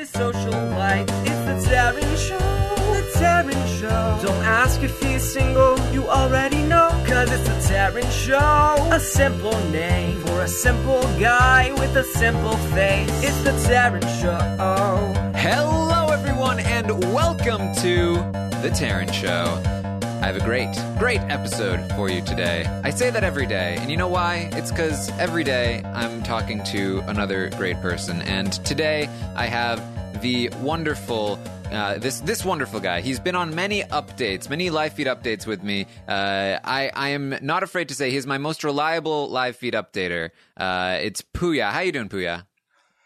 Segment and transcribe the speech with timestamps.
[0.00, 1.06] his social life.
[1.28, 2.38] It's the Taran Show.
[2.96, 4.26] The Taran Show.
[4.26, 6.88] Don't ask if he's single, you already know.
[7.06, 8.88] Cause it's the Taran Show.
[8.92, 13.10] A simple name for a simple guy with a simple face.
[13.22, 14.40] It's the Taran Show.
[15.36, 18.14] Hello, everyone, and welcome to
[18.62, 19.79] The Taryn Show.
[20.20, 22.66] I have a great, great episode for you today.
[22.84, 24.50] I say that every day, and you know why?
[24.52, 29.80] It's because every day I'm talking to another great person, and today I have
[30.20, 31.38] the wonderful.
[31.72, 33.00] Uh, this this wonderful guy.
[33.00, 35.86] He's been on many updates, many live feed updates with me.
[36.06, 40.30] Uh, I I am not afraid to say he's my most reliable live feed updater.
[40.54, 41.70] Uh, it's Puya.
[41.70, 42.44] How you doing, Puya?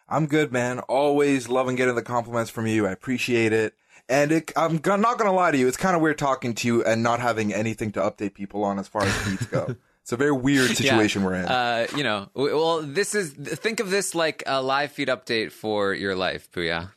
[0.08, 0.80] I'm good, man.
[0.80, 2.88] Always loving getting the compliments from you.
[2.88, 3.74] I appreciate it.
[4.08, 5.66] And it, I'm g- not going to lie to you.
[5.66, 8.78] It's kind of weird talking to you and not having anything to update people on
[8.78, 9.76] as far as feeds go.
[10.04, 11.26] It's a very weird situation Yeah.
[11.28, 11.44] we're in.
[11.46, 15.94] Uh, you know, well, this is think of this like a live feed update for
[15.94, 16.90] your life, Puya.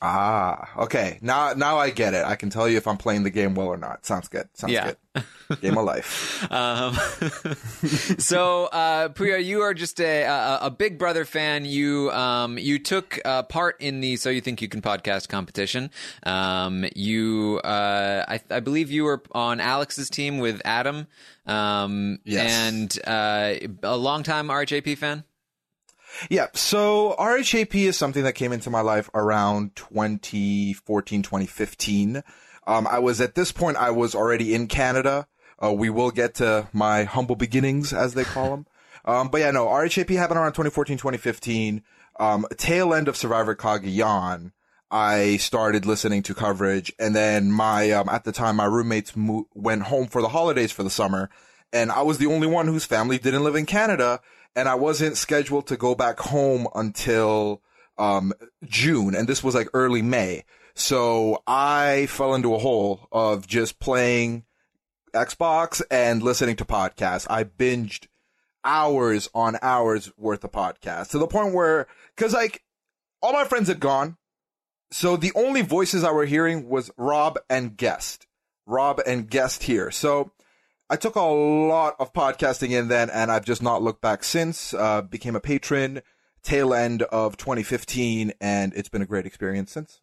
[0.00, 1.18] Ah, okay.
[1.22, 2.24] Now, now I get it.
[2.24, 4.06] I can tell you if I'm playing the game well or not.
[4.06, 4.48] Sounds good.
[4.54, 4.92] Sounds Yeah.
[5.14, 5.24] good.
[5.60, 6.46] Game of life.
[6.52, 6.94] Um,
[8.18, 11.64] so, uh, Puya, you are just a, a a Big Brother fan.
[11.64, 15.90] You um you took uh, part in the So You Think You Can podcast competition.
[16.24, 21.06] Um, you uh I I believe you were on Alex's team with Adam.
[21.46, 22.50] Um, Yes.
[22.52, 25.24] and uh, a longtime RHAP fan.
[26.30, 26.48] Yeah.
[26.54, 32.22] So RHAP is something that came into my life around 2014, 2015.
[32.66, 35.26] Um, I was at this point, I was already in Canada.
[35.62, 38.66] Uh, we will get to my humble beginnings, as they call them.
[39.04, 41.82] Um, but yeah, no, RHAP happened around 2014, 2015.
[42.20, 44.52] Um, tail end of Survivor Cagayan.
[44.90, 49.48] I started listening to coverage and then my, um, at the time, my roommates mo-
[49.54, 51.30] went home for the holidays for the summer
[51.72, 54.20] and I was the only one whose family didn't live in Canada
[54.56, 57.62] and I wasn't scheduled to go back home until,
[57.98, 58.32] um,
[58.64, 60.44] June and this was like early May.
[60.74, 64.44] So I fell into a hole of just playing
[65.12, 67.26] Xbox and listening to podcasts.
[67.28, 68.06] I binged
[68.64, 72.62] hours on hours worth of podcasts to the point where, cause like
[73.22, 74.16] all my friends had gone.
[74.90, 78.26] So the only voices I were hearing was Rob and guest,
[78.66, 79.90] Rob and guest here.
[79.90, 80.32] So
[80.90, 84.72] I took a lot of podcasting in then and I've just not looked back since,
[84.72, 86.00] uh, became a patron
[86.42, 90.00] tail end of 2015 and it's been a great experience since.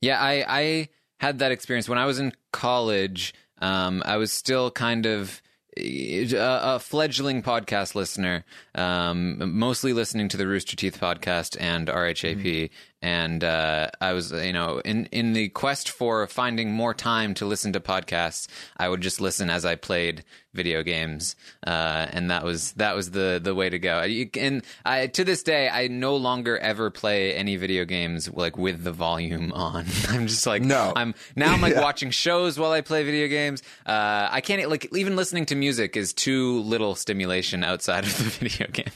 [0.00, 0.88] Yeah, I I
[1.20, 3.34] had that experience when I was in college.
[3.60, 5.42] Um, I was still kind of
[5.76, 8.44] a, a fledgling podcast listener,
[8.74, 12.70] um, mostly listening to the Rooster Teeth podcast and RHAP.
[13.00, 17.46] And uh, I was, you know, in in the quest for finding more time to
[17.46, 22.42] listen to podcasts, I would just listen as I played video games, uh, and that
[22.42, 24.00] was that was the the way to go.
[24.36, 28.82] And I, to this day, I no longer ever play any video games like with
[28.82, 29.86] the volume on.
[30.08, 30.92] I'm just like, No.
[30.96, 31.82] I'm now I'm like Yeah.
[31.82, 33.62] watching shows while I play video games.
[33.86, 38.24] Uh, I can't like even listening to music is too little stimulation outside of the
[38.48, 38.90] video game.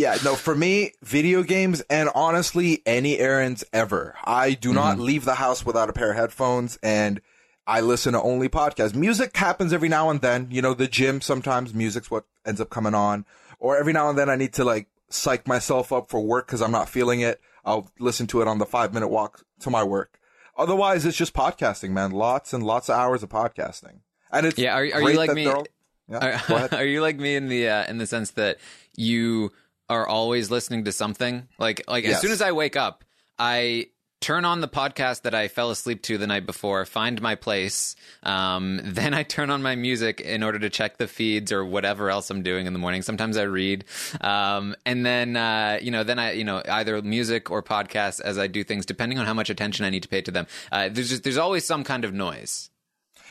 [0.00, 4.14] Yeah, no, for me, video games and honestly, any errands ever.
[4.24, 7.20] I do not leave the house without a pair of headphones and
[7.66, 8.94] I listen to only podcasts.
[8.94, 10.48] Music happens every now and then.
[10.50, 13.26] You know, the gym, sometimes music's what ends up coming on.
[13.58, 16.62] Or every now and then I need to like psych myself up for work because
[16.62, 17.38] I'm not feeling it.
[17.64, 20.18] I'll listen to it on the five minute walk to my work.
[20.56, 22.10] Otherwise, it's just podcasting, man.
[22.10, 23.98] Lots and lots of hours of podcasting.
[24.32, 25.66] And it's Yeah, are- are you like me- all-
[26.10, 28.56] Yeah, Are, are you like me in the uh, in the sense that
[28.96, 29.52] you
[29.90, 31.46] are always listening to something?
[31.58, 33.04] Like like as soon as I wake up,
[33.38, 33.88] I
[34.20, 37.96] turn on the podcast that I fell asleep to the night before, find my place,
[38.22, 42.10] um, then I turn on my music in order to check the feeds or whatever
[42.10, 43.02] else I'm doing in the morning.
[43.02, 43.84] Sometimes I read,
[44.20, 48.38] um, and then uh, you know, then I you know either music or podcasts as
[48.38, 50.46] I do things, depending on how much attention I need to pay to them.
[50.70, 52.70] Uh, there's just there's always some kind of noise.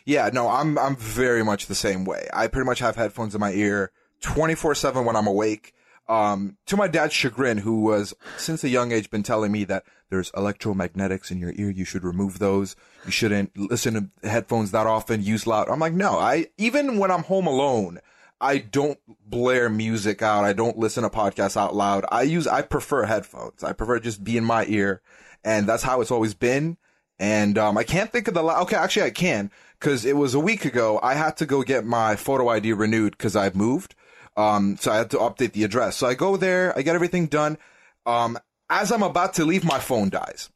[0.05, 2.27] Yeah, no, I'm I'm very much the same way.
[2.33, 3.91] I pretty much have headphones in my ear
[4.21, 5.73] 24/7 when I'm awake.
[6.09, 9.83] Um, to my dad's chagrin, who was since a young age been telling me that
[10.09, 12.75] there's electromagnetics in your ear, you should remove those.
[13.05, 15.21] You shouldn't listen to headphones that often.
[15.21, 15.69] Use loud.
[15.69, 17.99] I'm like, no, I even when I'm home alone,
[18.41, 20.45] I don't blare music out.
[20.45, 22.05] I don't listen to podcasts out loud.
[22.11, 23.63] I use I prefer headphones.
[23.63, 25.01] I prefer just be in my ear,
[25.43, 26.77] and that's how it's always been.
[27.19, 28.77] And um, I can't think of the la- okay.
[28.77, 30.99] Actually, I can because it was a week ago.
[31.03, 33.93] I had to go get my photo ID renewed because I've moved.
[34.39, 35.97] Um, so I had to update the address.
[35.97, 36.77] So I go there.
[36.77, 37.57] I get everything done.
[38.05, 38.37] Um,
[38.69, 40.49] as I'm about to leave, my phone dies,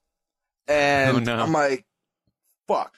[0.68, 1.36] and Oh, no.
[1.36, 1.86] I'm like,
[2.68, 2.94] "Fuck!"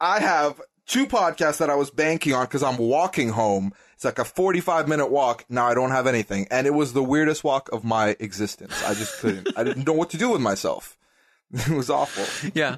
[0.00, 3.72] I have two podcasts that I was banking on because I'm walking home.
[3.94, 5.44] It's like a 45 minute walk.
[5.48, 8.80] Now I don't have anything, and it was the weirdest walk of my existence.
[8.84, 9.48] I just couldn't.
[9.56, 10.96] I didn't know what to do with myself.
[11.52, 12.50] it was awful.
[12.54, 12.76] Yeah.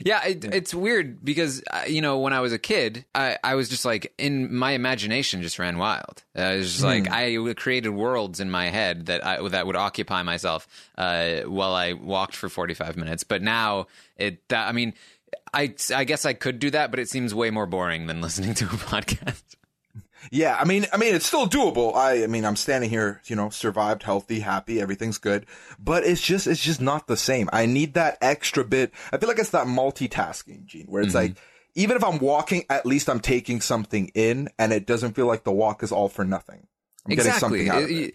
[0.00, 3.54] Yeah, it, it's weird because uh, you know when I was a kid, I, I
[3.54, 6.22] was just like in my imagination just ran wild.
[6.36, 9.76] Uh, it was just like I created worlds in my head that I that would
[9.76, 10.66] occupy myself
[10.98, 13.24] uh, while I walked for forty five minutes.
[13.24, 13.86] But now
[14.16, 14.94] it, that, I mean,
[15.52, 18.54] I I guess I could do that, but it seems way more boring than listening
[18.54, 19.42] to a podcast.
[20.30, 21.94] Yeah, I mean, I mean, it's still doable.
[21.94, 25.46] I, I mean, I'm standing here, you know, survived, healthy, happy, everything's good,
[25.78, 27.48] but it's just, it's just not the same.
[27.52, 28.92] I need that extra bit.
[29.12, 31.36] I feel like it's that multitasking gene where it's like,
[31.74, 35.44] even if I'm walking, at least I'm taking something in and it doesn't feel like
[35.44, 36.66] the walk is all for nothing.
[37.08, 38.14] I'm getting something out of It-.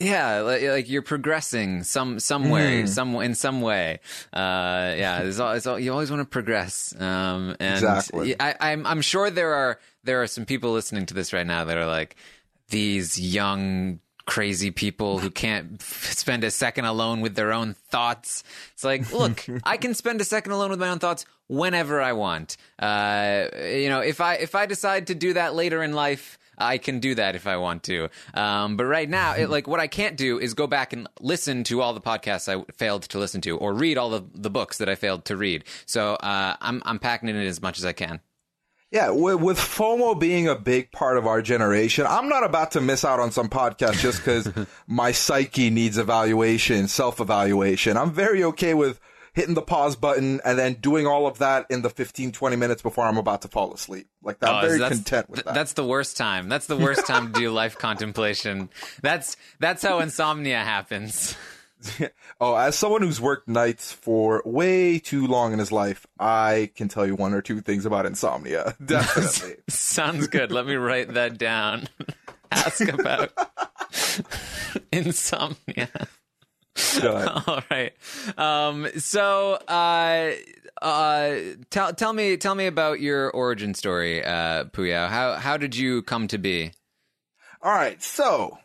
[0.00, 2.88] Yeah, like, like you're progressing some some way, Mm.
[2.88, 3.98] some in some way.
[4.32, 6.94] Uh, yeah, it's all, it's all, you always want to progress.
[6.96, 8.36] Um, and Exactly.
[8.38, 11.64] I, I'm I'm sure there are there are some people listening to this right now
[11.64, 12.16] that are like
[12.70, 18.42] these young crazy people who can't spend a second alone with their own thoughts.
[18.72, 22.14] It's like, look, I can spend a second alone with my own thoughts whenever I
[22.14, 22.56] want.
[22.78, 26.78] Uh, you know, if I if I decide to do that later in life, I
[26.78, 28.08] can do that if I want to.
[28.32, 31.64] Um, but right now, it, like what I can't do is go back and listen
[31.64, 34.78] to all the podcasts I failed to listen to, or read all the the books
[34.78, 35.64] that I failed to read.
[35.84, 38.20] So uh, I'm I'm packing it in as much as I can.
[38.90, 42.80] Yeah, with, with FOMO being a big part of our generation, I'm not about to
[42.80, 44.50] miss out on some podcast just because
[44.86, 47.98] my psyche needs evaluation, self evaluation.
[47.98, 48.98] I'm very okay with
[49.34, 52.80] hitting the pause button and then doing all of that in the 15, 20 minutes
[52.82, 54.08] before I'm about to fall asleep.
[54.22, 55.54] Like I'm Oh, very that's- content with that.
[55.54, 56.48] That's the worst time.
[56.48, 58.70] That's the worst time to do life contemplation.
[59.02, 61.36] That's that's how insomnia happens.
[62.40, 66.88] oh, as someone who's worked nights for way too long in his life, I can
[66.88, 68.74] tell you one or two things about insomnia.
[68.84, 69.56] Definitely.
[69.68, 70.50] Sounds good.
[70.50, 71.88] Let me write that down.
[72.50, 73.30] Ask about
[74.92, 75.88] insomnia.
[77.02, 77.92] All right.
[78.36, 80.32] Um, so, uh,
[80.80, 81.36] uh,
[81.70, 85.08] tell tell me tell me about your origin story, uh, Puya.
[85.08, 86.72] How how did you come to be?
[87.60, 88.58] All right, so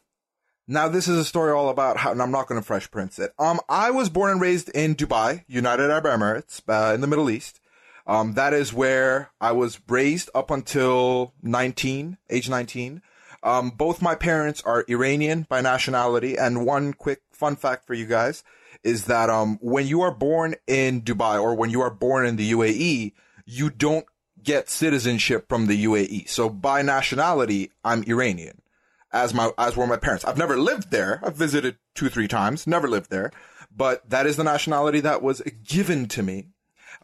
[0.68, 3.20] now this is a story all about how, and I'm not going to Fresh Prince
[3.20, 3.34] it.
[3.38, 7.30] Um, I was born and raised in Dubai, United Arab Emirates, uh, in the Middle
[7.30, 7.60] East.
[8.06, 13.02] Um, that is where I was raised up until 19, age 19.
[13.44, 18.06] Um, both my parents are Iranian by nationality, and one quick fun fact for you
[18.06, 18.44] guys
[18.84, 22.36] is that um, when you are born in Dubai or when you are born in
[22.36, 23.14] the UAE,
[23.46, 24.06] you don't
[24.42, 26.28] get citizenship from the UAE.
[26.28, 28.63] So by nationality, I'm Iranian
[29.14, 30.26] as my as were my parents.
[30.26, 31.20] I've never lived there.
[31.24, 32.68] I've visited two three times.
[32.68, 33.32] Never lived there,
[33.76, 36.48] but that is the nationality that was given to me.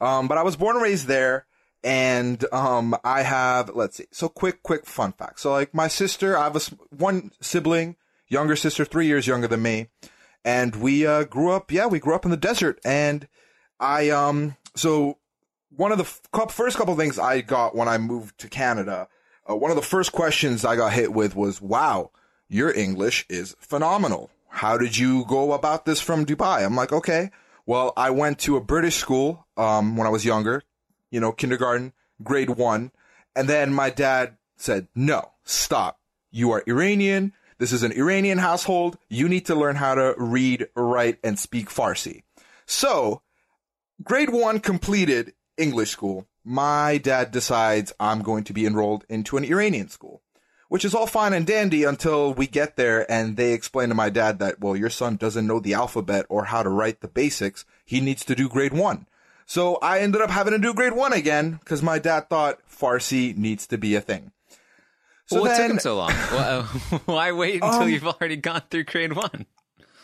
[0.02, 1.46] Um, but I was born and raised there,
[1.84, 4.06] and um, I have let's see.
[4.12, 5.40] So quick quick fun fact.
[5.40, 6.62] So like my sister, I have a
[6.96, 7.96] one sibling,
[8.28, 9.88] younger sister, three years younger than me,
[10.44, 11.72] and we uh, grew up.
[11.72, 13.28] Yeah, we grew up in the desert, and
[13.80, 15.18] I um so
[15.70, 16.06] one of the
[16.50, 19.08] first couple things I got when I moved to Canada,
[19.50, 22.12] uh, one of the first questions I got hit with was, "Wow,
[22.48, 24.30] your English is phenomenal.
[24.50, 27.32] How did you go about this from Dubai?" I'm like, "Okay,
[27.66, 30.64] well, I went to a British school um, when I was younger,
[31.12, 31.94] you know, kindergarten,
[32.24, 32.92] grade one,
[33.36, 36.00] and then my dad said, "No, stop.
[36.32, 37.34] You are Iranian.
[37.58, 38.98] This is an Iranian household.
[39.10, 42.24] You need to learn how to read, write, and speak Farsi."
[42.66, 43.22] So
[44.04, 49.44] grade one completed English school, my dad decides I'm going to be enrolled into an
[49.44, 50.22] Iranian school,
[50.68, 54.10] which is all fine and dandy until we get there and they explain to my
[54.10, 57.66] dad that, well, your son doesn't know the alphabet or how to write the basics.
[57.86, 59.06] He needs to do grade one.
[59.46, 63.36] So I ended up having to do grade one again because my dad thought Farsi
[63.36, 64.32] needs to be a thing.
[65.26, 66.12] So what took him so long?
[67.06, 69.46] Why wait until Um, you've already gone through grade one?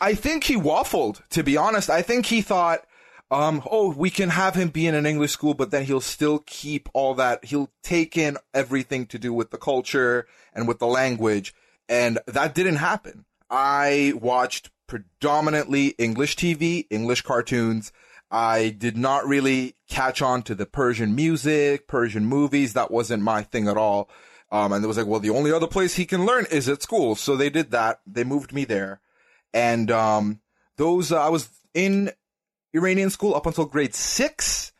[0.00, 1.90] I think he waffled, to be honest.
[1.90, 2.84] I think he thought,
[3.30, 6.40] um, oh, we can have him be in an English school, but then he'll still
[6.46, 7.44] keep all that.
[7.44, 11.54] He'll take in everything to do with the culture and with the language.
[11.88, 13.24] And that didn't happen.
[13.50, 17.92] I watched predominantly English TV, English cartoons.
[18.30, 22.72] I did not really catch on to the Persian music, Persian movies.
[22.72, 24.08] That wasn't my thing at all.
[24.50, 26.82] Um, and it was like, well, the only other place he can learn is at
[26.82, 27.16] school.
[27.16, 28.00] So they did that.
[28.06, 29.00] They moved me there
[29.56, 30.40] and um,
[30.76, 32.12] those uh, I was in
[32.76, 34.72] Iranian school up until grade six,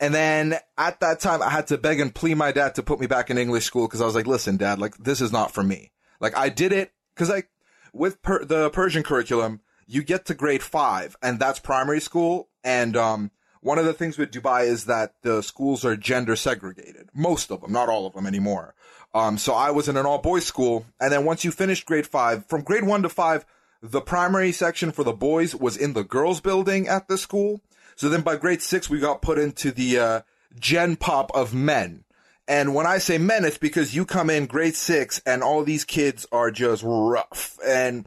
[0.00, 3.00] and then at that time I had to beg and plead my dad to put
[3.00, 5.52] me back in English school because I was like, "Listen, dad, like this is not
[5.52, 7.48] for me." Like I did it because like
[7.92, 12.96] with per- the Persian curriculum, you get to grade five, and that's primary school, and
[12.96, 13.30] um.
[13.60, 17.08] One of the things with Dubai is that the schools are gender segregated.
[17.14, 18.74] Most of them, not all of them anymore.
[19.14, 20.84] Um, so I was in an all boys school.
[21.00, 23.46] And then once you finished grade five, from grade one to five,
[23.84, 27.60] the primary section for the boys was in the girls building at the school.
[27.96, 30.20] So then by grade six, we got put into the, uh,
[30.58, 32.04] gen pop of men.
[32.48, 35.84] And when I say men, it's because you come in grade six and all these
[35.84, 38.06] kids are just rough and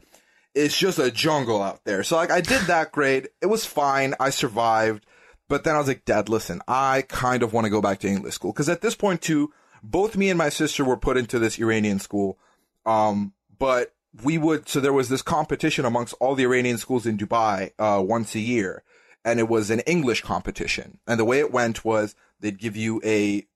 [0.52, 2.02] it's just a jungle out there.
[2.02, 3.28] So like I did that grade.
[3.40, 4.14] It was fine.
[4.18, 5.06] I survived.
[5.48, 8.08] But then I was like, dad, listen, I kind of want to go back to
[8.08, 8.52] English school.
[8.52, 12.00] Cause at this point too, both me and my sister were put into this Iranian
[12.00, 12.36] school.
[12.84, 17.18] Um, but we would, so there was this competition amongst all the Iranian schools in
[17.18, 18.82] Dubai, uh, once a year.
[19.24, 20.98] And it was an English competition.
[21.06, 23.46] And the way it went was they'd give you a,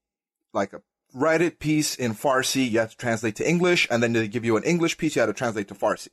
[0.53, 0.83] like a,
[1.15, 4.45] write it piece in Farsi, you have to translate to English, and then they give
[4.45, 6.09] you an English piece, you have to translate to Farsi.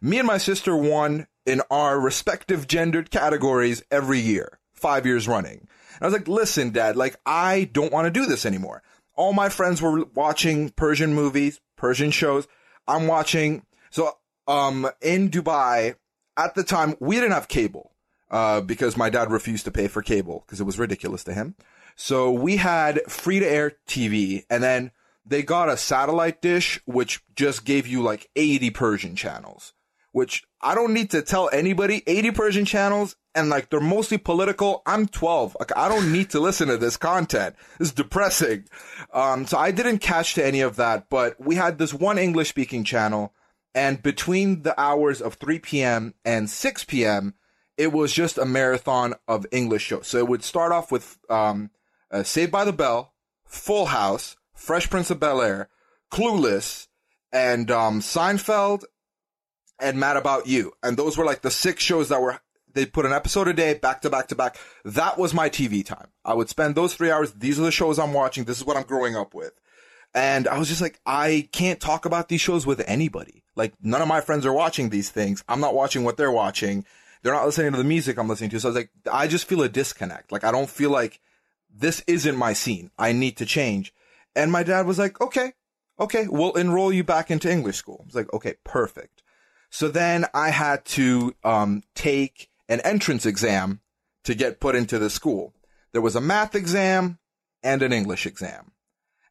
[0.00, 5.66] Me and my sister won in our respective gendered categories every year five years running.
[5.94, 8.82] And I was like, listen, dad, like, I don't want to do this anymore.
[9.14, 12.46] All my friends were watching Persian movies, Persian shows.
[12.86, 13.64] I'm watching.
[13.92, 14.18] So,
[14.48, 15.94] um, in Dubai
[16.36, 17.92] at the time, we didn't have cable,
[18.32, 21.54] uh, because my dad refused to pay for cable because it was ridiculous to him.
[21.94, 24.90] So we had free to air TV and then
[25.24, 29.74] they got a satellite dish, which just gave you like 80 Persian channels,
[30.10, 34.82] which I don't need to tell anybody 80 Persian channels and like they're mostly political.
[34.86, 35.56] I'm 12.
[35.60, 37.54] Like I don't need to listen to this content.
[37.78, 38.64] It's depressing.
[39.12, 42.48] Um, so I didn't catch to any of that, but we had this one English
[42.48, 43.34] speaking channel
[43.74, 46.14] and between the hours of 3 p.m.
[46.24, 47.34] and 6 p.m.,
[47.76, 50.06] it was just a marathon of English shows.
[50.06, 51.70] So it would start off with, um,
[52.10, 53.14] uh, Saved by the Bell,
[53.46, 55.68] Full House, Fresh Prince of Bel Air,
[56.10, 56.88] Clueless,
[57.32, 58.84] and, um, Seinfeld
[59.80, 60.72] and Mad About You.
[60.82, 62.40] And those were like the six shows that were
[62.74, 64.56] they put an episode a day, back to back to back.
[64.84, 66.08] That was my TV time.
[66.24, 67.32] I would spend those three hours.
[67.32, 68.44] These are the shows I'm watching.
[68.44, 69.52] This is what I'm growing up with.
[70.14, 73.42] And I was just like, I can't talk about these shows with anybody.
[73.56, 75.42] Like none of my friends are watching these things.
[75.48, 76.84] I'm not watching what they're watching.
[77.22, 78.60] They're not listening to the music I'm listening to.
[78.60, 80.32] So I was like, I just feel a disconnect.
[80.32, 81.20] Like I don't feel like
[81.74, 82.90] this isn't my scene.
[82.98, 83.94] I need to change.
[84.34, 85.52] And my dad was like, okay,
[85.98, 88.00] okay, we'll enroll you back into English school.
[88.02, 89.22] I was like, okay, perfect.
[89.70, 93.80] So then I had to, um, take an entrance exam
[94.24, 95.54] to get put into the school.
[95.92, 97.18] There was a math exam
[97.62, 98.72] and an English exam.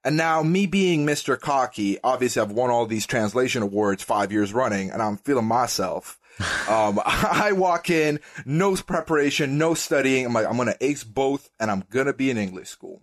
[0.04, 1.40] And now me being Mr.
[1.40, 6.20] Cocky, obviously I've won all these translation awards five years running and I'm feeling myself.
[6.70, 10.26] um, I walk in, no preparation, no studying.
[10.26, 13.02] I'm like, I'm going to ace both and I'm going to be in English school.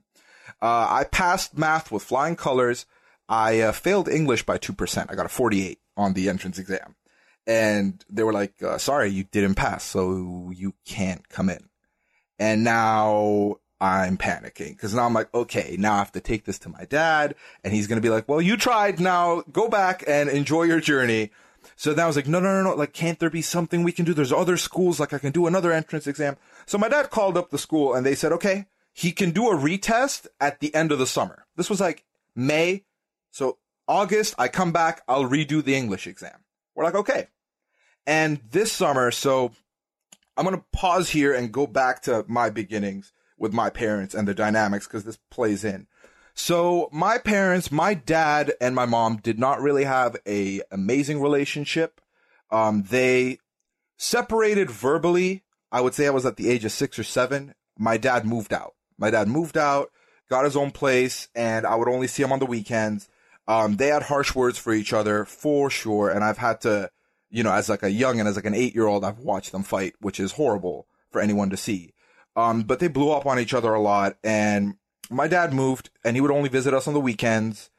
[0.60, 2.86] Uh, I passed math with flying colors.
[3.28, 5.06] I uh, failed English by 2%.
[5.08, 6.96] I got a 48 on the entrance exam
[7.48, 11.70] and they were like, uh, sorry, you didn't pass, so you can't come in.
[12.38, 16.58] And now I'm panicking because now I'm like, okay, now I have to take this
[16.60, 20.02] to my dad and he's going to be like, well, you tried now go back
[20.06, 21.30] and enjoy your journey.
[21.76, 22.74] So then I was like, no, no, no, no.
[22.74, 24.14] Like, can't there be something we can do?
[24.14, 24.98] There's other schools.
[24.98, 26.36] Like I can do another entrance exam.
[26.66, 29.56] So my dad called up the school and they said, okay, he can do a
[29.56, 31.46] retest at the end of the summer.
[31.56, 32.04] This was like
[32.34, 32.84] May.
[33.30, 36.44] So August, I come back, I'll redo the English exam.
[36.74, 37.28] We're like, okay.
[38.06, 39.52] And this summer, so
[40.36, 44.26] I'm going to pause here and go back to my beginnings with my parents and
[44.26, 45.86] the dynamics because this plays in.
[46.34, 52.00] So my parents, my dad and my mom did not really have a amazing relationship.
[52.50, 53.38] Um, they
[53.96, 55.42] separated verbally.
[55.72, 57.54] I would say I was at the age of six or seven.
[57.76, 58.74] My dad moved out.
[58.96, 59.90] My dad moved out,
[60.30, 63.08] got his own place, and I would only see him on the weekends.
[63.46, 66.90] Um, they had harsh words for each other for sure, and I've had to
[67.30, 69.52] you know, as like a young and as like an eight year old, I've watched
[69.52, 71.92] them fight, which is horrible for anyone to see.
[72.36, 74.16] Um, but they blew up on each other a lot.
[74.22, 74.76] And
[75.10, 77.70] my dad moved and he would only visit us on the weekends.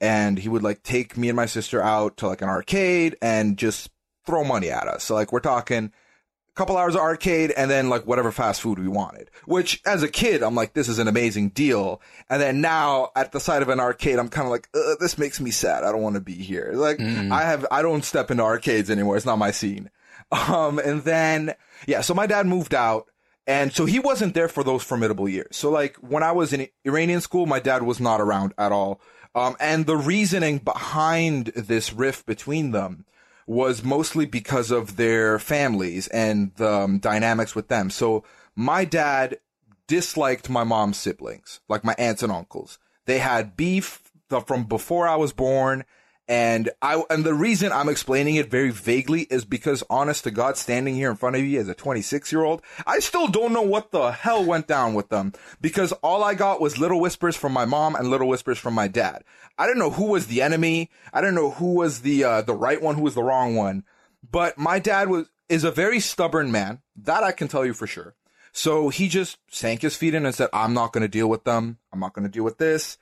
[0.00, 3.56] And he would like take me and my sister out to like an arcade and
[3.56, 3.90] just
[4.26, 5.04] throw money at us.
[5.04, 8.78] So like we're talking a couple hours of arcade and then like whatever fast food
[8.78, 9.30] we wanted.
[9.46, 12.02] Which as a kid, I'm like, this is an amazing deal.
[12.28, 14.68] And then now at the side of an arcade, I'm kind of like,
[15.00, 15.84] this makes me sad.
[15.84, 16.72] I don't want to be here.
[16.74, 17.30] Like mm.
[17.32, 19.16] I have, I don't step into arcades anymore.
[19.16, 19.90] It's not my scene.
[20.32, 21.54] Um, and then,
[21.86, 23.06] yeah, so my dad moved out.
[23.46, 25.56] And so he wasn't there for those formidable years.
[25.56, 29.00] So like when I was in Iranian school, my dad was not around at all.
[29.34, 33.04] Um, and the reasoning behind this rift between them
[33.46, 37.90] was mostly because of their families and the um, dynamics with them.
[37.90, 38.24] So
[38.56, 39.38] my dad
[39.86, 42.78] disliked my mom's siblings, like my aunts and uncles.
[43.04, 44.10] They had beef
[44.46, 45.84] from before I was born
[46.28, 50.56] and I, and the reason I'm explaining it very vaguely is because honest to God,
[50.56, 53.62] standing here in front of you as a 26 year old, I still don't know
[53.62, 57.52] what the hell went down with them because all I got was little whispers from
[57.52, 59.22] my mom and little whispers from my dad.
[59.56, 60.90] I didn't know who was the enemy.
[61.12, 63.84] I didn't know who was the, uh, the right one, who was the wrong one.
[64.28, 66.82] But my dad was, is a very stubborn man.
[66.96, 68.16] That I can tell you for sure.
[68.52, 71.44] So he just sank his feet in and said, I'm not going to deal with
[71.44, 71.78] them.
[71.92, 72.98] I'm not going to deal with this.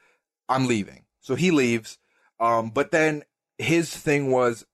[0.49, 1.05] I'm leaving.
[1.21, 1.99] So he leaves.
[2.41, 3.25] Um, but then
[3.59, 4.67] his thing was,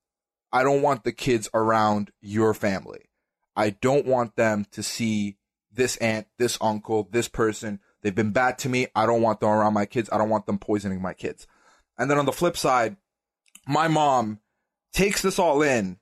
[0.53, 3.11] I don't want the kids around your family.
[3.55, 5.37] I don't want them to see
[5.73, 7.81] this aunt, this uncle, this person.
[8.03, 8.87] They've been bad to me.
[8.95, 10.09] I don't want them around my kids.
[10.13, 11.47] I don't want them poisoning my kids.
[11.99, 12.97] And then on the flip side,
[13.67, 14.41] my mom
[14.93, 15.99] takes this all in,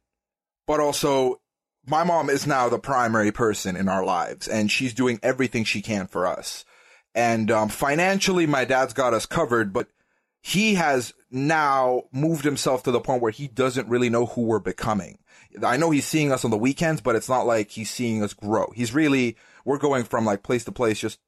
[0.66, 1.40] but also
[1.86, 5.82] my mom is now the primary person in our lives and she's doing everything she
[5.82, 6.64] can for us.
[7.14, 9.88] And um, financially, my dad's got us covered, but
[10.40, 14.58] he has now moved himself to the point where he doesn't really know who we're
[14.58, 15.18] becoming.
[15.62, 18.35] I know he's seeing us on the weekends, but it's not like he's seeing us
[18.35, 18.73] grow.
[18.75, 21.18] He's really, we're going from like place to place, just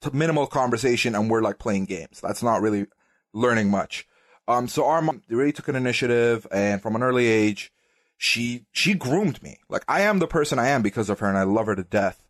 [0.00, 2.20] to minimal conversation and we're like playing games.
[2.20, 2.86] That's not really
[3.32, 4.06] learning much.
[4.46, 7.72] Um, so our mom really took an initiative and from an early age,
[8.16, 9.58] she, she groomed me.
[9.68, 11.84] Like I am the person I am because of her and I love her to
[11.84, 12.22] death.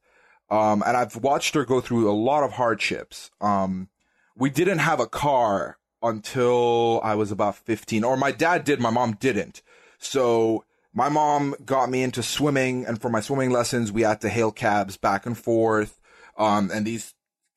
[0.51, 3.31] Um, and I've watched her go through a lot of hardships.
[3.41, 3.89] Um,
[4.35, 8.91] we didn't have a car until I was about 15 or my dad did, my
[8.91, 9.63] mom didn't.
[9.99, 14.29] So my mom got me into swimming and for my swimming lessons, we had to
[14.29, 16.01] hail cabs back and forth.
[16.37, 17.15] Um, and these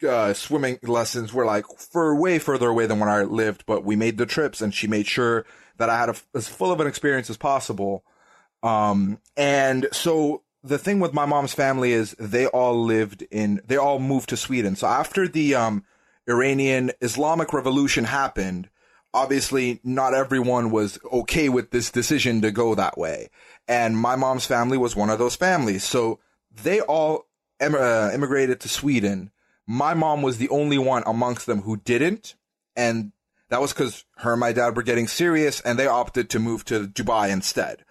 [0.08, 3.96] uh, swimming lessons were like for way further away than when I lived, but we
[3.96, 5.46] made the trips and she made sure
[5.78, 8.04] that I had a, as full of an experience as possible.
[8.64, 13.78] Um, and so the thing with my mom's family is they all lived in, they
[13.78, 14.76] all moved to Sweden.
[14.76, 15.84] So after the, um,
[16.28, 18.70] Iranian Islamic revolution happened,
[19.14, 23.30] obviously not everyone was okay with this decision to go that way.
[23.68, 25.84] And my mom's family was one of those families.
[25.84, 26.20] So
[26.52, 27.28] they all
[27.60, 29.32] em- uh, immigrated to Sweden
[29.72, 32.36] my mom was the only one amongst them who didn't.
[32.76, 33.14] And
[33.50, 36.66] that was because her and my dad were getting serious and they opted to move
[36.66, 37.86] to Dubai instead.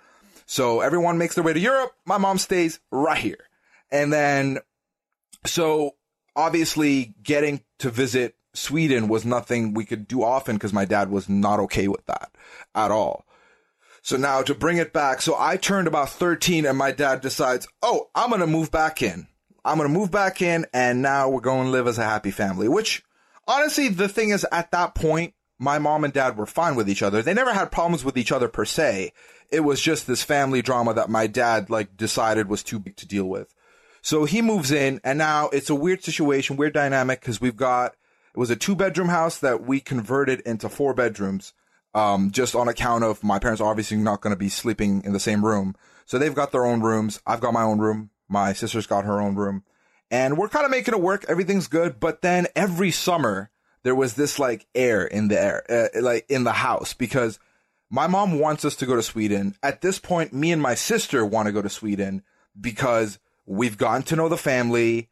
[0.45, 1.93] So everyone makes their way to Europe.
[2.05, 3.49] My mom stays right here.
[3.91, 4.59] And then,
[5.47, 5.93] so
[6.37, 11.29] obviously getting to visit Sweden was nothing we could do often because my dad was
[11.29, 12.33] not okay with that
[12.75, 13.25] at all.
[14.03, 17.69] So now to bring it back, so I turned about 13 and my dad decides,
[17.83, 19.27] oh, I'm going to move back in.
[19.65, 22.31] I'm going to move back in and now we're going to live as a happy
[22.31, 23.03] family, which
[23.47, 27.03] honestly, the thing is at that point, my mom and dad were fine with each
[27.03, 27.21] other.
[27.21, 29.13] They never had problems with each other per se.
[29.51, 33.07] It was just this family drama that my dad like decided was too big to
[33.07, 33.55] deal with.
[34.03, 37.95] So he moves in and now it's a weird situation, weird dynamic because we've got,
[38.35, 41.53] it was a two bedroom house that we converted into four bedrooms.
[41.93, 45.21] Um, just on account of my parents obviously not going to be sleeping in the
[45.21, 45.75] same room.
[46.07, 47.21] So they've got their own rooms.
[47.27, 48.11] I've got my own room.
[48.29, 49.65] My sister's got her own room
[50.11, 51.25] and we're kind of making it work.
[51.29, 52.01] Everything's good.
[52.01, 53.51] But then every summer
[53.83, 57.39] there was this like air in the air, uh, like in the house because
[57.89, 59.57] my mom wants us to go to Sweden.
[59.63, 62.23] At this point, me and my sister want to go to Sweden
[62.61, 63.19] because
[63.51, 65.09] we've gotten to know the family.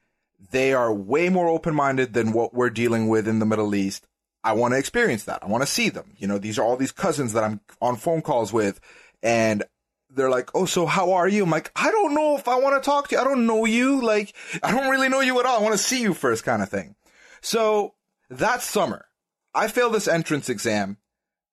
[0.52, 4.06] They are way more open minded than what we're dealing with in the Middle East.
[4.44, 5.42] I want to experience that.
[5.42, 6.12] I want to see them.
[6.16, 8.80] You know, these are all these cousins that I'm on phone calls with
[9.24, 9.64] and
[10.10, 12.80] they're like, "Oh, so how are you?" I'm like, "I don't know if I want
[12.80, 13.20] to talk to you.
[13.20, 14.00] I don't know you.
[14.00, 15.58] Like, I don't really know you at all.
[15.58, 16.94] I want to see you first, kind of thing."
[17.42, 17.94] So
[18.30, 19.06] that summer,
[19.54, 20.96] I failed this entrance exam,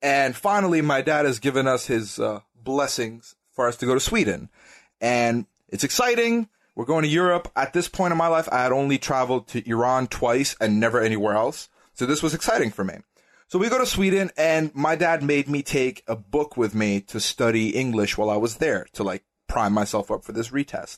[0.01, 3.99] and finally, my dad has given us his uh, blessings for us to go to
[3.99, 4.49] Sweden,
[5.01, 6.47] and it's exciting.
[6.75, 7.49] We're going to Europe.
[7.55, 11.01] At this point in my life, I had only traveled to Iran twice and never
[11.01, 11.69] anywhere else.
[11.93, 12.95] So this was exciting for me.
[13.47, 16.99] So we go to Sweden and my dad made me take a book with me
[17.01, 20.97] to study English while I was there to like prime myself up for this retest.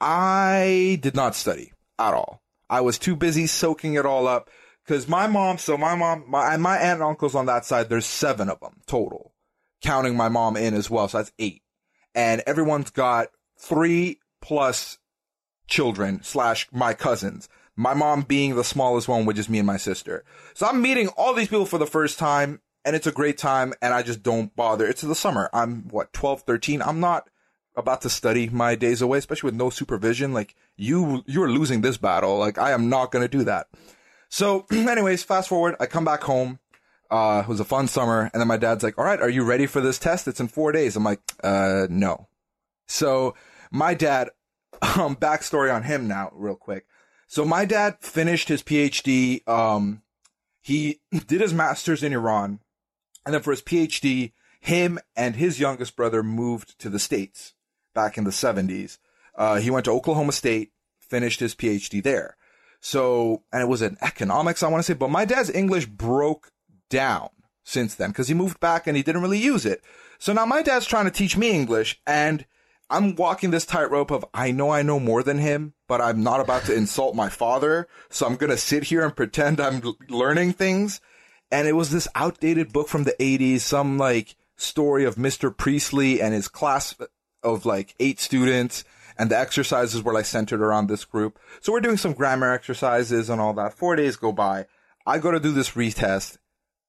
[0.00, 2.42] I did not study at all.
[2.68, 4.50] I was too busy soaking it all up
[4.84, 8.06] because my mom, so my mom, my, my aunt and uncles on that side, there's
[8.06, 9.32] seven of them total,
[9.80, 11.08] counting my mom in as well.
[11.08, 11.62] So that's eight.
[12.14, 14.98] And everyone's got three plus
[15.66, 17.48] children slash my cousins
[17.80, 20.22] my mom being the smallest one with just me and my sister.
[20.52, 23.72] So I'm meeting all these people for the first time and it's a great time
[23.80, 24.86] and I just don't bother.
[24.86, 25.48] It's the summer.
[25.54, 26.82] I'm what, 12, 13.
[26.82, 27.30] I'm not
[27.74, 30.34] about to study my days away, especially with no supervision.
[30.34, 32.36] Like you, you're losing this battle.
[32.36, 33.68] Like I am not going to do that.
[34.28, 35.76] So anyways, fast forward.
[35.80, 36.58] I come back home.
[37.10, 38.30] Uh, it was a fun summer.
[38.34, 40.28] And then my dad's like, all right, are you ready for this test?
[40.28, 40.96] It's in four days.
[40.96, 42.28] I'm like, uh, no.
[42.86, 43.34] So
[43.70, 44.30] my dad,
[44.82, 46.86] um, backstory on him now real quick.
[47.26, 49.46] So my dad finished his PhD.
[49.48, 50.02] Um,
[50.60, 52.60] he did his master's in Iran.
[53.24, 57.54] And then for his PhD, him and his youngest brother moved to the States
[57.94, 58.98] back in the 70s.
[59.34, 62.36] Uh, he went to Oklahoma State, finished his PhD there.
[62.80, 66.50] So, and it was in economics, I want to say, but my dad's English broke
[66.88, 67.28] down
[67.62, 69.82] since then because he moved back and he didn't really use it.
[70.18, 72.44] So now my dad's trying to teach me English and
[72.90, 76.40] I'm walking this tightrope of I know I know more than him, but I'm not
[76.40, 77.86] about to insult my father.
[78.10, 81.00] So I'm to sit here and pretend I'm learning things.
[81.52, 85.56] And it was this outdated book from the 80s, some like story of Mr.
[85.56, 87.06] Priestley and his class uh,
[87.44, 88.82] of like eight students.
[89.16, 91.38] And the exercises were like centered around this group.
[91.60, 93.74] So we're doing some grammar exercises and all that.
[93.74, 94.66] Four days go by.
[95.06, 96.38] I go to do this retest.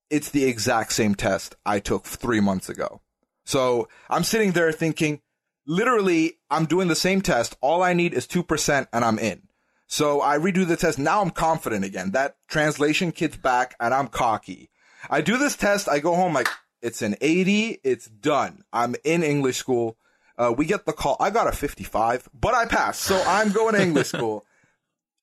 [0.09, 3.01] It's the exact same test I took three months ago.
[3.45, 5.21] So I'm sitting there thinking,
[5.65, 7.55] literally, I'm doing the same test.
[7.61, 9.43] All I need is 2% and I'm in.
[9.87, 10.97] So I redo the test.
[10.97, 12.11] Now I'm confident again.
[12.11, 14.69] That translation kit's back and I'm cocky.
[15.09, 15.89] I do this test.
[15.89, 16.47] I go home like,
[16.81, 17.79] it's an 80.
[17.83, 18.63] It's done.
[18.71, 19.97] I'm in English school.
[20.37, 21.17] Uh, we get the call.
[21.19, 23.01] I got a 55, but I passed.
[23.01, 24.45] So I'm going to English school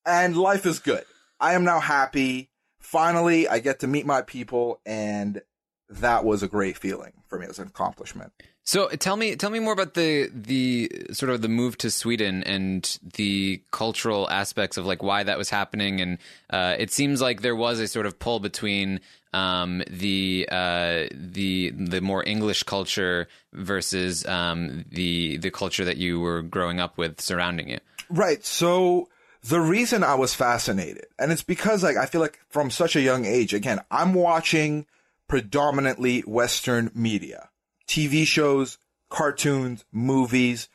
[0.05, 1.05] and life is good.
[1.41, 2.51] I am now happy.
[2.79, 5.43] Finally, I get to meet my people and
[5.89, 8.33] that was a great feeling for me as an accomplishment.
[8.69, 12.43] So tell me, tell me more about the the sort of the move to Sweden
[12.45, 16.03] and the cultural aspects of like why that was happening.
[16.03, 16.19] And
[16.51, 19.01] uh, it seems like there was a sort of pull between
[19.33, 26.21] um, the uh, the the more English culture versus um, the the culture that you
[26.21, 27.83] were growing up with surrounding it.
[28.11, 28.45] Right.
[28.45, 29.09] So
[29.43, 33.01] the reason I was fascinated, and it's because like I feel like from such a
[33.01, 34.85] young age, again, I'm watching
[35.27, 37.49] predominantly Western media,
[37.89, 40.69] TV shows, cartoons, movies,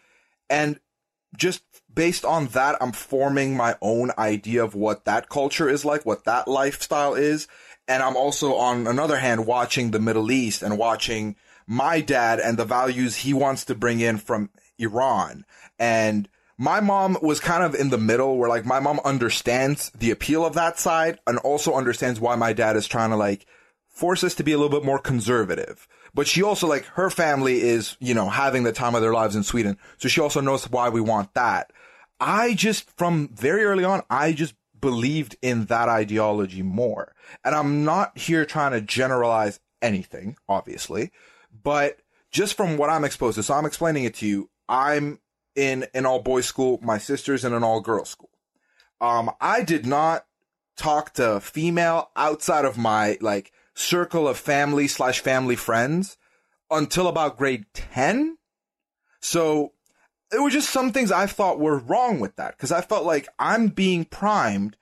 [0.50, 0.80] and
[1.38, 6.06] just based on that, I'm forming my own idea of what that culture is like,
[6.06, 7.48] what that lifestyle is.
[7.88, 11.36] And I'm also on another hand watching the Middle East and watching
[11.68, 15.46] my dad and the values he wants to bring in from Iran.
[15.80, 20.12] And my mom was kind of in the middle where like my mom understands the
[20.12, 23.46] appeal of that side and also understands why my dad is trying to like
[23.90, 25.88] force us to be a little bit more conservative.
[26.14, 29.36] But she also like her family is, you know, having the time of their lives
[29.36, 29.78] in Sweden.
[29.98, 31.72] So she also knows why we want that.
[32.20, 37.16] I just from very early on, I just believed in that ideology more.
[37.44, 41.12] And I'm not here trying to generalize anything, obviously,
[41.64, 42.00] but
[42.32, 43.44] just from what I'm exposed to.
[43.44, 44.50] So I'm explaining it to you.
[44.68, 45.20] I'm
[45.56, 46.80] in an all boys school.
[46.82, 48.30] My sister's in an all girls school.
[49.02, 50.26] Um, I did not
[50.76, 56.18] talk to female outside of my like circle of family slash family friends
[56.70, 58.38] until about grade 10.
[59.20, 59.74] So
[60.32, 63.28] there were just some things I thought were wrong with that because I felt like
[63.38, 64.78] I'm being primed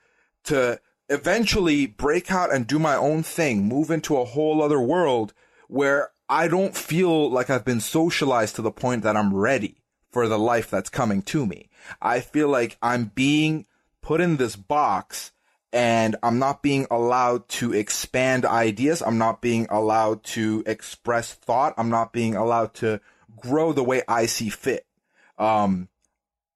[0.46, 5.34] to eventually break out and do my own thing, move into a whole other world
[5.68, 10.28] where I don't feel like I've been socialized to the point that I'm ready for
[10.28, 11.70] the life that's coming to me.
[12.02, 13.66] I feel like I'm being
[14.02, 15.32] put in this box
[15.74, 19.02] and I'm not being allowed to expand ideas.
[19.02, 21.74] I'm not being allowed to express thought.
[21.78, 23.00] I'm not being allowed to
[23.38, 24.86] grow the way I see fit.
[25.38, 25.88] Um,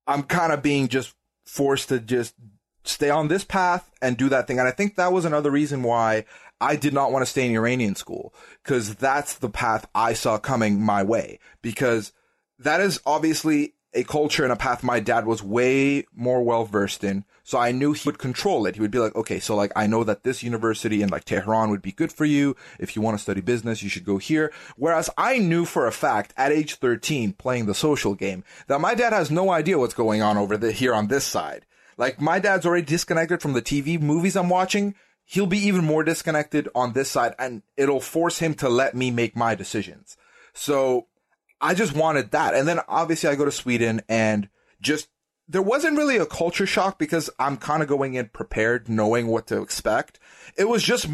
[0.06, 2.36] I'm kind of being just forced to just
[2.84, 4.60] stay on this path and do that thing.
[4.60, 6.26] And I think that was another reason why
[6.60, 10.38] I did not want to stay in Iranian school because that's the path I saw
[10.38, 12.12] coming my way because
[12.60, 17.04] that is obviously a culture and a path my dad was way more well versed
[17.04, 17.26] in.
[17.44, 18.76] So I knew he would control it.
[18.76, 21.70] He would be like, okay, so like I know that this university in like Tehran
[21.70, 22.56] would be good for you.
[22.80, 24.52] If you want to study business, you should go here.
[24.76, 28.96] Whereas I knew for a fact at age 13 playing the social game that my
[28.96, 31.66] dad has no idea what's going on over the, here on this side.
[31.98, 34.96] Like my dad's already disconnected from the TV movies I'm watching.
[35.24, 39.12] He'll be even more disconnected on this side and it'll force him to let me
[39.12, 40.18] make my decisions.
[40.54, 41.08] So
[41.66, 42.54] I just wanted that.
[42.54, 44.50] And then obviously I go to Sweden and
[44.80, 45.08] just
[45.48, 49.48] there wasn't really a culture shock because I'm kind of going in prepared, knowing what
[49.48, 50.20] to expect.
[50.56, 51.08] It was just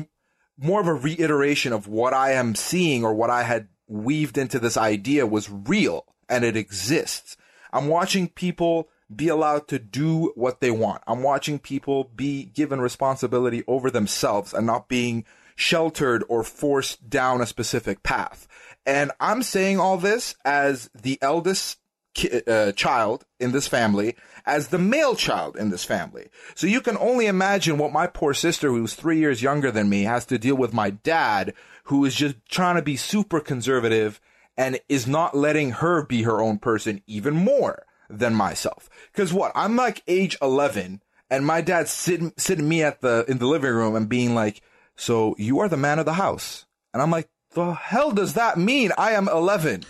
[0.57, 4.59] more of a reiteration of what I am seeing or what I had weaved into
[4.59, 7.37] this idea was real and it exists.
[7.71, 11.01] I'm watching people be allowed to do what they want.
[11.07, 15.23] I'm watching people be given responsibility over themselves and not being
[15.55, 18.47] sheltered or forced down a specific path.
[18.86, 21.78] And I'm saying all this as the eldest
[22.13, 24.15] ki- uh, child in this family,
[24.46, 26.30] as the male child in this family.
[26.56, 30.04] So you can only imagine what my poor sister, who's three years younger than me,
[30.04, 31.54] has to deal with my dad,
[31.86, 34.20] who is just trying to be super conservative
[34.58, 38.89] and is not letting her be her own person even more than myself.
[39.13, 39.52] Cause what?
[39.56, 43.72] I'm like age 11 and my dad's sitting, sitting me at the, in the living
[43.74, 44.62] room and being like,
[44.96, 46.65] so you are the man of the house.
[46.94, 48.91] And I'm like, the hell does that mean?
[48.97, 49.83] I am 11.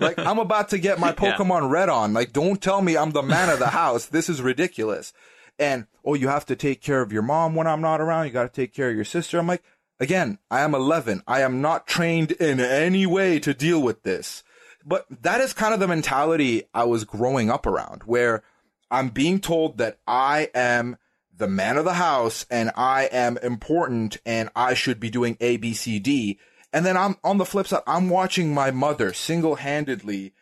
[0.00, 1.70] like, I'm about to get my Pokemon yeah.
[1.70, 2.12] Red on.
[2.12, 4.06] Like, don't tell me I'm the man of the house.
[4.06, 5.12] This is ridiculous.
[5.58, 8.26] And, oh, you have to take care of your mom when I'm not around.
[8.26, 9.38] You got to take care of your sister.
[9.38, 9.62] I'm like,
[10.00, 11.22] again, I am 11.
[11.26, 14.42] I am not trained in any way to deal with this.
[14.84, 18.42] but that is kind of the mentality I was growing up around where
[18.90, 20.98] I'm being told that I am
[21.36, 25.56] the man of the house and I am important and I should be doing A,
[25.56, 26.38] B, C, D.
[26.74, 30.34] And then I'm on the flip side, I'm watching my mother single handedly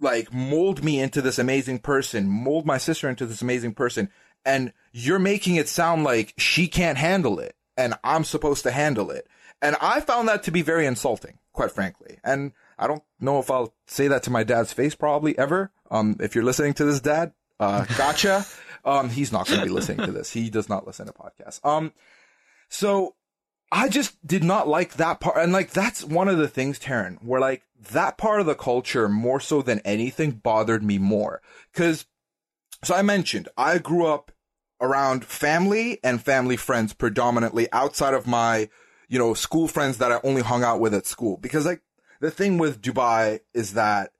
[0.00, 4.08] like mold me into this amazing person, mold my sister into this amazing person.
[4.44, 9.10] And you're making it sound like she can't handle it and I'm supposed to handle
[9.10, 9.28] it.
[9.60, 12.20] And I found that to be very insulting, quite frankly.
[12.24, 15.72] And I don't know if I'll say that to my dad's face probably ever.
[15.90, 18.46] Um, if you're listening to this, dad, uh, gotcha.
[18.82, 20.30] um, he's not going to be listening to this.
[20.30, 21.62] He does not listen to podcasts.
[21.64, 21.92] Um,
[22.70, 23.14] so
[23.72, 25.38] I just did not like that part.
[25.38, 29.08] And like, that's one of the things, Taran, where like that part of the culture
[29.08, 31.42] more so than anything bothered me more.
[31.72, 32.06] Cause,
[32.84, 34.30] so I mentioned, I grew up
[34.80, 38.68] around family and family friends predominantly outside of my,
[39.08, 41.36] you know, school friends that I only hung out with at school.
[41.36, 41.82] Because like,
[42.20, 44.12] the thing with Dubai is that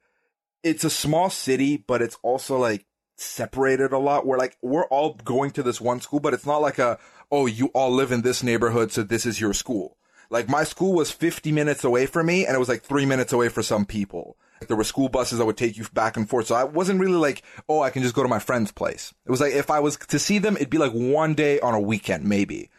[0.62, 2.84] it's a small city, but it's also like
[3.16, 6.60] separated a lot where like we're all going to this one school, but it's not
[6.60, 6.98] like a,
[7.30, 9.96] oh, you all live in this neighborhood, so this is your school.
[10.30, 13.32] Like my school was 50 minutes away from me and it was like three minutes
[13.32, 14.36] away for some people.
[14.60, 16.46] Like, There were school buses that would take you back and forth.
[16.46, 19.14] So I wasn't really like, oh, I can just go to my friend's place.
[19.24, 21.74] It was like, if I was to see them, it'd be like one day on
[21.74, 22.70] a weekend, maybe.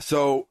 [0.00, 0.48] So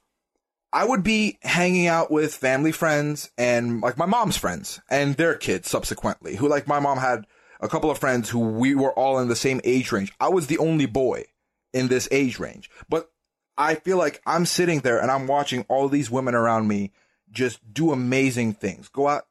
[0.71, 5.35] I would be hanging out with family friends and like my mom's friends and their
[5.35, 7.25] kids subsequently, who like my mom had
[7.59, 10.13] a couple of friends who we were all in the same age range.
[10.19, 11.25] I was the only boy
[11.73, 13.09] in this age range, but
[13.57, 16.91] I feel like I'm sitting there and I'm watching all these women around me
[17.31, 19.25] just do amazing things, go out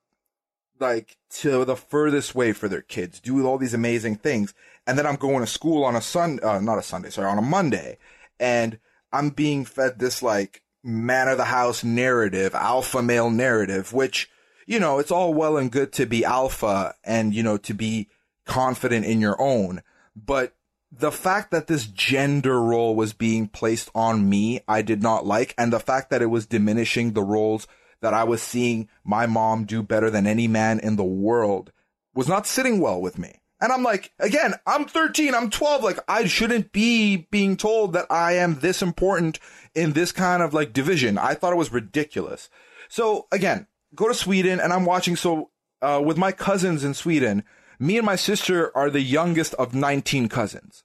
[0.78, 4.54] like to the furthest way for their kids, do all these amazing things.
[4.86, 7.38] And then I'm going to school on a sun, uh, not a Sunday, sorry, on
[7.38, 7.98] a Monday.
[8.38, 8.78] And
[9.12, 14.30] I'm being fed this like man of the house narrative, alpha male narrative, which,
[14.66, 18.08] you know, it's all well and good to be alpha and, you know, to be
[18.44, 19.82] confident in your own.
[20.14, 20.54] But
[20.98, 25.54] the fact that this gender role was being placed on me, I did not like.
[25.58, 27.66] And the fact that it was diminishing the roles
[28.00, 31.72] that I was seeing my mom do better than any man in the world
[32.14, 33.40] was not sitting well with me.
[33.60, 38.06] And I'm like, again, I'm 13, I'm 12, like I shouldn't be being told that
[38.10, 39.38] I am this important
[39.74, 41.16] in this kind of like division.
[41.16, 42.50] I thought it was ridiculous.
[42.88, 45.16] So again, go to Sweden and I'm watching.
[45.16, 45.50] So,
[45.82, 47.44] uh, with my cousins in Sweden,
[47.78, 50.84] me and my sister are the youngest of 19 cousins.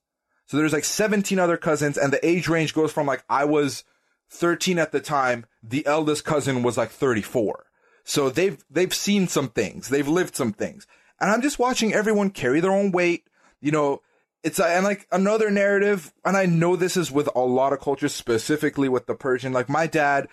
[0.51, 3.85] So there's like 17 other cousins and the age range goes from like I was
[4.31, 7.67] 13 at the time, the eldest cousin was like 34.
[8.03, 10.85] So they've they've seen some things, they've lived some things.
[11.21, 13.29] And I'm just watching everyone carry their own weight,
[13.61, 14.01] you know,
[14.43, 17.79] it's uh, and like another narrative and I know this is with a lot of
[17.79, 20.27] cultures specifically with the Persian like my dad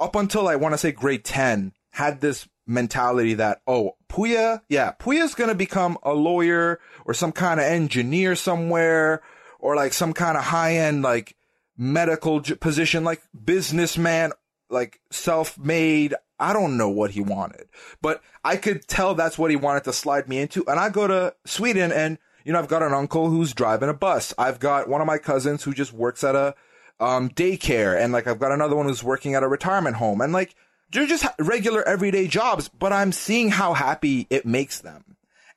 [0.00, 4.94] up until I want to say grade 10 had this mentality that, oh, Puya, yeah,
[4.98, 9.22] Puya's gonna become a lawyer or some kind of engineer somewhere
[9.60, 11.36] or like some kind of high end like
[11.76, 14.32] medical j- position, like businessman,
[14.68, 16.14] like self made.
[16.38, 17.68] I don't know what he wanted,
[18.00, 20.66] but I could tell that's what he wanted to slide me into.
[20.66, 23.94] And I go to Sweden and, you know, I've got an uncle who's driving a
[23.94, 24.32] bus.
[24.38, 26.54] I've got one of my cousins who just works at a,
[26.98, 27.98] um, daycare.
[27.98, 30.22] And like, I've got another one who's working at a retirement home.
[30.22, 30.54] And like,
[30.92, 35.09] they're just regular everyday jobs, but I'm seeing how happy it makes them.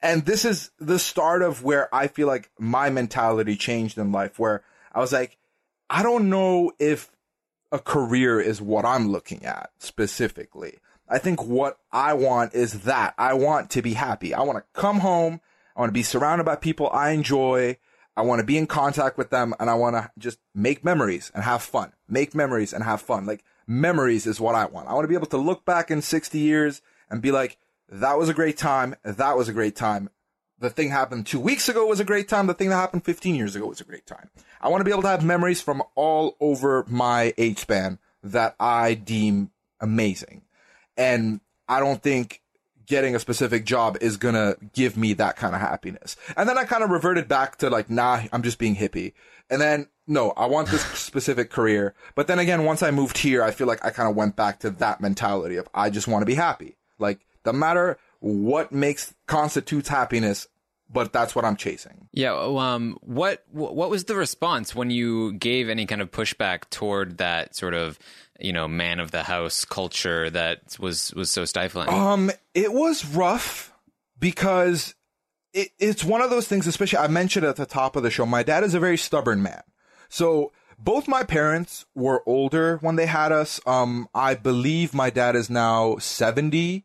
[0.03, 4.37] And this is the start of where I feel like my mentality changed in life,
[4.37, 4.61] where
[4.91, 5.37] I was like,
[5.89, 7.09] I don't know if
[7.71, 10.79] a career is what I'm looking at specifically.
[11.07, 14.33] I think what I want is that I want to be happy.
[14.33, 15.39] I want to come home.
[15.75, 17.77] I want to be surrounded by people I enjoy.
[18.17, 21.31] I want to be in contact with them and I want to just make memories
[21.33, 21.93] and have fun.
[22.09, 23.25] Make memories and have fun.
[23.25, 24.89] Like memories is what I want.
[24.89, 27.57] I want to be able to look back in 60 years and be like,
[27.93, 28.95] that was a great time.
[29.03, 30.09] That was a great time.
[30.59, 32.47] The thing happened two weeks ago was a great time.
[32.47, 34.29] The thing that happened 15 years ago was a great time.
[34.61, 38.55] I want to be able to have memories from all over my age span that
[38.59, 40.41] I deem amazing.
[40.97, 42.41] And I don't think
[42.85, 46.15] getting a specific job is gonna give me that kind of happiness.
[46.35, 49.13] And then I kind of reverted back to like, nah, I'm just being hippie.
[49.49, 51.93] And then no, I want this specific career.
[52.15, 54.59] But then again, once I moved here, I feel like I kind of went back
[54.59, 56.75] to that mentality of I just want to be happy.
[56.99, 60.47] Like, no matter what makes constitutes happiness,
[60.89, 62.07] but that's what I'm chasing.
[62.11, 62.33] Yeah.
[62.33, 62.97] Um.
[63.01, 67.73] What What was the response when you gave any kind of pushback toward that sort
[67.73, 67.99] of
[68.39, 71.89] you know man of the house culture that was was so stifling?
[71.89, 72.31] Um.
[72.53, 73.73] It was rough
[74.19, 74.95] because
[75.53, 76.67] it, it's one of those things.
[76.67, 79.41] Especially, I mentioned at the top of the show, my dad is a very stubborn
[79.41, 79.63] man.
[80.09, 83.59] So both my parents were older when they had us.
[83.65, 86.83] Um, I believe my dad is now 70.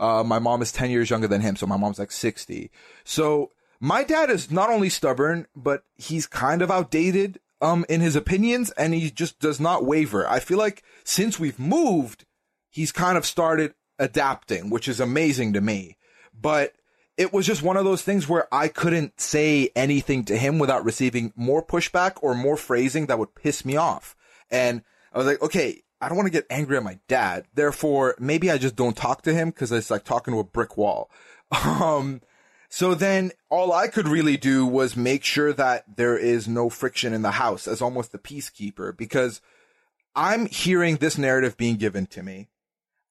[0.00, 2.70] Uh, my mom is 10 years younger than him, so my mom's like 60.
[3.04, 8.16] So my dad is not only stubborn, but he's kind of outdated, um, in his
[8.16, 10.26] opinions, and he just does not waver.
[10.26, 12.24] I feel like since we've moved,
[12.70, 15.98] he's kind of started adapting, which is amazing to me.
[16.32, 16.72] But
[17.18, 20.86] it was just one of those things where I couldn't say anything to him without
[20.86, 24.16] receiving more pushback or more phrasing that would piss me off.
[24.50, 24.82] And
[25.12, 27.46] I was like, okay, I don't want to get angry at my dad.
[27.54, 30.76] Therefore, maybe I just don't talk to him because it's like talking to a brick
[30.76, 31.10] wall.
[31.52, 32.20] Um,
[32.72, 37.12] so then all I could really do was make sure that there is no friction
[37.12, 39.40] in the house as almost the peacekeeper because
[40.14, 42.48] I'm hearing this narrative being given to me.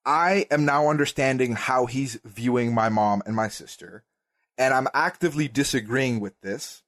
[0.05, 4.05] I am now understanding how he's viewing my mom and my sister,
[4.57, 6.83] and I'm actively disagreeing with this.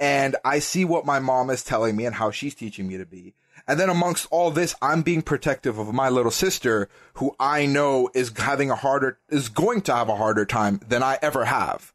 [0.00, 3.06] And I see what my mom is telling me and how she's teaching me to
[3.06, 3.34] be.
[3.66, 8.10] And then amongst all this, I'm being protective of my little sister, who I know
[8.14, 11.92] is having a harder, is going to have a harder time than I ever have.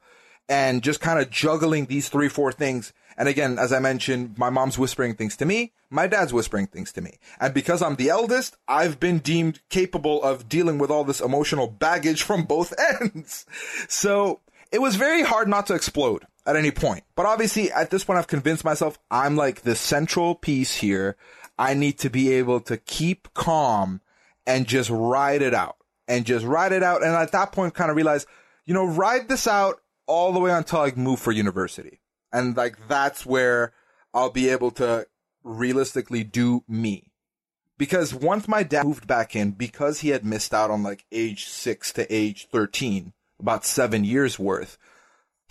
[0.47, 2.93] And just kind of juggling these three, four things.
[3.17, 5.73] And again, as I mentioned, my mom's whispering things to me.
[5.89, 7.17] My dad's whispering things to me.
[7.39, 11.67] And because I'm the eldest, I've been deemed capable of dealing with all this emotional
[11.67, 13.45] baggage from both ends.
[13.87, 17.03] So it was very hard not to explode at any point.
[17.15, 21.15] But obviously, at this point, I've convinced myself I'm like the central piece here.
[21.57, 24.01] I need to be able to keep calm
[24.45, 27.03] and just ride it out and just ride it out.
[27.03, 28.25] And at that point, kind of realize,
[28.65, 32.01] you know, ride this out all the way until I move for university.
[32.31, 33.73] And like, that's where
[34.13, 35.07] I'll be able to
[35.43, 37.11] realistically do me.
[37.77, 41.45] Because once my dad moved back in, because he had missed out on like age
[41.45, 44.77] six to age 13, about seven years worth,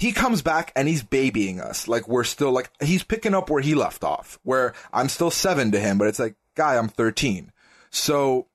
[0.04, 1.88] he comes back and he's babying us.
[1.88, 5.72] Like we're still like, he's picking up where he left off, where I'm still seven
[5.72, 7.50] to him, but it's like, guy, I'm 13.
[7.88, 8.46] So,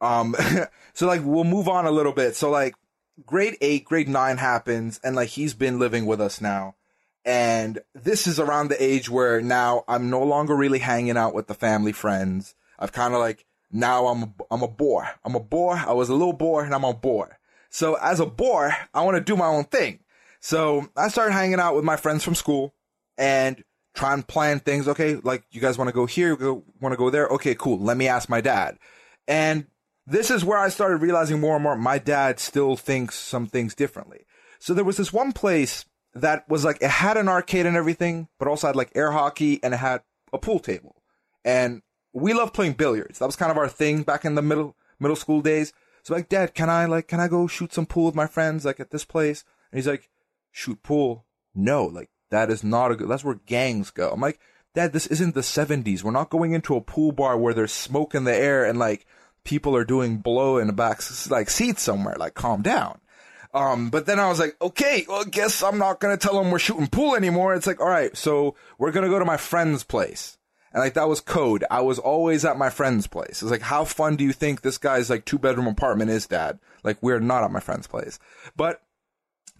[0.00, 0.34] um,
[0.92, 2.34] so like we'll move on a little bit.
[2.34, 2.74] So like
[3.24, 6.74] grade eight, grade nine happens and like he's been living with us now.
[7.24, 11.46] And this is around the age where now I'm no longer really hanging out with
[11.46, 12.56] the family friends.
[12.80, 15.04] I've kind of like, now I'm, I'm a boy.
[15.24, 15.80] I'm a boy.
[15.86, 17.28] I was a little boy and I'm a boy.
[17.68, 20.00] So as a boy, I want to do my own thing.
[20.40, 22.74] So I started hanging out with my friends from school
[23.16, 23.62] and
[23.94, 24.88] try and plan things.
[24.88, 27.28] Okay, like you guys want to go here, go want to go there.
[27.28, 27.78] Okay, cool.
[27.78, 28.78] Let me ask my dad.
[29.28, 29.66] And
[30.06, 33.74] this is where I started realizing more and more my dad still thinks some things
[33.74, 34.26] differently.
[34.58, 38.28] So there was this one place that was like it had an arcade and everything,
[38.38, 41.02] but also had like air hockey and it had a pool table.
[41.44, 43.18] And we loved playing billiards.
[43.18, 45.72] That was kind of our thing back in the middle middle school days.
[46.02, 48.64] So like, Dad, can I like can I go shoot some pool with my friends
[48.64, 49.44] like at this place?
[49.70, 50.08] And he's like,
[50.50, 51.26] shoot pool?
[51.54, 53.08] No, like that is not a good.
[53.08, 54.10] That's where gangs go.
[54.10, 54.40] I'm like,
[54.74, 56.04] Dad, this isn't the 70s.
[56.04, 59.06] We're not going into a pool bar where there's smoke in the air and like
[59.42, 62.16] people are doing blow in the back like seats somewhere.
[62.16, 63.00] Like, calm down.
[63.52, 66.52] Um, but then I was like, okay, well, I guess I'm not gonna tell them
[66.52, 67.54] we're shooting pool anymore.
[67.54, 70.38] It's like, all right, so we're gonna go to my friend's place.
[70.72, 71.64] And like that was code.
[71.68, 73.42] I was always at my friend's place.
[73.42, 76.60] It's like, how fun do you think this guy's like two bedroom apartment is, dad?
[76.84, 78.20] Like we're not at my friend's place.
[78.54, 78.80] But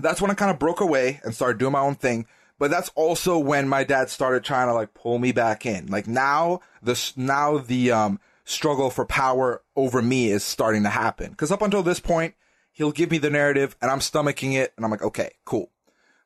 [0.03, 2.27] that's when I kind of broke away and started doing my own thing.
[2.59, 5.87] But that's also when my dad started trying to like pull me back in.
[5.87, 11.33] Like now the, now the, um, struggle for power over me is starting to happen.
[11.35, 12.35] Cause up until this point,
[12.73, 15.71] he'll give me the narrative and I'm stomaching it and I'm like, okay, cool.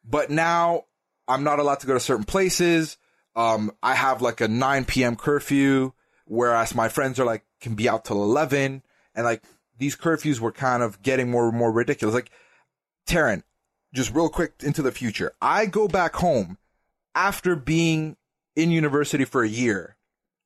[0.05, 0.85] But now
[1.29, 2.97] I'm not allowed to go to certain places.
[3.37, 5.17] Um, I have like a 9 p.m.
[5.17, 5.93] curfew,
[6.27, 8.83] whereas my friends are like, can be out till 11.
[9.15, 9.43] And like
[9.79, 12.15] these curfews were kind of getting more and more ridiculous.
[12.15, 12.31] Like,
[13.07, 13.43] Taran,
[13.95, 15.33] just real quick into the future.
[15.41, 16.59] I go back home
[17.15, 18.17] after being
[18.57, 19.97] in university for a year.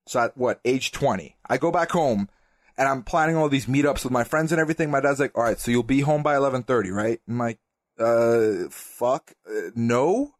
[0.06, 1.36] So at what, age 20?
[1.48, 2.28] I go back home
[2.76, 4.90] and I'm planning all these meetups with my friends and everything.
[4.90, 7.20] My dad's like, all right, so you'll be home by 1130, right?
[7.28, 7.58] I'm like,
[7.98, 10.34] uh, fuck, uh, no.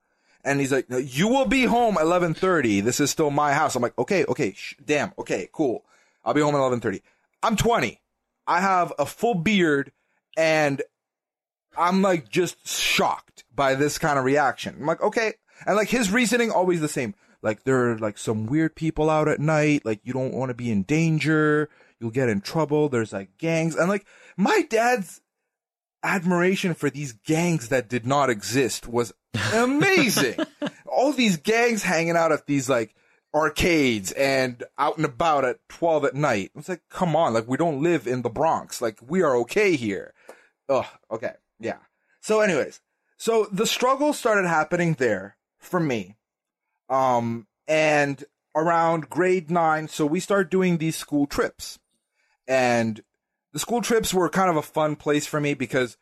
[0.45, 2.81] And he's like, no, you will be home 1130.
[2.83, 3.75] This is still my house.
[3.75, 5.85] I'm like, okay, okay, sh- damn, okay, cool.
[6.25, 7.03] I'll be home at 1130.
[7.43, 8.01] I'm 20.
[8.47, 9.93] I have a full beard
[10.37, 10.81] and
[11.79, 14.76] I'm like just shocked by this kind of reaction.
[14.81, 15.35] I'm like, okay.
[15.66, 17.14] And like his reasoning always the same.
[17.43, 19.85] Like there are like some weird people out at night.
[19.85, 21.70] Like you don't want to be in danger.
[22.01, 22.89] You'll get in trouble.
[22.89, 23.76] There's like gangs.
[23.76, 24.07] And like
[24.37, 25.20] my dad's
[26.03, 29.12] admiration for these gangs that did not exist was
[29.53, 30.37] amazing.
[30.87, 32.95] All these gangs hanging out at these like
[33.35, 36.51] arcades and out and about at 12 at night.
[36.57, 37.35] It's like, come on.
[37.35, 38.83] Like we don't live in the Bronx.
[38.83, 40.12] Like we are okay here.
[40.68, 40.87] Ugh.
[41.11, 41.33] Okay.
[41.59, 41.79] Yeah.
[42.21, 42.81] So anyways,
[43.17, 46.17] so the struggle started happening there for me.
[46.89, 51.79] Um, and around grade nine, so we started doing these school trips.
[52.47, 53.03] And
[53.53, 55.97] the school trips were kind of a fun place for me because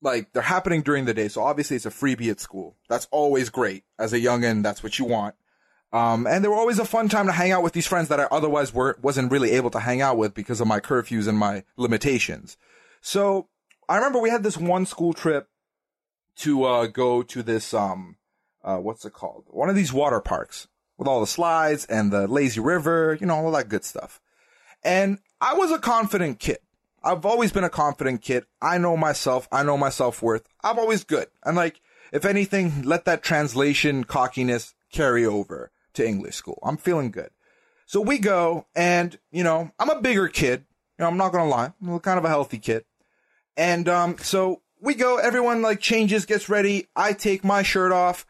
[0.00, 1.28] like they're happening during the day.
[1.28, 2.76] So obviously it's a freebie at school.
[2.88, 3.84] That's always great.
[3.98, 5.34] As a youngin', that's what you want.
[5.92, 8.20] Um, and they were always a fun time to hang out with these friends that
[8.20, 11.38] I otherwise were, wasn't really able to hang out with because of my curfews and
[11.38, 12.58] my limitations.
[13.00, 13.48] So
[13.88, 15.48] I remember we had this one school trip
[16.36, 18.16] to, uh, go to this, um,
[18.62, 19.44] uh, what's it called?
[19.48, 20.68] One of these water parks
[20.98, 24.20] with all the slides and the lazy river, you know, all that good stuff.
[24.82, 26.58] And I was a confident kid.
[27.02, 28.44] I've always been a confident kid.
[28.60, 29.48] I know myself.
[29.52, 30.46] I know my self worth.
[30.62, 31.28] I'm always good.
[31.44, 31.80] And like,
[32.12, 36.58] if anything, let that translation cockiness carry over to English school.
[36.62, 37.30] I'm feeling good.
[37.86, 40.64] So we go and, you know, I'm a bigger kid.
[40.98, 41.72] You know, I'm not going to lie.
[41.80, 42.84] I'm kind of a healthy kid.
[43.58, 46.86] And, um, so we go, everyone like changes, gets ready.
[46.96, 48.24] I take my shirt off,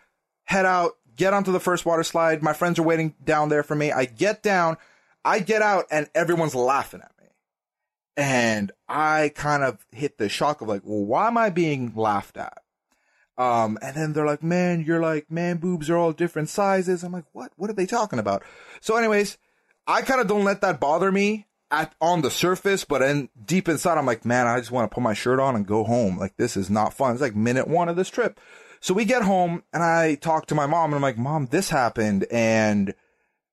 [0.44, 2.42] head out, get onto the first water slide.
[2.42, 3.92] My friends are waiting down there for me.
[3.92, 4.78] I get down,
[5.24, 7.28] I get out and everyone's laughing at me.
[8.16, 12.36] And I kind of hit the shock of like, well, why am I being laughed
[12.36, 12.62] at?
[13.36, 17.04] Um, and then they're like, man, you're like, man, boobs are all different sizes.
[17.04, 17.52] I'm like, what?
[17.56, 18.42] What are they talking about?
[18.80, 19.38] So anyways,
[19.86, 23.68] I kind of don't let that bother me at, on the surface, but then deep
[23.68, 26.18] inside, I'm like, man, I just want to put my shirt on and go home.
[26.18, 27.12] Like, this is not fun.
[27.12, 28.40] It's like minute one of this trip.
[28.80, 31.70] So we get home and I talk to my mom and I'm like, mom, this
[31.70, 32.94] happened and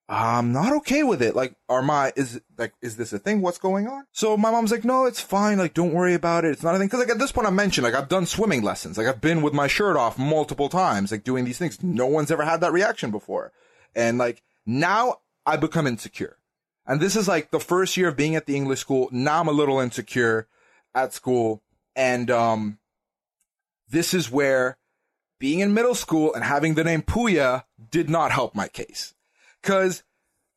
[0.07, 1.36] I'm not okay with it.
[1.36, 3.41] Like, are my, is, like, is this a thing?
[3.41, 4.05] What's going on?
[4.11, 5.57] So my mom's like, no, it's fine.
[5.57, 6.51] Like, don't worry about it.
[6.51, 6.89] It's not a thing.
[6.89, 8.99] Cause like at this point I mentioned, like, I've done swimming lessons.
[8.99, 11.82] Like, I've been with my shirt off multiple times, like doing these things.
[11.82, 13.51] No one's ever had that reaction before.
[13.95, 16.38] And like, now I become insecure.
[16.88, 19.10] And this is like the first year of being at the English school.
[19.12, 20.48] Now I'm a little insecure
[20.94, 21.62] at school.
[21.96, 22.80] And, um,
[23.90, 24.78] this is where
[25.40, 29.14] being in middle school and having the name Puya did not help my case
[29.62, 30.04] because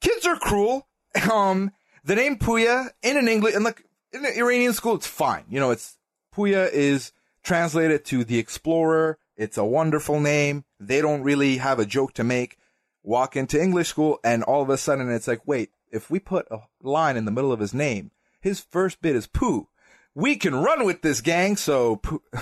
[0.01, 0.87] kids are cruel.
[1.33, 1.73] Um,
[2.05, 5.45] the name Puya in an English, in like, in an Iranian school, it's fine.
[5.49, 5.97] You know, it's,
[6.37, 7.13] Puya is
[7.43, 9.19] translated to the explorer.
[9.37, 10.65] It's a wonderful name.
[10.79, 12.59] They don't really have a joke to make.
[13.03, 16.47] Walk into English school and all of a sudden it's like, wait, if we put
[16.51, 18.11] a line in the middle of his name,
[18.41, 19.69] his first bit is poo.
[20.15, 21.57] We can run with this gang.
[21.57, 22.01] So,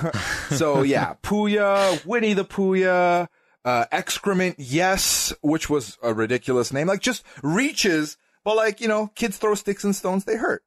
[0.51, 3.29] so yeah, Puya, Winnie the Puya,
[3.65, 6.87] uh, excrement, yes, which was a ridiculous name.
[6.87, 10.63] Like just reaches, but like, you know, kids throw sticks and stones, they hurt.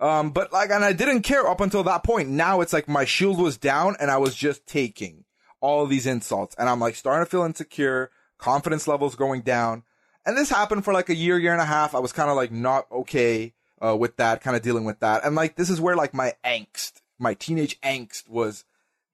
[0.00, 2.28] Um, but like, and I didn't care up until that point.
[2.28, 5.24] Now it's like my shield was down and I was just taking
[5.60, 9.82] all these insults and I'm like starting to feel insecure, confidence levels going down.
[10.26, 11.94] And this happened for like a year, year and a half.
[11.94, 13.52] I was kind of like not okay,
[13.84, 15.24] uh, with that, kind of dealing with that.
[15.24, 18.64] And like, this is where like my angst, my teenage angst was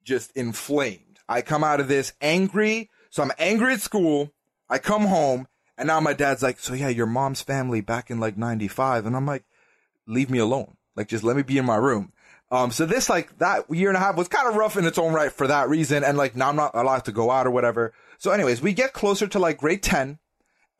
[0.03, 1.19] just inflamed.
[1.27, 4.31] I come out of this angry, so I'm angry at school.
[4.69, 5.47] I come home
[5.77, 9.07] and now my dad's like, so yeah, your mom's family back in like 95.
[9.07, 9.43] And I'm like,
[10.05, 10.77] leave me alone.
[10.95, 12.11] Like, just let me be in my room.
[12.51, 14.99] Um, so this, like, that year and a half was kind of rough in its
[14.99, 16.03] own right for that reason.
[16.03, 17.93] And like, now I'm not allowed to go out or whatever.
[18.19, 20.19] So anyways, we get closer to like grade 10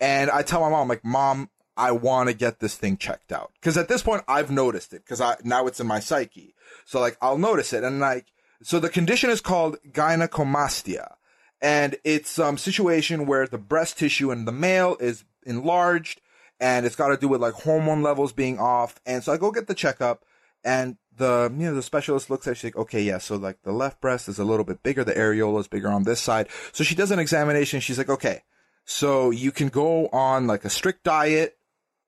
[0.01, 3.51] and I tell my mom, like, mom, I want to get this thing checked out.
[3.61, 5.05] Cause at this point I've noticed it.
[5.05, 6.53] Cause I, now it's in my psyche.
[6.85, 7.83] So like, I'll notice it.
[7.83, 8.25] And like,
[8.61, 11.13] so the condition is called gynecomastia
[11.61, 16.19] and it's some situation where the breast tissue in the male is enlarged
[16.59, 18.99] and it's got to do with like hormone levels being off.
[19.05, 20.25] And so I go get the checkup
[20.63, 23.61] and the, you know, the specialist looks at it, she's like, okay, yeah, so like
[23.63, 26.47] the left breast is a little bit bigger, the areola is bigger on this side.
[26.71, 27.79] So she does an examination.
[27.79, 28.43] She's like, okay,
[28.85, 31.57] so you can go on like a strict diet,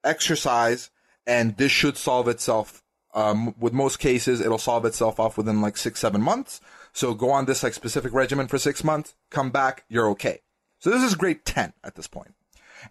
[0.04, 0.90] exercise,
[1.26, 2.84] and this should solve itself.
[3.16, 6.60] Um, with most cases, it'll solve itself off within like six, seven months.
[6.94, 10.42] So go on this like specific regimen for six months, come back, you're okay.
[10.80, 12.36] So this is grade 10 at this point.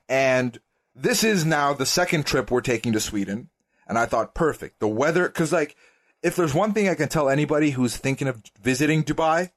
[0.08, 0.58] And
[0.94, 3.50] this is now the second trip we're taking to Sweden.
[3.86, 4.80] And I thought, perfect.
[4.80, 5.76] The weather, cause like,
[6.22, 9.50] if there's one thing I can tell anybody who's thinking of visiting Dubai,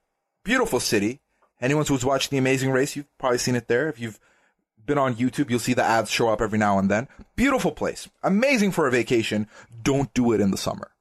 [0.44, 1.22] beautiful city.
[1.62, 3.88] Anyone who's watched The Amazing Race, you've probably seen it there.
[3.88, 4.20] If you've
[4.86, 7.08] been on YouTube, you'll see the ads show up every now and then.
[7.36, 8.10] Beautiful place.
[8.24, 9.48] Amazing for a vacation.
[9.82, 10.92] Don't do it in the summer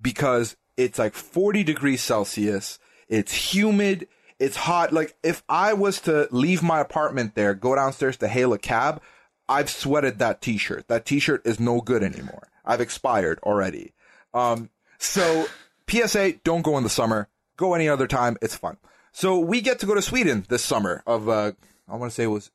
[0.00, 2.78] because it's like 40 degrees Celsius.
[3.08, 4.08] It's humid.
[4.38, 4.92] It's hot.
[4.92, 9.00] Like if I was to leave my apartment there, go downstairs to hail a cab,
[9.48, 10.88] I've sweated that t-shirt.
[10.88, 12.48] That t-shirt is no good anymore.
[12.64, 13.92] I've expired already.
[14.34, 15.46] Um, so
[15.88, 17.28] PSA, don't go in the summer.
[17.56, 18.36] Go any other time.
[18.40, 18.78] It's fun.
[19.12, 21.52] So we get to go to Sweden this summer of, uh,
[21.88, 22.50] I want to say it was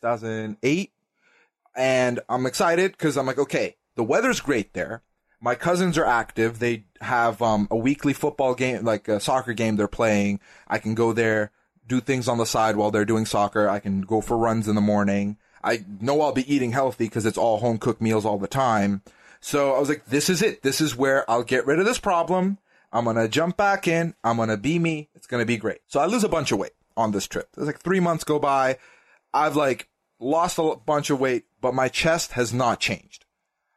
[0.00, 0.92] 2008.
[1.76, 5.02] And I'm excited because I'm like, okay, the weather's great there
[5.40, 6.58] my cousins are active.
[6.58, 10.40] They have um, a weekly football game, like a soccer game they're playing.
[10.66, 11.52] I can go there,
[11.86, 13.68] do things on the side while they're doing soccer.
[13.68, 15.36] I can go for runs in the morning.
[15.62, 19.02] I know I'll be eating healthy because it's all home cooked meals all the time.
[19.40, 20.62] So I was like, this is it.
[20.62, 22.58] This is where I'll get rid of this problem.
[22.92, 24.14] I'm going to jump back in.
[24.24, 25.10] I'm going to be me.
[25.14, 25.80] It's going to be great.
[25.86, 27.48] So I lose a bunch of weight on this trip.
[27.54, 28.78] There's like three months go by.
[29.32, 33.24] I've like lost a bunch of weight, but my chest has not changed.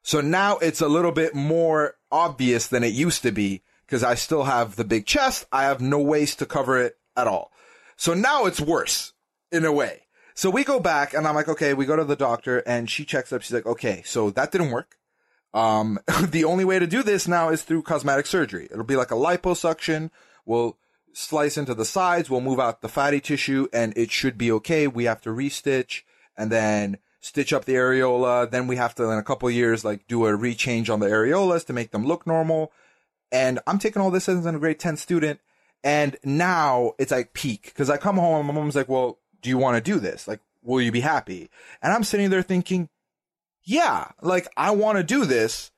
[0.04, 4.16] So now it's a little bit more obvious than it used to be because I
[4.16, 5.46] still have the big chest.
[5.52, 7.52] I have no waist to cover it at all.
[7.98, 9.14] So now it's worse
[9.52, 10.04] in a way.
[10.34, 13.06] So we go back and I'm like, okay, we go to the doctor and she
[13.06, 13.42] checks up.
[13.42, 14.98] She's like, okay, so that didn't work.
[15.54, 16.00] Um,
[16.30, 18.68] the only way to do this now is through cosmetic surgery.
[18.72, 20.10] It'll be like a liposuction.
[20.46, 20.78] We'll
[21.14, 22.30] slice into the sides.
[22.30, 24.88] We'll move out the fatty tissue and it should be okay.
[24.88, 26.02] We have to restitch
[26.38, 28.50] and then stitch up the areola.
[28.50, 31.66] Then we have to, in a couple years, like do a rechange on the areolas
[31.68, 32.72] to make them look normal.
[33.32, 35.40] And I'm taking all this as a grade 10 student.
[35.84, 37.74] And now it's like peak.
[37.76, 40.28] Cause I come home and my mom's like, well, do you want to do this?
[40.28, 41.50] Like, will you be happy?
[41.82, 42.90] And I'm sitting there thinking,
[43.72, 45.72] yeah, like I want to do this,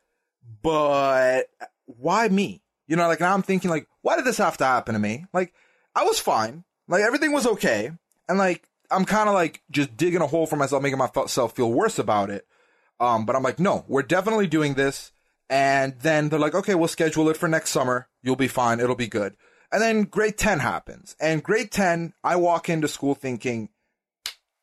[0.64, 1.44] but
[1.86, 2.64] why me?
[2.88, 5.26] You know, like now I'm thinking like, why did this have to happen to me?
[5.32, 5.54] Like,
[5.96, 6.64] I was fine.
[6.88, 7.92] Like everything was okay.
[8.28, 11.72] And like, I'm kind of like just digging a hole for myself, making myself feel
[11.72, 12.48] worse about it.
[13.00, 15.12] Um, but I'm like, no, we're definitely doing this.
[15.50, 18.08] And then they're like, okay, we'll schedule it for next summer.
[18.24, 18.80] You'll be fine.
[18.80, 19.36] It'll be good.
[19.72, 21.16] And then grade 10 happens.
[21.20, 23.70] And grade 10, I walk into school thinking,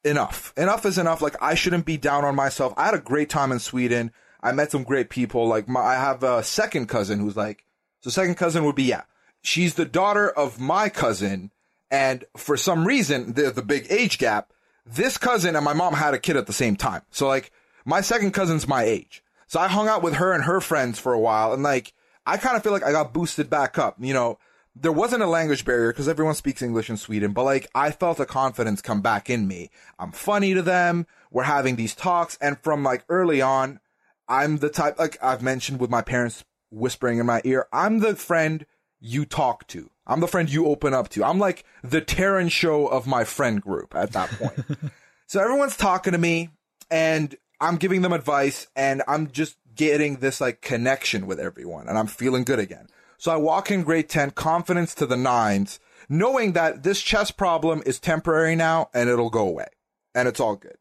[0.05, 0.53] enough.
[0.57, 1.23] Enough is enough.
[1.23, 2.73] Like, I shouldn't be down on myself.
[2.77, 4.13] I had a great time in Sweden.
[4.41, 5.47] I met some great people.
[5.47, 7.65] Like, my, I have a second cousin who's like,
[8.01, 9.03] so second cousin would be, yeah,
[9.43, 11.51] she's the daughter of my cousin.
[11.91, 14.53] And for some reason, the, the big age gap,
[14.87, 17.03] this cousin and my mom had a kid at the same time.
[17.11, 17.53] So like,
[17.85, 19.23] my second cousin's my age.
[19.47, 21.53] So I hung out with her and her friends for a while.
[21.53, 21.93] And like,
[22.25, 23.97] I kind of feel like I got boosted back up.
[23.99, 24.39] You know,
[24.75, 28.21] there wasn't a language barrier because everyone speaks English in Sweden, but like I felt
[28.21, 29.71] a confidence come back in me.
[29.99, 31.07] I'm funny to them.
[31.31, 32.39] We're having these talks.
[32.41, 33.81] And from like early on,
[34.29, 38.15] I'm the type, like I've mentioned with my parents whispering in my ear, I'm the
[38.15, 38.65] friend
[39.01, 39.91] you talk to.
[40.07, 41.25] I'm the friend you open up to.
[41.25, 44.65] I'm like the Taran show of my friend group at that point.
[45.27, 46.51] so everyone's talking to me
[46.91, 51.99] and I'm giving them advice and I'm just getting this like connection with everyone and
[51.99, 52.89] I'm feeling good again.
[53.21, 57.83] So I walk in grade 10, confidence to the nines, knowing that this chess problem
[57.85, 59.67] is temporary now and it'll go away
[60.15, 60.79] and it's all good.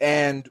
[0.00, 0.48] And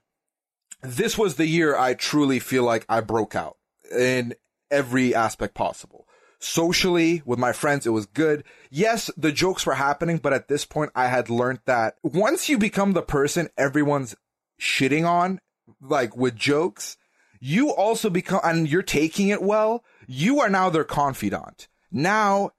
[0.81, 3.55] this was the year I truly feel like I broke out
[3.97, 4.33] in
[4.69, 6.05] every aspect possible.
[6.39, 8.43] Socially, with my friends, it was good.
[8.69, 12.57] Yes, the jokes were happening, but at this point, I had learned that once you
[12.57, 14.17] become the person everyone's
[14.59, 15.39] shitting on,
[15.79, 16.97] like with jokes,
[17.39, 21.67] you also become, and you're taking it well, you are now their confidant.
[21.91, 22.51] Now,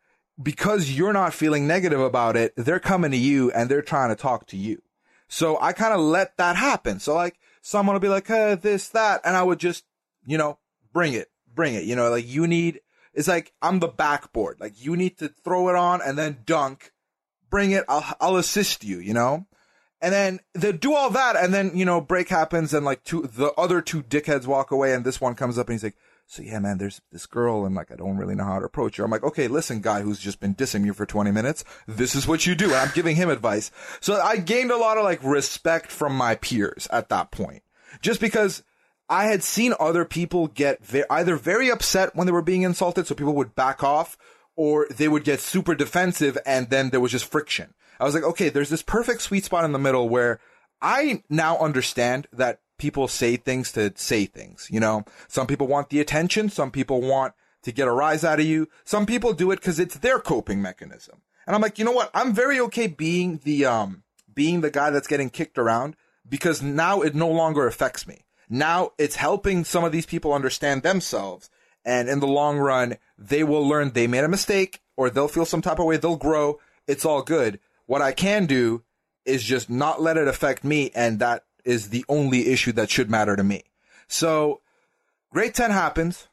[0.43, 4.17] because you're not feeling negative about it, they're coming to you and they're trying to
[4.17, 4.83] talk to you.
[5.29, 6.99] So I kind of let that happen.
[6.99, 9.21] So like someone will be like, hey, this, that.
[9.25, 9.85] And I would just,
[10.27, 10.59] you know,
[10.93, 11.85] bring it, bring it.
[11.85, 12.81] You know, like you need,
[13.15, 14.59] it's like I'm the backboard.
[14.61, 16.93] Like you need to throw it on and then dunk.
[17.51, 17.85] Bring it.
[17.89, 19.47] I'll, I'll assist you, you know?
[20.01, 21.37] And then they do all that.
[21.37, 24.95] And then, you know, break happens and like two, the other two dickheads walk away
[24.95, 25.97] and this one comes up and he's like,
[26.33, 28.97] so yeah, man, there's this girl and like, I don't really know how to approach
[28.97, 29.05] her.
[29.05, 31.63] I'm like, okay, listen, guy who's just been dissing you for 20 minutes.
[31.87, 32.69] This is what you do.
[32.69, 33.71] And I'm giving him advice.
[34.01, 37.63] So I gained a lot of like respect from my peers at that point.
[38.01, 38.63] Just because
[39.11, 43.07] I had seen other people get ve- either very upset when they were being insulted.
[43.07, 44.17] So people would back off
[44.57, 47.75] or they would get super defensive and then there was just friction.
[48.01, 50.41] I was like, okay, there's this perfect sweet spot in the middle where
[50.81, 55.05] I now understand that people say things to say things, you know?
[55.29, 56.51] Some people want the attention.
[56.51, 58.69] Some people want to get a rise out of you.
[58.85, 61.23] Some people do it because it's their coping mechanism.
[61.47, 62.11] And I'm like, you know what?
[62.13, 64.03] I'm very okay being the, um,
[64.35, 65.95] being the guy that's getting kicked around
[66.29, 68.25] because now it no longer affects me.
[68.49, 71.51] Now it's helping some of these people understand themselves.
[71.85, 75.47] And in the long run, they will learn they made a mistake or they'll feel
[75.47, 75.99] some type of way.
[75.99, 76.59] They'll grow.
[76.89, 77.61] It's all good.
[77.87, 78.83] What I can do
[79.25, 80.91] is just not let it affect me.
[80.97, 83.65] And that is the only issue that should matter to me.
[84.09, 84.61] So
[85.31, 86.29] grade 10 happens.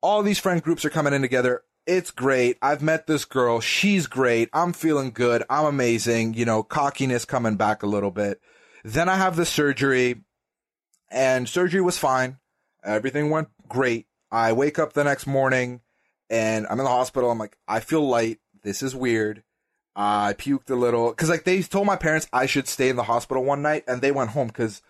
[0.00, 1.62] All these friend groups are coming in together.
[1.86, 2.58] It's great.
[2.60, 3.60] I've met this girl.
[3.60, 4.50] She's great.
[4.52, 5.42] I'm feeling good.
[5.48, 6.34] I'm amazing.
[6.34, 8.40] You know, cockiness coming back a little bit.
[8.84, 10.22] Then I have the surgery
[11.10, 12.38] and surgery was fine.
[12.84, 14.06] Everything went great.
[14.30, 15.80] I wake up the next morning
[16.30, 17.30] and I'm in the hospital.
[17.30, 18.38] I'm like, I feel light.
[18.62, 19.42] This is weird.
[20.00, 23.02] I puked a little because like they told my parents I should stay in the
[23.02, 24.80] hospital one night, and they went home because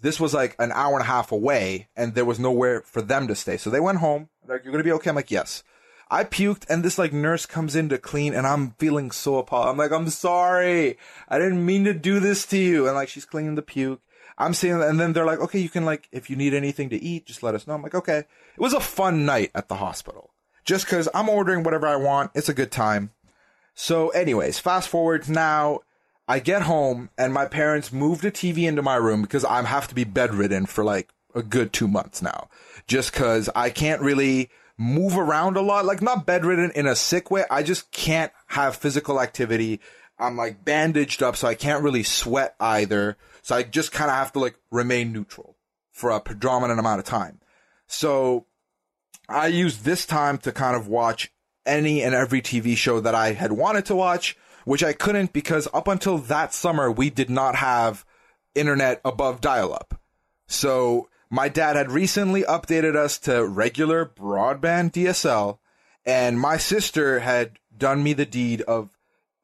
[0.00, 3.26] this was like an hour and a half away, and there was nowhere for them
[3.26, 3.56] to stay.
[3.56, 4.28] So they went home.
[4.46, 5.10] Like, you're gonna be okay.
[5.10, 5.64] I'm like, yes.
[6.12, 9.66] I puked, and this like nurse comes in to clean, and I'm feeling so appalled.
[9.66, 10.96] I'm like, I'm sorry.
[11.28, 12.86] I didn't mean to do this to you.
[12.86, 14.00] And like she's cleaning the puke.
[14.38, 17.02] I'm seeing, and then they're like, okay, you can like, if you need anything to
[17.02, 17.74] eat, just let us know.
[17.74, 18.18] I'm like, okay.
[18.18, 20.30] It was a fun night at the hospital.
[20.64, 22.30] Just cause I'm ordering whatever I want.
[22.36, 23.10] It's a good time.
[23.74, 25.80] So anyways, fast forward now,
[26.28, 29.88] I get home and my parents moved a TV into my room because I have
[29.88, 32.48] to be bedridden for like a good two months now.
[32.86, 35.84] Just cause I can't really move around a lot.
[35.84, 37.44] Like not bedridden in a sick way.
[37.50, 39.80] I just can't have physical activity.
[40.18, 43.16] I'm like bandaged up, so I can't really sweat either.
[43.42, 45.56] So I just kind of have to like remain neutral
[45.90, 47.40] for a predominant amount of time.
[47.86, 48.46] So
[49.28, 51.32] I use this time to kind of watch
[51.66, 55.68] any and every TV show that I had wanted to watch, which I couldn't because
[55.72, 58.04] up until that summer, we did not have
[58.54, 60.00] internet above dial up.
[60.46, 65.58] So my dad had recently updated us to regular broadband DSL,
[66.04, 68.90] and my sister had done me the deed of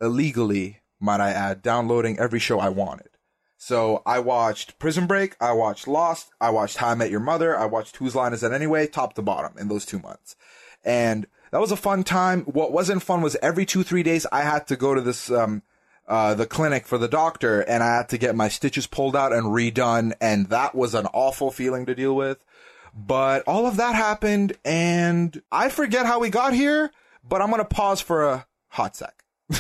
[0.01, 3.09] illegally, might I add, downloading every show I wanted.
[3.57, 7.59] So I watched Prison Break, I watched Lost, I watched How I Met Your Mother,
[7.59, 10.37] I watched Whose Line Is That Anyway, top to bottom in those two months.
[10.85, 12.43] And that was a fun time.
[12.43, 15.63] What wasn't fun was every two, three days I had to go to this, um,
[16.07, 19.33] uh, the clinic for the doctor and I had to get my stitches pulled out
[19.33, 20.13] and redone.
[20.21, 22.39] And that was an awful feeling to deal with.
[22.95, 26.91] But all of that happened and I forget how we got here,
[27.23, 29.25] but I'm going to pause for a hot sec.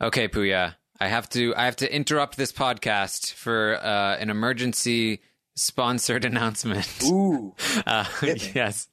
[0.00, 0.74] Okay, Puya.
[1.00, 5.22] I have to I have to interrupt this podcast for uh, an emergency
[5.56, 7.02] sponsored announcement.
[7.04, 7.54] Ooh.
[7.86, 8.88] Uh, yes.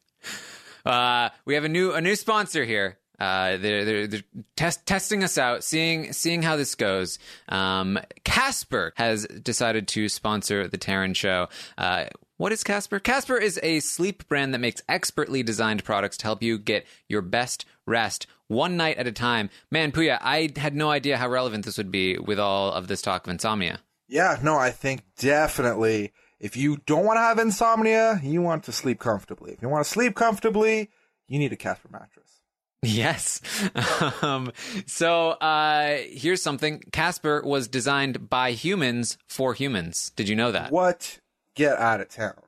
[0.86, 2.98] Uh, we have a new a new sponsor here.
[3.20, 4.24] Uh, they're they're, they're
[4.56, 7.20] test, testing us out, seeing seeing how this goes.
[7.50, 11.48] Um, Casper has decided to sponsor the Taran Show.
[11.78, 12.06] Uh,
[12.38, 13.00] what is Casper?
[13.00, 17.22] Casper is a sleep brand that makes expertly designed products to help you get your
[17.22, 19.52] best rest one night at a time.
[19.70, 23.04] Man, Puya, I had no idea how relevant this would be with all of this
[23.04, 23.82] talk of insomnia.
[24.08, 26.12] Yeah, no, I think definitely
[26.42, 29.52] if you don't want to have insomnia, you want to sleep comfortably.
[29.52, 30.90] If you want to sleep comfortably,
[31.28, 32.42] you need a Casper mattress.
[32.82, 33.42] Yes.
[34.24, 34.52] um,
[34.88, 40.12] so uh, here's something Casper was designed by humans for humans.
[40.16, 40.72] Did you know that?
[40.72, 41.20] What?
[41.56, 42.42] Get out of town.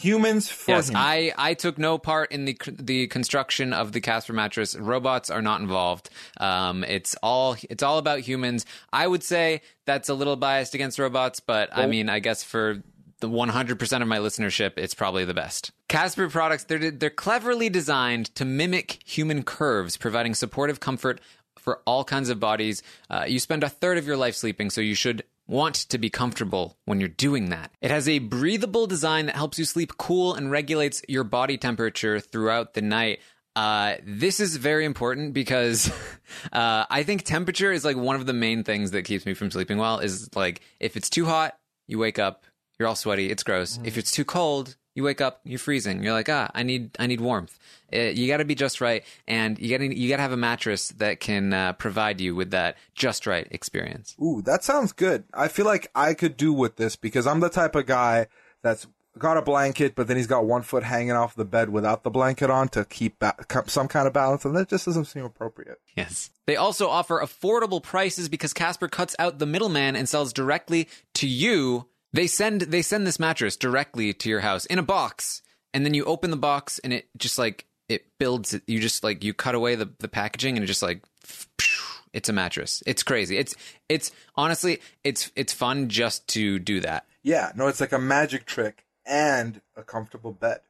[0.00, 1.04] Humans for Yes, humans.
[1.06, 4.74] I, I took no part in the the construction of the Casper mattress.
[4.74, 6.08] Robots are not involved.
[6.38, 8.64] Um, it's all it's all about humans.
[8.92, 12.82] I would say that's a little biased against robots, but I mean, I guess for
[13.20, 15.72] the 100% of my listenership, it's probably the best.
[15.88, 21.20] Casper products they're they're cleverly designed to mimic human curves, providing supportive comfort
[21.58, 22.82] for all kinds of bodies.
[23.10, 26.08] Uh, you spend a third of your life sleeping, so you should want to be
[26.08, 27.72] comfortable when you're doing that.
[27.82, 32.20] It has a breathable design that helps you sleep cool and regulates your body temperature
[32.20, 33.18] throughout the night.
[33.56, 35.90] Uh, this is very important because
[36.52, 39.50] uh, I think temperature is like one of the main things that keeps me from
[39.50, 39.98] sleeping well.
[39.98, 42.44] Is like if it's too hot, you wake up,
[42.78, 43.80] you're all sweaty, it's gross.
[43.84, 46.02] If it's too cold, you wake up, you're freezing.
[46.02, 47.58] You're like, ah, I need, I need warmth.
[47.92, 50.36] Uh, you got to be just right, and you got you got to have a
[50.36, 54.16] mattress that can uh, provide you with that just right experience.
[54.22, 55.24] Ooh, that sounds good.
[55.34, 58.26] I feel like I could do with this because I'm the type of guy
[58.62, 58.86] that's
[59.18, 62.10] got a blanket, but then he's got one foot hanging off the bed without the
[62.10, 63.34] blanket on to keep ba-
[63.66, 65.78] some kind of balance, and that just doesn't seem appropriate.
[65.96, 66.30] Yes.
[66.46, 71.28] They also offer affordable prices because Casper cuts out the middleman and sells directly to
[71.28, 71.86] you.
[72.12, 75.94] They send they send this mattress directly to your house in a box, and then
[75.94, 78.62] you open the box and it just like it builds it.
[78.66, 81.02] You just like you cut away the, the packaging and it just like
[82.12, 82.82] it's a mattress.
[82.86, 83.36] It's crazy.
[83.36, 83.54] It's
[83.88, 87.06] it's honestly it's it's fun just to do that.
[87.22, 90.60] Yeah, no, it's like a magic trick and a comfortable bed.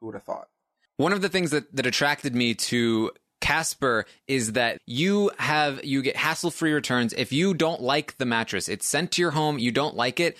[0.00, 0.48] Who would have thought?
[0.96, 6.00] One of the things that, that attracted me to Casper is that you have you
[6.00, 8.68] get hassle-free returns if you don't like the mattress.
[8.68, 10.36] It's sent to your home, you don't like it,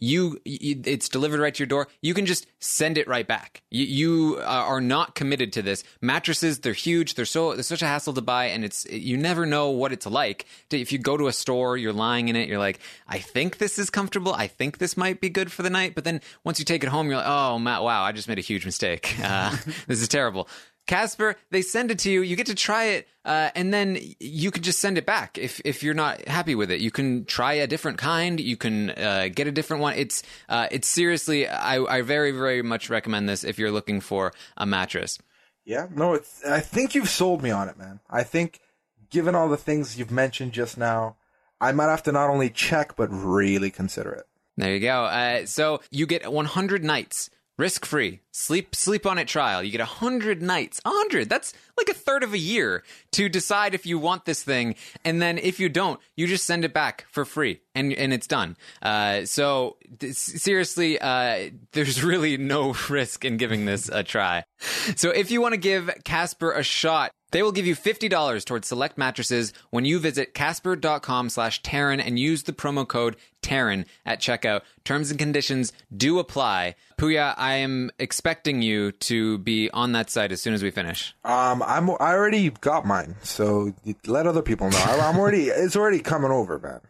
[0.00, 1.88] you, you it's delivered right to your door.
[2.02, 3.62] You can just send it right back.
[3.70, 5.84] You, you uh, are not committed to this.
[6.00, 7.14] Mattresses, they're huge.
[7.14, 10.06] They're so they're such a hassle to buy, and it's you never know what it's
[10.06, 10.46] like.
[10.70, 12.48] If you go to a store, you're lying in it.
[12.48, 14.34] You're like, I think this is comfortable.
[14.34, 15.94] I think this might be good for the night.
[15.94, 18.38] But then once you take it home, you're like, oh Matt, wow, I just made
[18.38, 19.14] a huge mistake.
[19.22, 20.48] Uh, this is terrible.
[20.86, 22.22] Casper, they send it to you.
[22.22, 25.60] You get to try it, uh, and then you can just send it back if
[25.64, 26.80] if you're not happy with it.
[26.80, 28.38] You can try a different kind.
[28.38, 29.94] You can uh, get a different one.
[29.94, 34.32] It's uh, it's seriously, I, I very very much recommend this if you're looking for
[34.56, 35.18] a mattress.
[35.64, 36.44] Yeah, no, it's.
[36.44, 38.00] I think you've sold me on it, man.
[38.10, 38.60] I think,
[39.08, 41.16] given all the things you've mentioned just now,
[41.60, 44.26] I might have to not only check but really consider it.
[44.56, 45.04] There you go.
[45.04, 49.62] Uh, so you get 100 nights risk free sleep sleep on it trial.
[49.62, 50.80] You get a hundred nights.
[50.84, 51.28] A hundred.
[51.28, 52.82] That's like a third of a year
[53.12, 54.74] to decide if you want this thing.
[55.04, 58.26] And then if you don't you just send it back for free and and it's
[58.26, 58.56] done.
[58.82, 64.44] Uh, so th- seriously uh, there's really no risk in giving this a try.
[64.96, 68.68] So if you want to give casper a shot they will give you $50 towards
[68.68, 74.20] select mattresses when you visit casper.com slash Taran and use the promo code Taran at
[74.20, 74.60] checkout.
[74.84, 76.76] Terms and conditions do apply.
[76.96, 81.12] Puya, I am expecting you to be on that site as soon as we finish.
[81.24, 83.74] Um, I'm I already got mine, so
[84.06, 84.78] let other people know.
[84.78, 86.80] I, I'm already it's already coming over, man.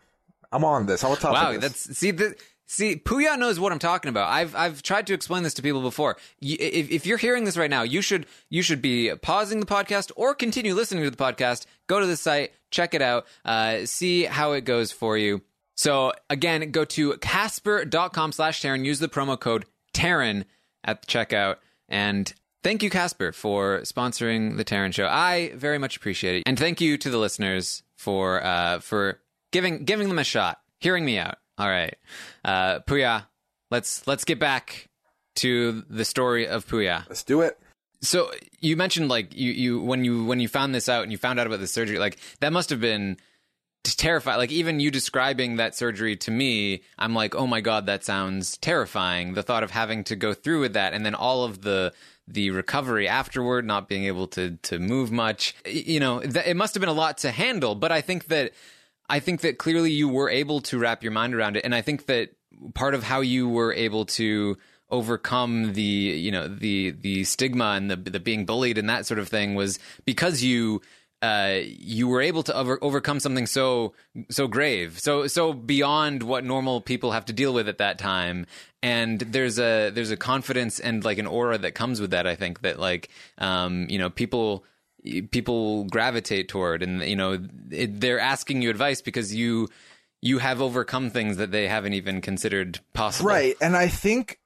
[0.53, 1.03] I'm on this.
[1.03, 1.85] I'm on top Wow, of this.
[1.85, 2.37] that's see the
[2.67, 4.31] see Puya knows what I'm talking about.
[4.31, 6.17] I've I've tried to explain this to people before.
[6.41, 10.11] If if you're hearing this right now, you should you should be pausing the podcast
[10.17, 11.67] or continue listening to the podcast.
[11.87, 15.43] Go to the site, check it out, uh, see how it goes for you.
[15.77, 20.45] So again, go to casper.com slash Taran, use the promo code Taran
[20.85, 21.57] at the checkout,
[21.89, 25.07] and thank you, Casper, for sponsoring the Taran show.
[25.07, 26.43] I very much appreciate it.
[26.47, 29.21] And thank you to the listeners for uh for
[29.53, 31.39] giving giving them a shot, hearing me out.
[31.59, 31.97] All right.
[32.45, 33.27] Uh Puya,
[33.71, 34.89] let's let's get back
[35.37, 37.09] to the story of Puya.
[37.09, 37.59] Let's do it.
[38.03, 38.31] So
[38.61, 41.41] you mentioned like you you when you when you found this out and you found
[41.41, 43.17] out about the surgery, like that must have been
[43.85, 44.39] terrifying.
[44.39, 48.57] Like even you describing that surgery to me, I'm like, oh my god, that sounds
[48.57, 49.35] terrifying.
[49.35, 51.93] The thought of having to go through with that, and then all of the
[52.27, 55.55] the recovery afterward, not being able to to move much.
[55.67, 57.75] You know, th- it must have been a lot to handle.
[57.75, 58.53] But I think that
[59.09, 61.83] I think that clearly you were able to wrap your mind around it, and I
[61.83, 62.31] think that
[62.75, 64.57] part of how you were able to
[64.91, 69.19] overcome the you know the the stigma and the the being bullied and that sort
[69.19, 70.81] of thing was because you
[71.25, 73.95] uh, you were able to over, overcome something so
[74.29, 78.45] so grave, so so beyond what normal people have to deal with at that time.
[78.83, 82.27] And there's a there's a confidence and like an aura that comes with that.
[82.27, 84.67] I think that like um, you know people
[85.31, 87.39] people gravitate toward, and you know
[87.71, 89.69] it, they're asking you advice because you
[90.25, 93.29] you have overcome things that they haven't even considered possible.
[93.29, 93.57] Right.
[93.61, 94.41] And I think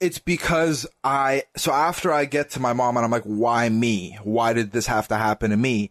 [0.00, 4.18] it's because I, so after I get to my mom and I'm like, why me?
[4.22, 5.90] Why did this have to happen to me?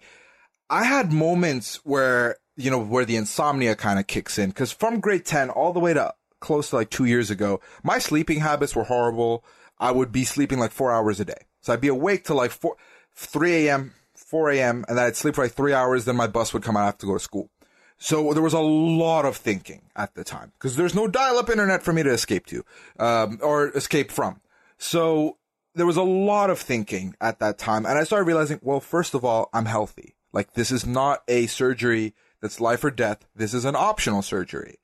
[0.69, 4.53] I had moments where, you know, where the insomnia kind of kicks in.
[4.53, 7.99] Cause from grade 10 all the way to close to like two years ago, my
[7.99, 9.43] sleeping habits were horrible.
[9.77, 11.45] I would be sleeping like four hours a day.
[11.59, 12.77] So I'd be awake till like four,
[13.15, 13.93] 3 a.m.,
[14.35, 16.03] 4 a.m., and then I'd sleep for like three hours.
[16.03, 16.81] Then my bus would come out.
[16.81, 17.49] I have to go to school.
[17.97, 21.83] So there was a lot of thinking at the time because there's no dial-up internet
[21.83, 22.65] for me to escape to,
[22.99, 24.41] um, or escape from.
[24.77, 25.37] So
[25.73, 27.85] there was a lot of thinking at that time.
[27.85, 30.17] And I started realizing, well, first of all, I'm healthy.
[30.33, 33.25] Like this is not a surgery that's life or death.
[33.33, 34.79] This is an optional surgery.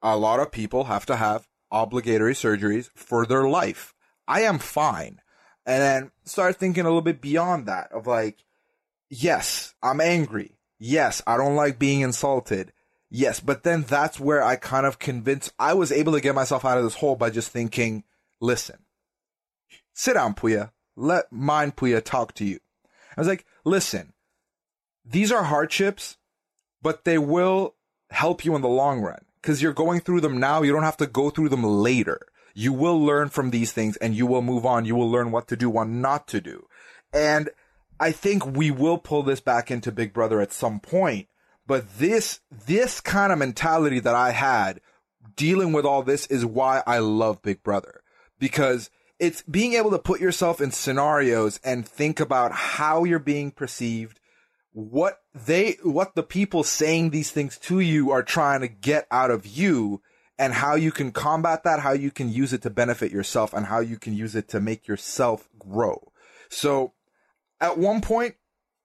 [0.00, 3.92] A lot of people have to have obligatory surgeries for their life.
[4.26, 5.20] I am fine.
[5.66, 8.38] And then start thinking a little bit beyond that of like,
[9.10, 10.52] yes, I'm angry.
[10.78, 12.72] Yes, I don't like being insulted.
[13.10, 16.64] Yes, but then that's where I kind of convinced, I was able to get myself
[16.64, 18.02] out of this hole by just thinking,
[18.40, 18.78] listen,
[19.92, 20.72] sit down, Puya.
[20.96, 22.58] Let mind Puya talk to you.
[23.16, 24.12] I was like, listen,
[25.04, 26.16] these are hardships,
[26.82, 27.74] but they will
[28.10, 30.62] help you in the long run because you're going through them now.
[30.62, 32.26] You don't have to go through them later.
[32.54, 34.84] You will learn from these things and you will move on.
[34.84, 36.66] You will learn what to do, what not to do.
[37.12, 37.50] And
[38.00, 41.28] I think we will pull this back into Big Brother at some point.
[41.66, 44.80] But this, this kind of mentality that I had
[45.36, 48.02] dealing with all this is why I love Big Brother
[48.38, 53.50] because it's being able to put yourself in scenarios and think about how you're being
[53.50, 54.20] perceived,
[54.72, 59.30] what they, what the people saying these things to you are trying to get out
[59.30, 60.02] of you
[60.38, 63.66] and how you can combat that, how you can use it to benefit yourself and
[63.66, 66.12] how you can use it to make yourself grow.
[66.50, 66.92] So
[67.64, 68.34] at one point,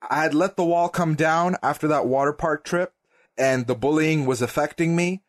[0.10, 2.94] I had let the wall come down after that water park trip
[3.38, 5.22] and the bullying was affecting me.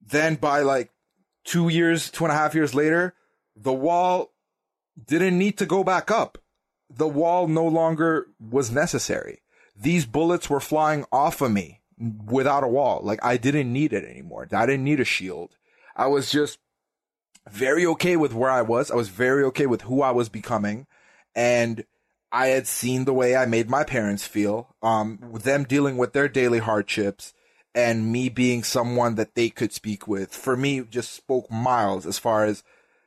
[0.00, 0.90] Then by like
[1.44, 3.14] two years, two and a half years later,
[3.54, 4.32] the wall
[5.06, 6.38] didn't need to go back up.
[6.88, 9.42] The wall no longer was necessary.
[9.76, 11.82] These bullets were flying off of me
[12.26, 13.00] without a wall.
[13.02, 14.48] Like I didn't need it anymore.
[14.50, 15.56] I didn't need a shield.
[15.94, 16.58] I was just
[17.50, 18.90] very okay with where I was.
[18.90, 20.86] I was very okay with who I was becoming.
[21.34, 21.84] And
[22.34, 26.28] I had seen the way I made my parents feel, um, them dealing with their
[26.28, 27.32] daily hardships
[27.76, 30.34] and me being someone that they could speak with.
[30.34, 32.64] For me, just spoke miles as far as,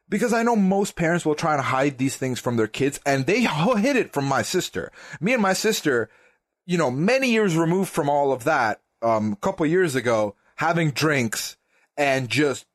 [0.08, 3.26] because I know most parents will try and hide these things from their kids and
[3.26, 3.42] they
[3.78, 4.94] hid it from my sister.
[5.20, 6.10] Me and my sister,
[6.66, 10.92] you know, many years removed from all of that, um, a couple years ago, having
[10.92, 11.58] drinks
[11.98, 12.66] and just,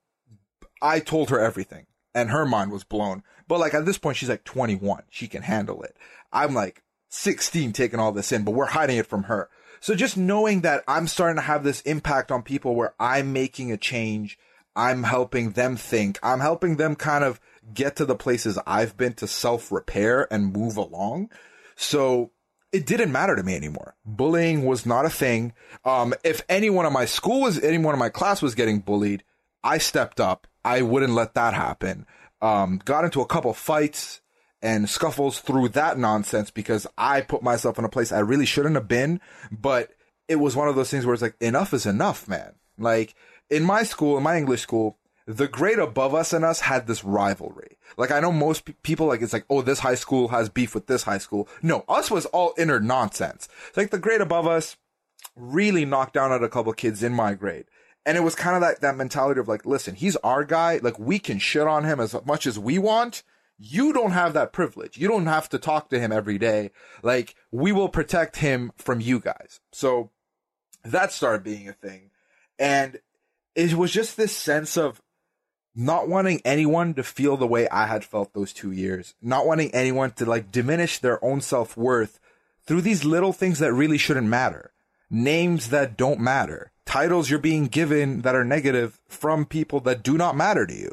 [0.83, 3.23] I told her everything and her mind was blown.
[3.53, 5.03] But like at this point, she's like 21.
[5.11, 5.95] She can handle it.
[6.33, 9.51] I'm like 16 taking all this in, but we're hiding it from her.
[9.79, 13.71] So just knowing that I'm starting to have this impact on people where I'm making
[13.71, 14.39] a change,
[14.75, 17.43] I'm helping them think, I'm helping them kind of
[17.75, 21.29] get to the places I've been to self repair and move along.
[21.77, 22.31] So
[22.73, 23.97] it didn't matter to me anymore.
[24.07, 25.53] Bullying was not a thing.
[25.85, 29.25] Um, if anyone in my school was, anyone in my class was getting bullied,
[29.63, 30.47] I stepped up.
[30.65, 32.07] I wouldn't let that happen.
[32.43, 34.21] Um, got into a couple fights
[34.61, 38.75] and scuffles through that nonsense because I put myself in a place I really shouldn't
[38.75, 39.21] have been.
[39.51, 39.93] But
[40.29, 42.55] it was one of those things where it's like, enough is enough, man.
[42.79, 43.15] Like
[43.51, 47.05] in my school, in my English school, the grade above us and us had this
[47.05, 47.77] rivalry.
[47.97, 50.75] Like I know most pe- people like it's like, oh, this high school has beef
[50.75, 51.49] with this high school.
[51.63, 53.49] No, us was all inner nonsense.
[53.69, 54.77] It's like the grade above us
[55.37, 57.67] really knocked down at a couple kids in my grade.
[58.05, 60.81] And it was kind of that, that mentality of like, listen, he's our guy.
[60.83, 63.23] Like we can shit on him as much as we want.
[63.59, 64.99] You don't have that privilege.
[64.99, 66.73] You don't have to talk to him every day.
[67.03, 69.61] Like we will protect him from you guys.
[69.71, 70.11] So
[70.85, 72.11] that started being a thing.
[72.59, 72.99] And
[73.55, 75.01] it was just this sense of
[75.75, 79.75] not wanting anyone to feel the way I had felt those two years, not wanting
[79.75, 82.19] anyone to like diminish their own self worth
[82.67, 84.73] through these little things that really shouldn't matter,
[85.11, 90.17] names that don't matter, titles you're being given that are negative from people that do
[90.17, 90.93] not matter to you.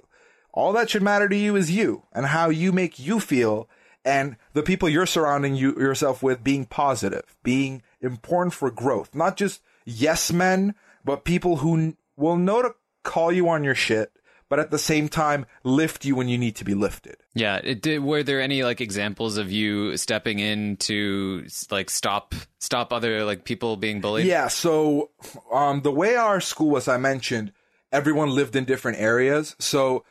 [0.53, 3.69] All that should matter to you is you and how you make you feel
[4.05, 9.37] and the people you're surrounding you yourself with being positive, being important for growth, not
[9.37, 10.73] just yes men,
[11.03, 14.11] but people who will know to call you on your shit,
[14.49, 17.17] but at the same time lift you when you need to be lifted.
[17.33, 22.91] Yeah, did, were there any like examples of you stepping in to like stop stop
[22.91, 24.25] other like people being bullied?
[24.25, 25.11] Yeah, so
[25.53, 27.53] um the way our school was I mentioned,
[27.91, 29.55] everyone lived in different areas.
[29.59, 30.03] So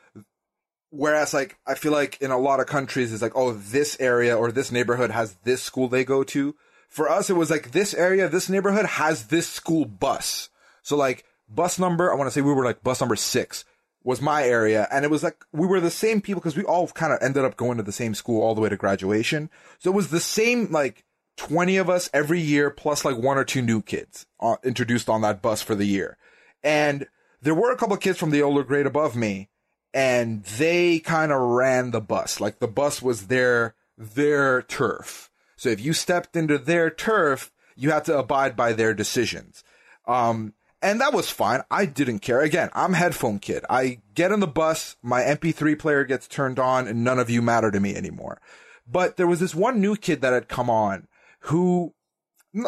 [0.91, 4.37] whereas like I feel like in a lot of countries it's like oh this area
[4.37, 6.55] or this neighborhood has this school they go to.
[6.89, 10.49] For us it was like this area, this neighborhood has this school bus.
[10.83, 13.65] So like bus number, I want to say we were like bus number 6
[14.05, 16.89] was my area and it was like we were the same people because we all
[16.89, 19.51] kind of ended up going to the same school all the way to graduation.
[19.79, 21.05] So it was the same like
[21.37, 25.23] 20 of us every year plus like one or two new kids uh, introduced on
[25.23, 26.17] that bus for the year.
[26.63, 27.07] And
[27.43, 29.51] there were a couple of kids from the older grade above me
[29.95, 32.41] and they kind of ran the bus.
[32.41, 35.31] Like the bus was their their turf.
[35.57, 39.65] So if you stepped into their turf, you had to abide by their decisions.
[40.07, 41.63] Um, and that was fine.
[41.71, 42.41] I didn't care.
[42.41, 43.65] Again, I'm headphone kid.
[43.69, 47.43] I get on the bus, my MP3 player gets turned on, and none of you
[47.43, 48.41] matter to me anymore.
[48.87, 51.09] But there was this one new kid that had come on
[51.41, 51.95] who,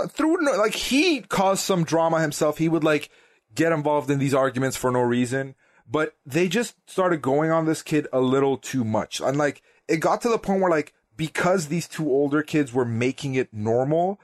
[0.08, 2.58] through, like, he caused some drama himself.
[2.58, 3.10] He would, like,
[3.54, 5.54] get involved in these arguments for no reason.
[5.88, 9.20] But they just started going on this kid a little too much.
[9.20, 12.84] And, like, it got to the point where, like, because these two older kids were
[12.84, 14.20] making it normal,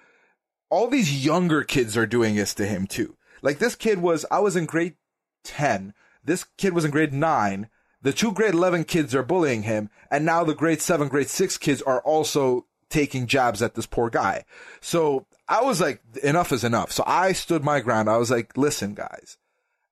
[0.71, 3.17] all these younger kids are doing this to him too.
[3.47, 4.97] Like this kid was, I was in grade
[5.45, 5.95] 10.
[6.25, 7.69] This kid was in grade 9.
[8.03, 9.89] The two grade 11 kids are bullying him.
[10.11, 14.11] And now the grade 7, grade 6 kids are also taking jabs at this poor
[14.11, 14.45] guy.
[14.81, 16.91] So I was like, enough is enough.
[16.91, 18.11] So I stood my ground.
[18.11, 19.39] I was like, listen, guys,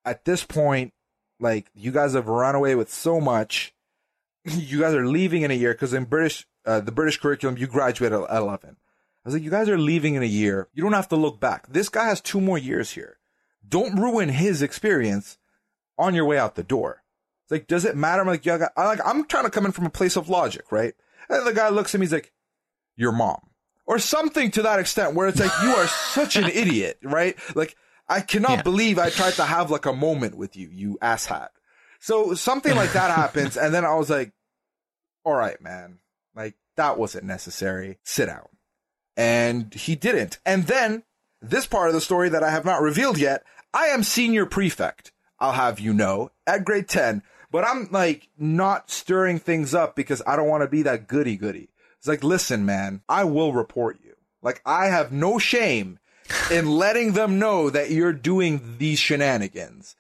[0.05, 0.93] at this point,
[1.39, 3.73] like you guys have run away with so much.
[4.51, 7.69] You guys are leaving in a year because in British, uh, the British curriculum, you
[7.69, 8.71] graduate at 11.
[8.71, 8.75] I
[9.25, 10.69] was like, you guys are leaving in a year.
[10.75, 11.69] You don't have to look back.
[11.69, 13.19] This guy has two more years here.
[13.67, 15.39] Don't ruin his experience
[15.99, 17.03] on your way out the door.
[17.45, 18.23] It's like, does it matter?
[18.23, 20.73] I'm like, yeah, I like, I'm trying to come in from a place of logic,
[20.73, 20.95] right?
[21.29, 22.33] And the guy looks at me, he's like,
[22.97, 23.51] your mom.
[23.87, 27.37] Or something to that extent where it's like, you are such an idiot, right?
[27.55, 27.77] Like,
[28.09, 28.63] I cannot yeah.
[28.63, 31.49] believe I tried to have like a moment with you, you asshat.
[32.01, 33.57] So something like that happens.
[33.57, 34.33] And then I was like,
[35.25, 35.99] all right, man,
[36.35, 37.99] like that wasn't necessary.
[38.05, 38.47] Sit down.
[39.17, 40.39] And he didn't.
[40.45, 41.05] And then
[41.51, 45.13] this part of the story that I have not revealed yet, I am senior prefect.
[45.39, 50.23] I'll have you know at grade 10, but I'm like not stirring things up because
[50.27, 51.69] I don't want to be that goody goody.
[51.99, 54.15] It's like, listen, man, I will report you.
[54.43, 55.99] Like I have no shame
[56.51, 59.97] in letting them know that you're doing these shenanigans.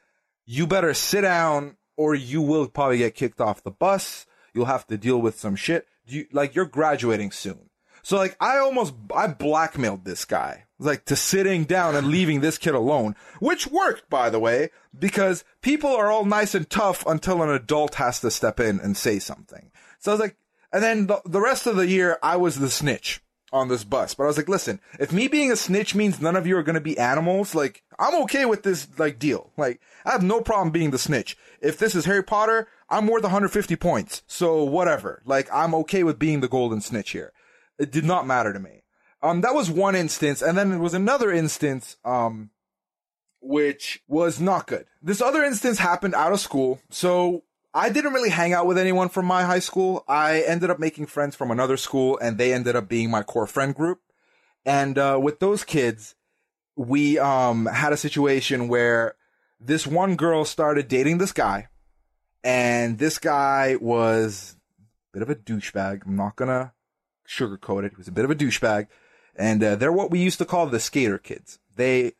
[0.46, 4.26] You better sit down or you will probably get kicked off the bus.
[4.52, 5.86] You'll have to deal with some shit.
[6.06, 7.70] You, like you're graduating soon.
[8.02, 12.58] So like I almost I blackmailed this guy like to sitting down and leaving this
[12.58, 17.42] kid alone, which worked by the way because people are all nice and tough until
[17.42, 19.70] an adult has to step in and say something.
[19.98, 20.36] So I was like,
[20.72, 23.20] and then the, the rest of the year I was the snitch
[23.54, 24.14] on this bus.
[24.14, 26.62] But I was like, listen, if me being a snitch means none of you are
[26.64, 29.52] going to be animals, like, I'm okay with this, like, deal.
[29.56, 31.38] Like, I have no problem being the snitch.
[31.60, 34.22] If this is Harry Potter, I'm worth 150 points.
[34.26, 35.22] So whatever.
[35.24, 37.32] Like, I'm okay with being the golden snitch here.
[37.78, 38.83] It did not matter to me.
[39.24, 40.42] Um, that was one instance.
[40.42, 42.50] And then there was another instance, um,
[43.40, 44.84] which was not good.
[45.02, 46.78] This other instance happened out of school.
[46.90, 50.04] So I didn't really hang out with anyone from my high school.
[50.06, 53.46] I ended up making friends from another school and they ended up being my core
[53.46, 54.02] friend group.
[54.66, 56.16] And, uh, with those kids,
[56.76, 59.14] we, um, had a situation where
[59.58, 61.68] this one girl started dating this guy
[62.42, 66.02] and this guy was a bit of a douchebag.
[66.04, 66.74] I'm not gonna
[67.26, 67.92] sugarcoat it.
[67.92, 68.88] He was a bit of a douchebag.
[69.36, 71.58] And, uh, they're what we used to call the skater kids.
[71.76, 72.12] They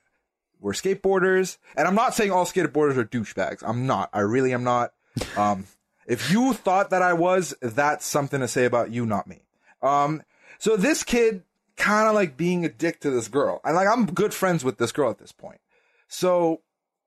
[0.61, 1.59] were skateboarders.
[1.77, 3.63] And I'm not saying all skateboarders are douchebags.
[3.65, 4.11] I'm not.
[4.13, 4.93] I really am not.
[5.37, 5.67] Um,
[6.07, 9.43] if you thought that I was, that's something to say about you, not me.
[9.81, 10.23] Um,
[10.59, 11.45] so this kid
[11.77, 13.61] kind of like being a dick to this girl.
[13.65, 15.61] And like, I'm good friends with this girl at this point.
[16.09, 16.63] So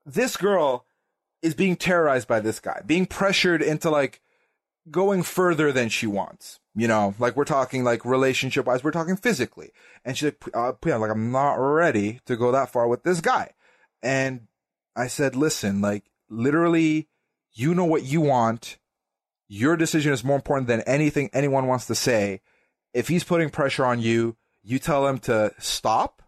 [0.06, 0.86] this girl
[1.42, 4.22] is being terrorized by this guy, being pressured into like
[4.90, 6.60] going further than she wants.
[6.78, 9.72] You know, like we're talking like relationship wise, we're talking physically.
[10.06, 13.54] And she's like, uh, like I'm not ready to go that far with this guy.
[14.04, 14.42] And
[14.96, 17.08] I said, listen, like literally,
[17.52, 18.78] you know what you want.
[19.48, 22.42] Your decision is more important than anything anyone wants to say.
[22.94, 26.22] If he's putting pressure on you, you tell him to stop.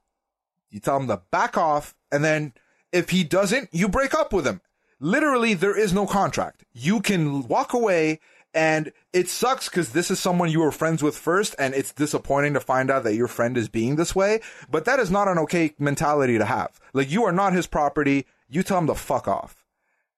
[0.72, 1.96] You tell him to back off.
[2.12, 2.54] And then
[2.92, 4.62] if he doesn't, you break up with him.
[5.00, 6.66] Literally, there is no contract.
[6.74, 8.20] You can walk away
[8.54, 12.54] and it sucks because this is someone you were friends with first and it's disappointing
[12.56, 14.42] to find out that your friend is being this way.
[14.70, 16.80] But that is not an okay mentality to have.
[16.94, 18.26] Like you are not his property.
[18.50, 19.64] You tell him to fuck off.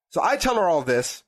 [0.10, 1.24] So I tell her all this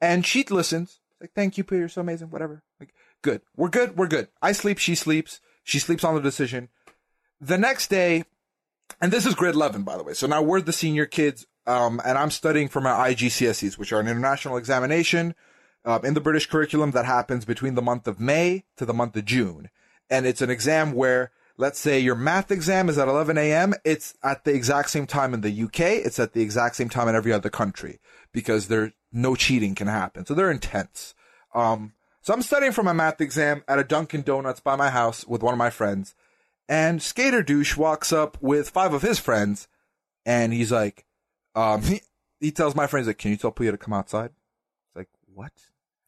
[0.00, 1.00] and she listens.
[1.20, 1.80] Like, thank you, Peter.
[1.80, 2.30] You're so amazing.
[2.30, 2.62] Whatever.
[2.78, 3.40] Like, good.
[3.56, 3.96] We're good.
[3.96, 4.28] We're good.
[4.42, 4.78] I sleep.
[4.78, 5.40] She sleeps.
[5.64, 6.68] She sleeps on the decision.
[7.40, 8.24] The next day,
[9.00, 10.14] and this is grade 11, by the way.
[10.14, 11.46] So now we're the senior kids.
[11.66, 15.34] Um, and I'm studying for my IGCSEs, which are an international examination,
[15.86, 19.16] uh, in the British curriculum that happens between the month of May to the month
[19.16, 19.70] of June.
[20.10, 23.72] And it's an exam where, let's say your math exam is at 11 a.m.
[23.84, 25.80] It's at the exact same time in the UK.
[26.04, 28.00] It's at the exact same time in every other country
[28.32, 30.26] because there, no cheating can happen.
[30.26, 31.14] So they're intense.
[31.54, 35.24] Um, so I'm studying for my math exam at a Dunkin' Donuts by my house
[35.24, 36.16] with one of my friends.
[36.68, 39.68] And Skater Douche walks up with five of his friends
[40.24, 41.06] and he's like,
[41.54, 42.00] um, he,
[42.40, 44.30] he tells my friends, like, can you tell Puya to come outside?
[44.88, 45.52] It's like, what?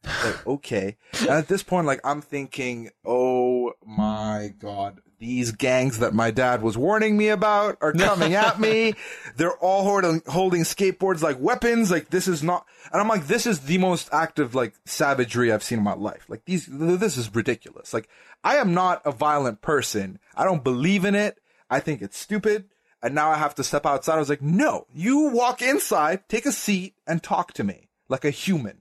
[0.03, 0.97] Like, okay.
[1.21, 6.61] And at this point, like, I'm thinking, oh my God, these gangs that my dad
[6.61, 8.95] was warning me about are coming at me.
[9.35, 11.91] They're all holding, holding skateboards like weapons.
[11.91, 15.63] Like, this is not, and I'm like, this is the most active, like, savagery I've
[15.63, 16.25] seen in my life.
[16.29, 17.93] Like, these, this is ridiculous.
[17.93, 18.09] Like,
[18.43, 20.19] I am not a violent person.
[20.35, 21.39] I don't believe in it.
[21.69, 22.65] I think it's stupid.
[23.01, 24.15] And now I have to step outside.
[24.15, 28.25] I was like, no, you walk inside, take a seat and talk to me like
[28.25, 28.78] a human.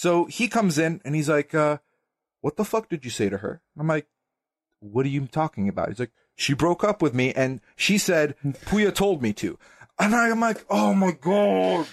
[0.00, 1.76] So he comes in and he's like, uh,
[2.40, 3.60] what the fuck did you say to her?
[3.78, 4.06] I'm like,
[4.78, 5.90] what are you talking about?
[5.90, 9.58] He's like, she broke up with me and she said, Puya told me to.
[9.98, 11.86] And I'm like, oh my God,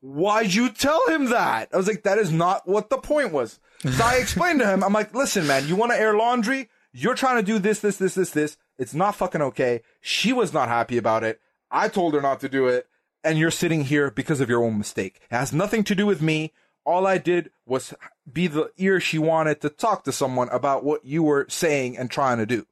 [0.00, 1.68] why'd you tell him that?
[1.72, 3.60] I was like, that is not what the point was.
[3.88, 6.68] So I explained to him, I'm like, listen, man, you want to air laundry?
[6.92, 8.56] You're trying to do this, this, this, this, this.
[8.76, 9.82] It's not fucking okay.
[10.00, 11.40] She was not happy about it.
[11.70, 12.88] I told her not to do it.
[13.22, 15.20] And you're sitting here because of your own mistake.
[15.30, 16.52] It has nothing to do with me.
[16.84, 17.94] All I did was
[18.30, 22.10] be the ear she wanted to talk to someone about what you were saying and
[22.10, 22.66] trying to do.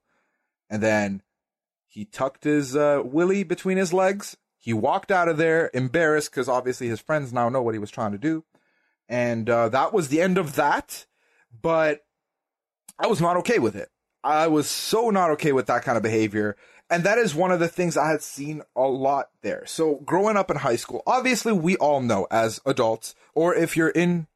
[0.69, 1.23] And then
[1.87, 4.37] he tucked his uh, willy between his legs.
[4.59, 7.91] He walked out of there embarrassed because obviously his friends now know what he was
[7.91, 8.45] trying to do.
[9.09, 11.07] And uh, that was the end of that.
[11.63, 12.05] But
[12.99, 13.89] I was not okay with it.
[14.23, 16.57] I was so not okay with that kind of behavior.
[16.91, 19.65] And that is one of the things I had seen a lot there.
[19.65, 23.91] So growing up in high school, obviously we all know as adults, or if you're
[23.91, 24.27] in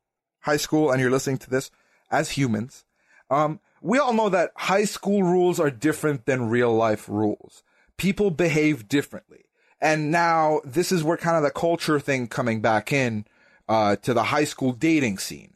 [0.43, 1.73] high school and you're listening to this
[2.13, 2.85] as humans,
[3.29, 7.65] um, we all know that high school rules are different than real life rules.
[7.97, 9.47] People behave differently.
[9.81, 13.27] And now this is where kind of the culture thing coming back in,
[13.69, 15.55] uh, to the high school dating scene.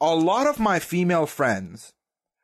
[0.00, 1.94] A lot of my female friends,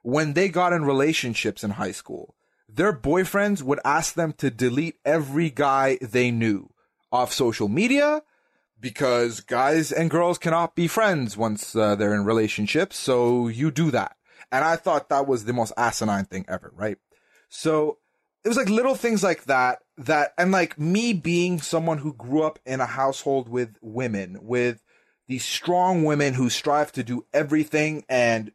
[0.03, 2.35] when they got in relationships in high school,
[2.75, 6.71] their boyfriends would ask them to delete every guy they knew
[7.13, 8.23] off social media
[8.81, 12.97] because guys and girls cannot be friends once uh, they're in relationships.
[12.97, 14.17] So you do that.
[14.51, 16.99] And I thought that was the most asinine thing ever, right?
[17.49, 17.99] So
[18.45, 22.43] it was like little things like that, that, and like me being someone who grew
[22.43, 24.83] up in a household with women, with
[25.29, 28.53] these strong women who strive to do everything and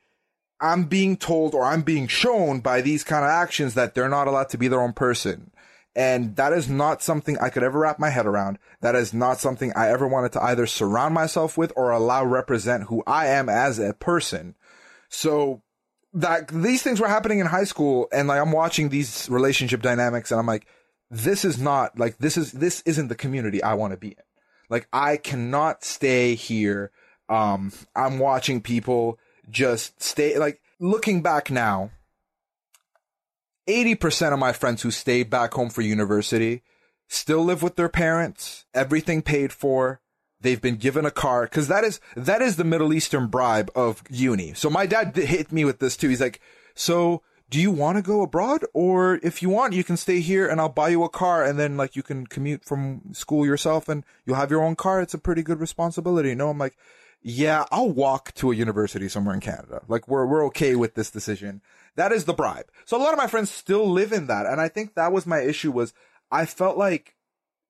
[0.61, 4.27] I'm being told or I'm being shown by these kind of actions that they're not
[4.27, 5.51] allowed to be their own person.
[5.95, 8.59] And that is not something I could ever wrap my head around.
[8.81, 12.83] That is not something I ever wanted to either surround myself with or allow represent
[12.83, 14.55] who I am as a person.
[15.09, 15.63] So
[16.13, 20.31] that these things were happening in high school and like I'm watching these relationship dynamics
[20.31, 20.67] and I'm like,
[21.11, 24.23] this is not like this is this isn't the community I want to be in.
[24.69, 26.91] Like I cannot stay here.
[27.27, 29.19] Um I'm watching people
[29.49, 31.91] just stay like looking back now
[33.69, 36.63] 80% of my friends who stayed back home for university
[37.07, 40.01] still live with their parents, everything paid for.
[40.41, 44.01] They've been given a car because that is that is the Middle Eastern bribe of
[44.09, 44.53] uni.
[44.53, 46.07] So my dad hit me with this too.
[46.07, 46.39] He's like,
[46.75, 50.47] "So do you want to go abroad, or if you want, you can stay here
[50.47, 53.89] and I'll buy you a car, and then like you can commute from school yourself,
[53.89, 55.01] and you'll have your own car.
[55.01, 56.77] It's a pretty good responsibility." No, I'm like,
[57.21, 59.81] "Yeah, I'll walk to a university somewhere in Canada.
[59.87, 61.61] Like we're we're okay with this decision."
[61.95, 62.71] That is the bribe.
[62.85, 65.25] So a lot of my friends still live in that, and I think that was
[65.25, 65.71] my issue.
[65.71, 65.93] Was
[66.31, 67.15] I felt like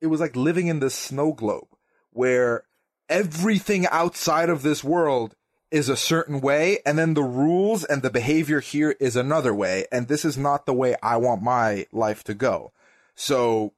[0.01, 1.67] it was like living in this snow globe
[2.11, 2.63] where
[3.09, 5.35] everything outside of this world
[5.71, 9.85] is a certain way and then the rules and the behavior here is another way
[9.91, 12.71] and this is not the way I want my life to go.
[13.15, 13.73] So,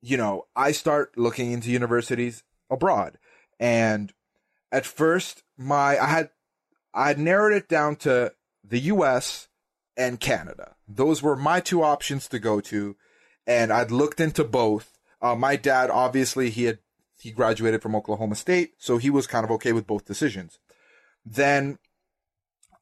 [0.00, 3.18] you know, I start looking into universities abroad
[3.60, 4.12] and
[4.72, 6.30] at first my I had
[6.94, 8.32] I had narrowed it down to
[8.64, 9.48] the US
[9.96, 10.76] and Canada.
[10.86, 12.96] Those were my two options to go to
[13.46, 16.78] and I'd looked into both uh, my dad, obviously, he had
[17.20, 20.58] he graduated from Oklahoma State, so he was kind of okay with both decisions.
[21.24, 21.78] Then,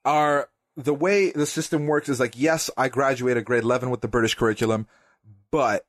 [0.05, 4.09] our the way the system works is like, yes, I graduated grade eleven with the
[4.09, 4.87] British curriculum,
[5.51, 5.87] but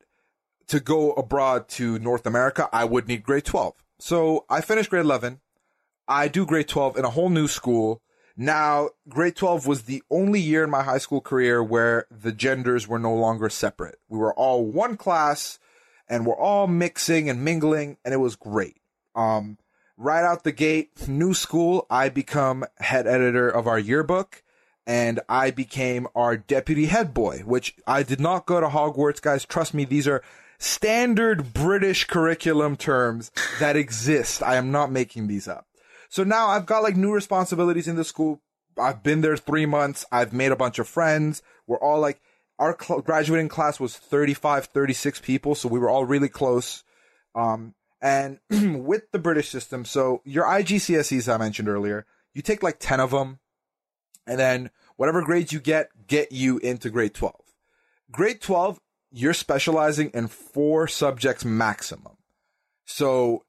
[0.67, 3.83] to go abroad to North America, I would need grade twelve.
[3.99, 5.41] So I finished grade eleven.
[6.07, 8.01] I do grade twelve in a whole new school.
[8.39, 12.87] Now, grade 12 was the only year in my high school career where the genders
[12.87, 13.97] were no longer separate.
[14.09, 15.57] We were all one class
[16.07, 18.77] and we're all mixing and mingling and it was great.
[19.15, 19.57] Um,
[19.97, 24.43] right out the gate, new school, I become head editor of our yearbook
[24.85, 29.45] and I became our deputy head boy, which I did not go to Hogwarts, guys.
[29.45, 30.23] Trust me, these are
[30.59, 34.41] standard British curriculum terms that exist.
[34.41, 35.66] I am not making these up.
[36.09, 38.41] So now I've got like new responsibilities in the school.
[38.79, 40.05] I've been there three months.
[40.11, 41.41] I've made a bunch of friends.
[41.65, 42.21] We're all like,
[42.59, 46.83] our cl- graduating class was 35, 36 people, so we were all really close.
[47.35, 52.77] Um, and with the British system, so your IGCSEs I mentioned earlier, you take like
[52.79, 53.39] 10 of them,
[54.25, 57.35] and then whatever grades you get, get you into grade 12.
[58.11, 58.79] Grade 12,
[59.11, 62.17] you're specializing in four subjects maximum.
[62.85, 63.43] So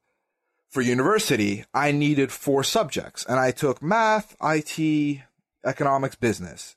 [0.69, 5.21] for university, I needed four subjects, and I took math, IT,
[5.65, 6.75] economics, business.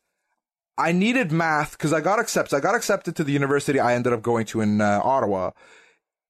[0.78, 2.56] I needed math because I got accepted.
[2.56, 5.50] I got accepted to the university I ended up going to in uh, Ottawa.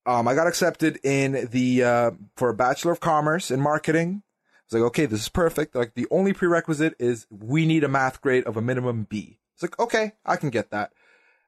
[0.05, 4.21] Um, I got accepted in the uh, for a bachelor of commerce in marketing.
[4.25, 5.75] I was like, okay, this is perfect.
[5.75, 9.39] Like the only prerequisite is we need a math grade of a minimum B.
[9.55, 10.91] It's like, okay, I can get that.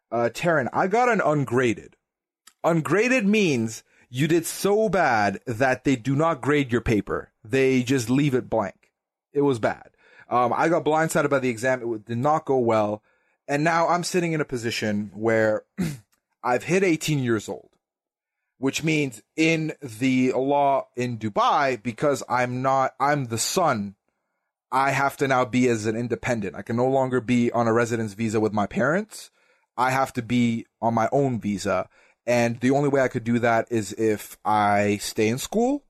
[0.10, 1.98] Uh, Taran, I got an ungraded.
[2.64, 3.84] Ungraded means
[4.16, 7.34] you did so bad that they do not grade your paper.
[7.44, 8.94] They just leave it blank.
[9.34, 9.90] It was bad.
[10.30, 11.82] Um, I got blindsided by the exam.
[11.94, 13.04] It did not go well.
[13.46, 15.64] And now I'm sitting in a position where
[16.46, 17.72] I've hit 18 years old,
[18.58, 23.96] which means in the law in Dubai, because I'm not, I'm the son,
[24.72, 26.56] I have to now be as an independent.
[26.56, 29.30] I can no longer be on a residence visa with my parents.
[29.76, 31.90] I have to be on my own visa.
[32.28, 35.84] And the only way I could do that is if I stay in school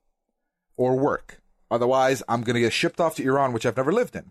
[0.76, 1.40] or work.
[1.70, 4.30] Otherwise, I'm going to get shipped off to Iran, which I've never lived in.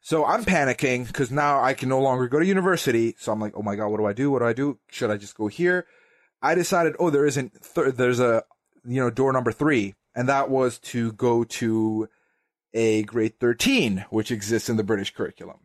[0.00, 3.14] So I'm panicking because now I can no longer go to university.
[3.18, 4.30] So I'm like, oh my God, what do I do?
[4.30, 4.78] What do I do?
[4.90, 5.86] Should I just go here?
[6.40, 8.44] I decided, oh, there isn't, th- there's a,
[8.84, 9.94] you know, door number three.
[10.14, 12.08] And that was to go to
[12.74, 15.58] a grade 13, which exists in the British curriculum.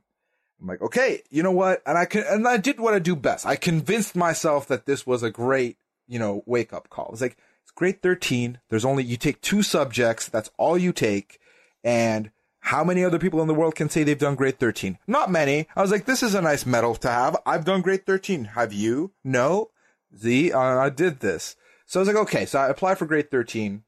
[0.63, 1.81] I'm like, okay, you know what?
[1.85, 3.45] And I can, and I did what I do best.
[3.45, 5.77] I convinced myself that this was a great,
[6.07, 7.09] you know, wake up call.
[7.11, 8.59] It's like, it's grade 13.
[8.69, 10.29] There's only, you take two subjects.
[10.29, 11.41] That's all you take.
[11.83, 12.31] And
[12.61, 14.99] how many other people in the world can say they've done grade 13?
[15.05, 15.67] Not many.
[15.75, 17.35] I was like, this is a nice medal to have.
[17.45, 18.45] I've done grade 13.
[18.45, 19.11] Have you?
[19.21, 19.69] No.
[20.17, 21.57] Z, uh, I did this.
[21.85, 22.45] So I was like, okay.
[22.45, 23.83] So I applied for grade 13.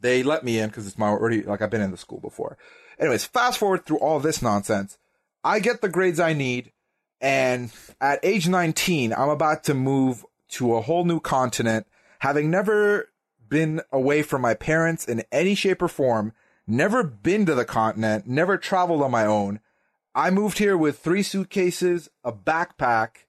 [0.00, 2.56] They let me in because it's my already, like I've been in the school before.
[3.00, 4.96] Anyways, fast forward through all this nonsense.
[5.44, 6.72] I get the grades I need.
[7.20, 11.86] And at age 19, I'm about to move to a whole new continent
[12.20, 13.10] having never
[13.48, 16.32] been away from my parents in any shape or form,
[16.66, 19.60] never been to the continent, never traveled on my own,
[20.14, 23.26] I moved here with three suitcases, a backpack,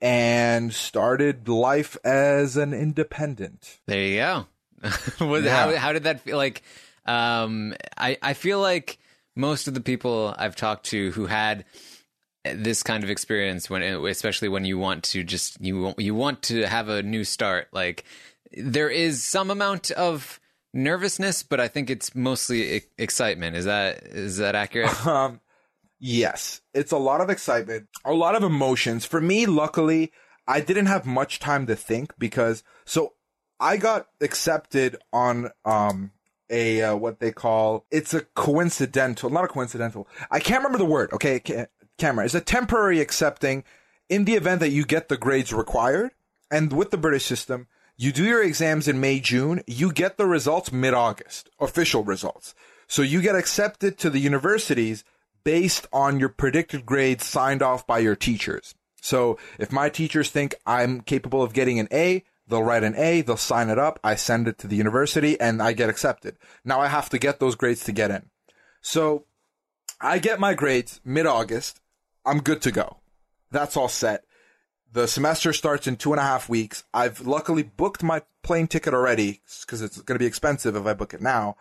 [0.00, 3.80] and started life as an independent.
[3.86, 4.46] There you go.
[5.20, 5.50] Yeah.
[5.50, 6.36] how, how did that feel?
[6.36, 6.62] Like,
[7.04, 8.98] um, I, I feel like
[9.36, 11.64] most of the people I've talked to who had
[12.44, 16.66] this kind of experience when, especially when you want to just, you, you want to
[16.66, 18.04] have a new start, like
[18.52, 20.40] there is some amount of
[20.72, 23.56] nervousness, but I think it's mostly excitement.
[23.56, 24.90] Is that, is that accurate?
[25.06, 25.40] Um,
[25.98, 29.04] yes, it's a lot of excitement, a lot of emotions.
[29.04, 30.12] For me, luckily,
[30.46, 33.14] I didn't have much time to think because so
[33.60, 36.12] I got accepted on um
[36.50, 40.08] a uh, what they call it's a coincidental, not a coincidental.
[40.30, 41.12] I can't remember the word.
[41.12, 41.66] Okay,
[41.98, 42.24] camera.
[42.24, 43.64] It's a temporary accepting
[44.08, 46.10] in the event that you get the grades required,
[46.50, 47.68] and with the British system.
[47.96, 49.62] You do your exams in May, June.
[49.66, 52.54] You get the results mid-August, official results.
[52.86, 55.04] So you get accepted to the universities
[55.44, 58.74] based on your predicted grades signed off by your teachers.
[59.02, 63.22] So if my teachers think I'm capable of getting an A, they'll write an A,
[63.22, 66.36] they'll sign it up, I send it to the university, and I get accepted.
[66.64, 68.28] Now I have to get those grades to get in.
[68.80, 69.24] So
[70.00, 71.80] I get my grades mid August.
[72.24, 72.98] I'm good to go.
[73.50, 74.24] That's all set.
[74.92, 76.84] The semester starts in two and a half weeks.
[76.92, 80.94] I've luckily booked my plane ticket already because it's going to be expensive if I
[80.94, 81.56] book it now.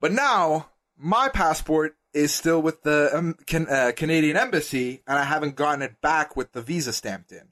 [0.00, 5.24] But now my passport is still with the um, can, uh, Canadian embassy and I
[5.24, 7.48] haven't gotten it back with the visa stamped in.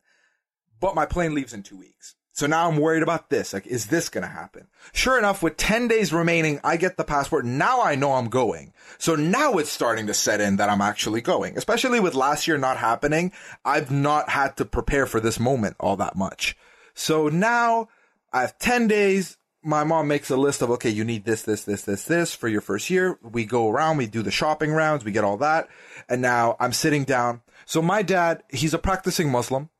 [0.80, 2.14] But my plane leaves in two weeks.
[2.36, 3.54] So now I'm worried about this.
[3.54, 4.66] Like, is this going to happen?
[4.92, 7.46] Sure enough, with 10 days remaining, I get the passport.
[7.46, 8.74] Now I know I'm going.
[8.98, 11.56] So now it's starting to set in that I'm actually going.
[11.56, 13.32] Especially with last year not happening,
[13.64, 16.58] I've not had to prepare for this moment all that much.
[16.92, 17.88] So now
[18.34, 19.38] I have 10 days.
[19.62, 22.48] My mom makes a list of, okay, you need this, this, this, this, this for
[22.48, 23.18] your first year.
[23.22, 25.70] We go around, we do the shopping rounds, we get all that.
[26.06, 27.40] And now I'm sitting down.
[27.64, 29.70] So my dad, he's a practicing Muslim.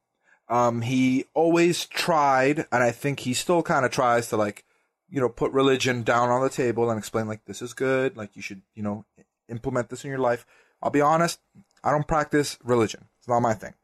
[0.48, 4.64] Um, he always tried, and I think he still kind of tries to like,
[5.09, 8.36] you know, put religion down on the table and explain like this is good, like
[8.36, 9.05] you should, you know,
[9.48, 10.47] implement this in your life.
[10.82, 11.40] I'll be honest,
[11.82, 13.06] I don't practice religion.
[13.18, 13.74] It's not my thing.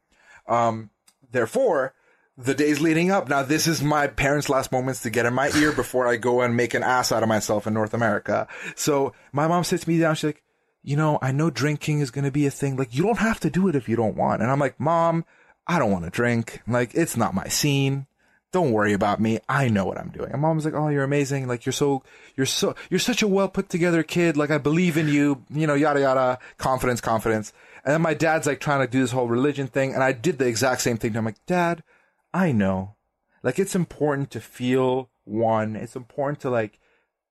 [0.47, 0.91] Um,
[1.31, 1.95] therefore,
[2.37, 5.51] the days leading up, now this is my parents' last moments to get in my
[5.57, 8.49] ear before I go and make an ass out of myself in North America.
[8.75, 10.15] So my mom sits me down.
[10.15, 10.43] She's like,
[10.83, 12.77] you know, I know drinking is going to be a thing.
[12.77, 14.43] Like, you don't have to do it if you don't want.
[14.43, 15.25] And I'm like, mom,
[15.67, 16.63] I don't want to drink.
[16.67, 18.07] Like, it's not my scene.
[18.53, 19.39] Don't worry about me.
[19.49, 20.31] I know what I'm doing.
[20.31, 21.49] And mom's like, oh, you're amazing.
[21.49, 22.03] Like, you're so,
[22.37, 24.37] you're so, you're such a well put together kid.
[24.37, 27.53] Like, I believe in you, you know, yada, yada, confidence, confidence.
[27.85, 29.95] And then my dad's like trying to do this whole religion thing.
[29.95, 31.17] And I did the exact same thing.
[31.17, 31.83] I'm like, dad,
[32.35, 32.97] I know.
[33.43, 35.75] Like, it's important to feel one.
[35.75, 36.79] It's important to like,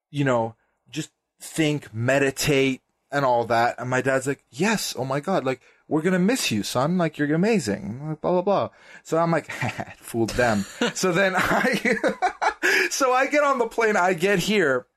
[0.10, 0.56] you know,
[0.90, 2.82] just think, meditate,
[3.12, 3.76] and all that.
[3.78, 5.62] And my dad's like, yes, oh my God, like,
[5.92, 6.98] we're gonna miss you, son.
[6.98, 8.18] Like, you're amazing.
[8.22, 8.70] Blah, blah, blah.
[9.04, 9.52] So I'm like,
[9.98, 10.66] fooled them.
[10.94, 11.98] so then I,
[12.90, 14.88] so I get on the plane, I get here,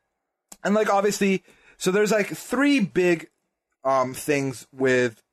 [0.63, 1.43] and like, obviously,
[1.79, 3.29] so there's like three big,
[3.83, 5.25] um, things with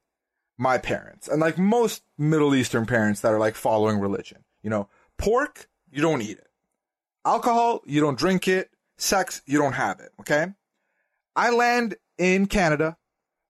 [0.57, 4.43] my parents and like most Middle Eastern parents that are like following religion.
[4.63, 6.47] You know, pork, you don't eat it.
[7.23, 8.71] Alcohol, you don't drink it.
[8.97, 10.09] Sex, you don't have it.
[10.19, 10.47] Okay.
[11.35, 12.97] I land in Canada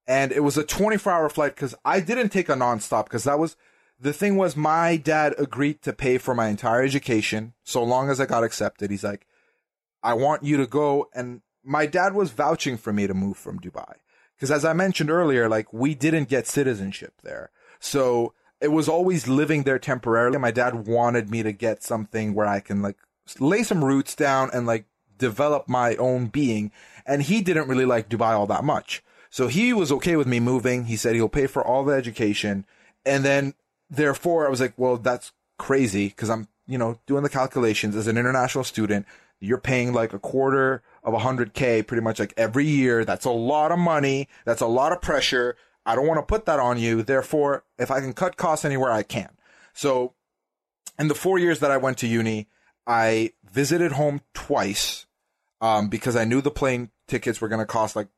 [0.07, 3.39] and it was a 24 hour flight because I didn't take a nonstop because that
[3.39, 3.55] was
[3.99, 8.19] the thing was my dad agreed to pay for my entire education so long as
[8.19, 8.89] I got accepted.
[8.89, 9.27] He's like,
[10.01, 11.07] I want you to go.
[11.13, 13.93] And my dad was vouching for me to move from Dubai.
[14.35, 17.51] Because as I mentioned earlier, like we didn't get citizenship there.
[17.79, 20.39] So it was always living there temporarily.
[20.39, 22.97] My dad wanted me to get something where I can like
[23.39, 24.85] lay some roots down and like
[25.19, 26.71] develop my own being.
[27.05, 29.03] And he didn't really like Dubai all that much.
[29.31, 30.85] So he was okay with me moving.
[30.85, 32.65] He said he'll pay for all the education.
[33.05, 33.55] And then
[33.89, 38.07] therefore I was like, well, that's crazy because I'm, you know, doing the calculations as
[38.07, 39.05] an international student.
[39.39, 43.05] You're paying like a quarter of a hundred K pretty much like every year.
[43.05, 44.27] That's a lot of money.
[44.45, 45.55] That's a lot of pressure.
[45.85, 47.01] I don't want to put that on you.
[47.01, 49.29] Therefore, if I can cut costs anywhere, I can.
[49.73, 50.13] So
[50.99, 52.47] in the four years that I went to uni,
[52.85, 55.05] I visited home twice,
[55.61, 58.09] um, because I knew the plane tickets were going to cost like,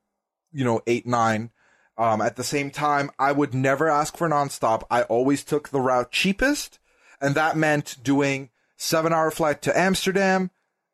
[0.53, 1.51] you know, eight, nine.
[1.97, 4.84] Um, at the same time, I would never ask for nonstop.
[4.89, 6.80] I always took the route cheapest.
[7.21, 10.51] And that meant doing seven hour flight to Amsterdam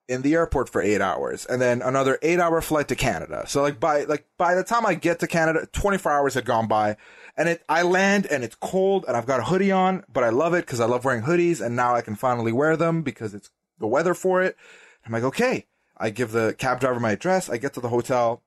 [0.08, 3.44] in the airport for eight hours and then another eight hour flight to Canada.
[3.48, 6.68] So like by, like by the time I get to Canada, 24 hours had gone
[6.68, 6.98] by
[7.38, 10.30] and it, I land and it's cold and I've got a hoodie on, but I
[10.30, 13.36] love it because I love wearing hoodies and now I can finally wear them because
[13.36, 14.56] it's the weather for it.
[15.06, 15.68] I'm like, okay.
[15.96, 17.50] I give the cab driver my address.
[17.50, 18.42] I get to the hotel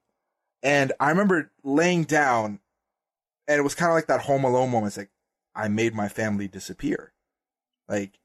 [0.63, 2.61] and I remember laying down
[3.49, 4.89] And it was kind of like that home alone moment.
[4.89, 5.11] It's like,
[5.55, 7.13] I made my family disappear.
[7.89, 8.19] Like,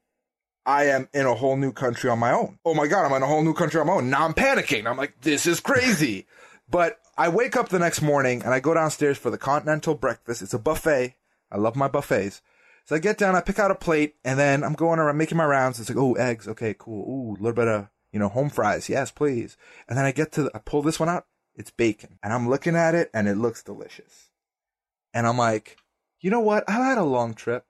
[0.64, 2.58] I am in a whole new country on my own.
[2.64, 4.10] Oh my God, I'm in a whole new country on my own.
[4.10, 4.86] Now I'm panicking.
[4.86, 6.26] I'm like, this is crazy.
[6.70, 10.42] but I wake up the next morning and I go downstairs for the continental breakfast.
[10.42, 11.16] It's a buffet.
[11.50, 12.42] I love my buffets.
[12.84, 15.36] So I get down, I pick out a plate, and then I'm going around making
[15.36, 15.78] my rounds.
[15.78, 16.48] It's like, oh, eggs.
[16.48, 17.04] Okay, cool.
[17.06, 18.88] Ooh, a little bit of, you know, home fries.
[18.88, 19.58] Yes, please.
[19.88, 21.26] And then I get to, I pull this one out.
[21.58, 22.18] It's bacon.
[22.22, 24.30] And I'm looking at it and it looks delicious.
[25.12, 25.76] And I'm like,
[26.20, 26.64] you know what?
[26.68, 27.66] I've had a long trip.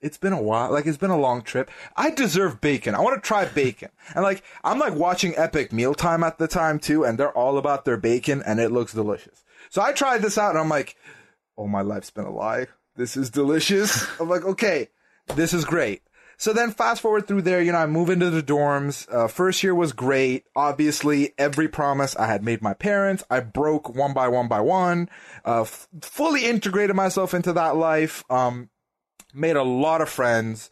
[0.00, 0.72] It's been a while.
[0.72, 1.70] Like, it's been a long trip.
[1.96, 2.94] I deserve bacon.
[2.94, 3.90] I want to try bacon.
[4.14, 7.84] And like, I'm like watching Epic Mealtime at the time too, and they're all about
[7.84, 9.44] their bacon and it looks delicious.
[9.70, 10.96] So I tried this out and I'm like,
[11.56, 12.66] oh, my life's been a lie.
[12.96, 14.06] This is delicious.
[14.20, 14.88] I'm like, okay,
[15.34, 16.02] this is great.
[16.40, 19.12] So then fast forward through there, you know, I move into the dorms.
[19.12, 20.44] Uh, first year was great.
[20.54, 25.10] Obviously, every promise I had made my parents, I broke one by one by one,
[25.44, 28.22] uh, f- fully integrated myself into that life.
[28.30, 28.70] Um,
[29.34, 30.70] made a lot of friends,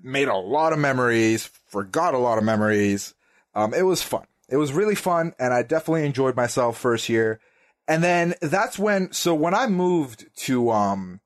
[0.00, 3.14] made a lot of memories, forgot a lot of memories.
[3.52, 4.26] Um, it was fun.
[4.48, 7.40] It was really fun and I definitely enjoyed myself first year.
[7.88, 11.20] And then that's when, so when I moved to, um,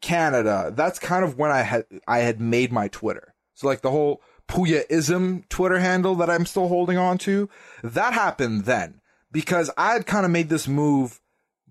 [0.00, 3.34] Canada, that's kind of when I had I had made my Twitter.
[3.54, 7.48] So like the whole Puyaism Twitter handle that I'm still holding on to,
[7.82, 9.00] that happened then
[9.30, 11.20] because I had kind of made this move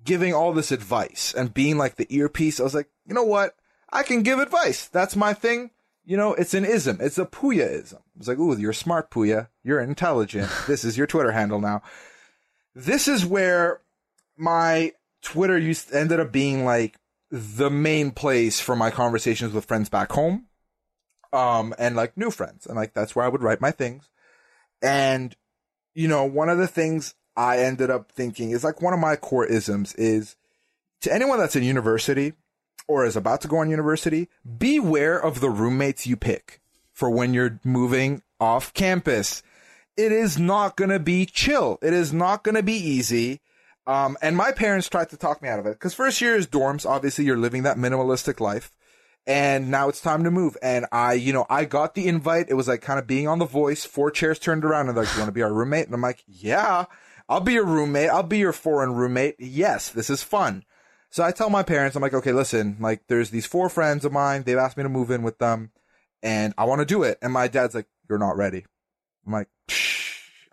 [0.03, 2.59] giving all this advice and being like the earpiece.
[2.59, 3.55] I was like, you know what?
[3.91, 4.87] I can give advice.
[4.87, 5.71] That's my thing.
[6.05, 6.99] You know, it's an ism.
[7.01, 8.01] It's a Puyaism.
[8.17, 9.49] It's like, ooh, you're smart, Puya.
[9.63, 10.49] You're intelligent.
[10.67, 11.81] this is your Twitter handle now.
[12.73, 13.81] This is where
[14.37, 16.97] my Twitter used ended up being like
[17.29, 20.45] the main place for my conversations with friends back home.
[21.33, 22.65] Um, and like new friends.
[22.65, 24.09] And like, that's where I would write my things.
[24.81, 25.35] And,
[25.93, 29.15] you know, one of the things I ended up thinking is like one of my
[29.15, 30.35] core isms is
[31.01, 32.33] to anyone that's in university
[32.87, 36.61] or is about to go on university, beware of the roommates you pick
[36.93, 39.43] for when you're moving off campus.
[39.97, 41.77] It is not going to be chill.
[41.81, 43.41] It is not going to be easy.
[43.87, 46.45] Um, and my parents tried to talk me out of it because first year is
[46.45, 46.85] dorms.
[46.85, 48.73] Obviously, you're living that minimalistic life.
[49.25, 50.55] And now it's time to move.
[50.61, 52.47] And I, you know, I got the invite.
[52.49, 53.85] It was like kind of being on the voice.
[53.85, 55.85] Four chairs turned around and like, you want to be our roommate?
[55.85, 56.85] And I'm like, yeah,
[57.27, 58.09] I'll be your roommate.
[58.09, 59.35] I'll be your foreign roommate.
[59.39, 60.63] Yes, this is fun.
[61.09, 64.11] So I tell my parents, I'm like, okay, listen, like there's these four friends of
[64.11, 64.43] mine.
[64.43, 65.71] They've asked me to move in with them
[66.21, 67.17] and I want to do it.
[67.21, 68.65] And my dad's like, you're not ready.
[69.25, 69.49] I'm like,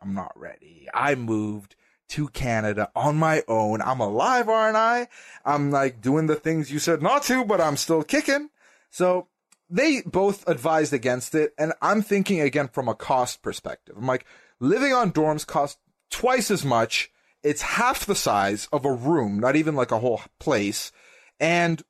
[0.01, 0.89] I'm not ready.
[0.93, 1.77] I moved
[2.09, 3.83] to Canada on my own.
[3.83, 5.09] I'm alive, aren't I?
[5.45, 8.51] I'm like doing the things you said not to, but I'm still kicking.
[8.91, 9.29] So
[9.71, 11.53] they both advised against it.
[11.59, 13.97] And I'm thinking again from a cost perspective.
[13.99, 14.27] I'm like,
[14.61, 17.11] living on dorms costs twice as much.
[17.43, 20.93] It's half the size of a room, not even like a whole place.
[21.41, 21.83] And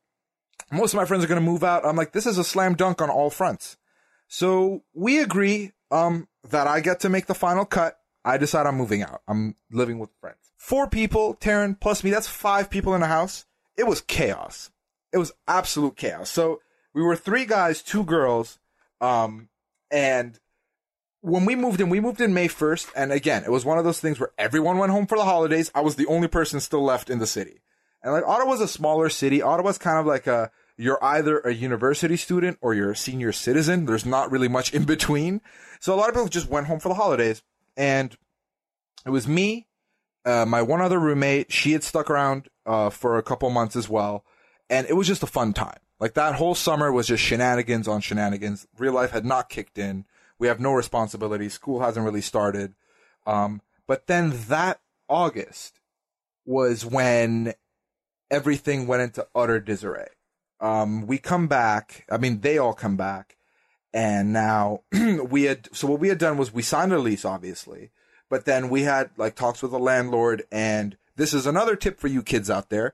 [0.73, 1.85] most of my friends are going to move out.
[1.85, 3.77] I'm like, this is a slam dunk on all fronts.
[4.27, 8.77] So we agree, um, that I get to make the final cut I decide I'm
[8.77, 9.23] moving out.
[9.29, 10.53] I'm living with friends.
[10.57, 13.45] Four people, Taran plus me, that's five people in the house.
[13.77, 14.71] It was chaos.
[15.13, 16.31] It was absolute chaos.
[16.31, 16.61] So
[16.95, 18.59] we were three guys, two girls,
[19.01, 19.49] um,
[19.91, 20.39] and
[21.21, 22.91] when we moved in, we moved in May 1st.
[22.95, 25.71] And again, it was one of those things where everyone went home for the holidays.
[25.75, 27.63] I was the only person still left in the city.
[28.03, 29.41] And like Ottawa's a smaller city.
[29.41, 33.87] Ottawa's kind of like a, you're either a university student or you're a senior citizen.
[33.87, 35.41] There's not really much in between.
[35.81, 37.43] So a lot of people just went home for the holidays
[37.77, 38.17] and
[39.07, 39.67] it was me,
[40.25, 41.53] uh, my one other roommate.
[41.53, 44.25] She had stuck around uh, for a couple months as well,
[44.71, 45.79] and it was just a fun time.
[46.01, 48.67] Like that whole summer was just shenanigans on shenanigans.
[48.79, 50.05] Real life had not kicked in.
[50.39, 51.49] We have no responsibility.
[51.49, 52.75] School hasn't really started.
[53.27, 55.81] Um, but then that August
[56.45, 57.55] was when
[58.31, 60.09] everything went into utter disarray.
[60.61, 62.05] Um, we come back.
[62.11, 63.37] I mean, they all come back
[63.95, 67.91] and now we had, so what we had done was we signed a lease, obviously,
[68.29, 70.43] but then we had like talks with the landlord.
[70.51, 72.93] And this is another tip for you kids out there.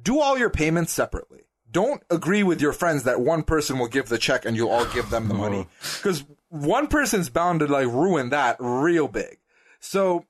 [0.00, 1.44] Do all your payments separately.
[1.72, 4.84] Don't agree with your friends that one person will give the check and you'll all
[4.86, 5.66] give them the money.
[6.02, 9.38] Cause one person's bound to like ruin that real big.
[9.80, 10.26] So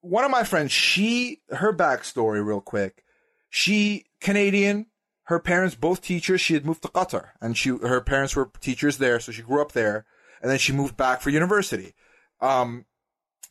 [0.00, 3.04] one of my friends, she, her backstory real quick.
[3.48, 4.86] She Canadian,
[5.26, 6.40] her parents both teachers.
[6.40, 9.60] She had moved to Qatar, and she her parents were teachers there, so she grew
[9.60, 10.04] up there,
[10.40, 11.94] and then she moved back for university.
[12.40, 12.86] Um,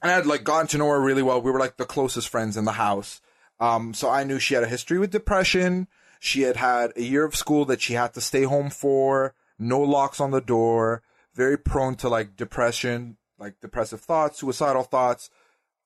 [0.02, 1.42] and I had like gotten to know her really well.
[1.42, 3.22] We were like the closest friends in the house.
[3.60, 5.88] Um, so I knew she had a history with depression.
[6.20, 9.34] She had had a year of school that she had to stay home for.
[9.58, 11.04] No locks on the door.
[11.34, 15.30] Very prone to like depression, like depressive thoughts, suicidal thoughts,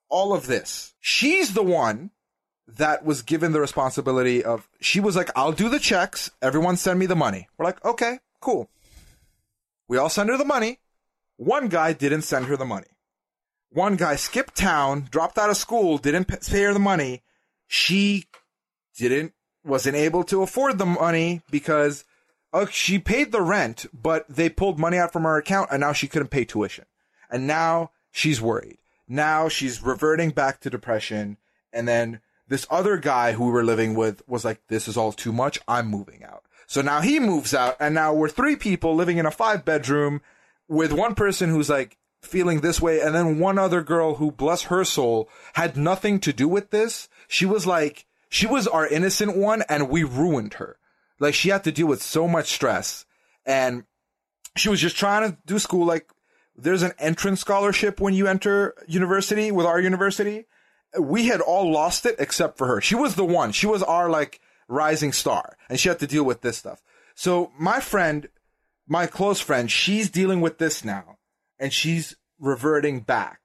[0.08, 0.94] all of this.
[1.00, 2.10] She's the one
[2.76, 6.30] that was given the responsibility of, she was like, I'll do the checks.
[6.42, 7.48] Everyone send me the money.
[7.56, 8.68] We're like, okay, cool.
[9.88, 10.78] We all send her the money.
[11.36, 12.86] One guy didn't send her the money.
[13.70, 17.22] One guy skipped town, dropped out of school, didn't pay her the money.
[17.66, 18.26] She
[18.96, 19.32] didn't,
[19.64, 22.04] wasn't able to afford the money because
[22.52, 25.92] uh, she paid the rent, but they pulled money out from her account and now
[25.92, 26.84] she couldn't pay tuition.
[27.30, 28.78] And now she's worried.
[29.08, 31.36] Now she's reverting back to depression.
[31.72, 35.12] And then this other guy who we were living with was like, this is all
[35.12, 35.60] too much.
[35.68, 36.42] I'm moving out.
[36.66, 40.20] So now he moves out and now we're three people living in a five bedroom
[40.68, 44.62] with one person who's like feeling this way and then one other girl who, bless
[44.62, 47.08] her soul, had nothing to do with this.
[47.28, 50.76] She was like, she was our innocent one and we ruined her.
[51.20, 53.06] Like she had to deal with so much stress
[53.46, 53.84] and
[54.56, 55.86] she was just trying to do school.
[55.86, 56.10] Like
[56.56, 60.46] there's an entrance scholarship when you enter university with our university.
[60.98, 62.80] We had all lost it except for her.
[62.80, 63.52] She was the one.
[63.52, 66.82] She was our like rising star and she had to deal with this stuff.
[67.14, 68.28] So my friend,
[68.88, 71.18] my close friend, she's dealing with this now
[71.58, 73.40] and she's reverting back.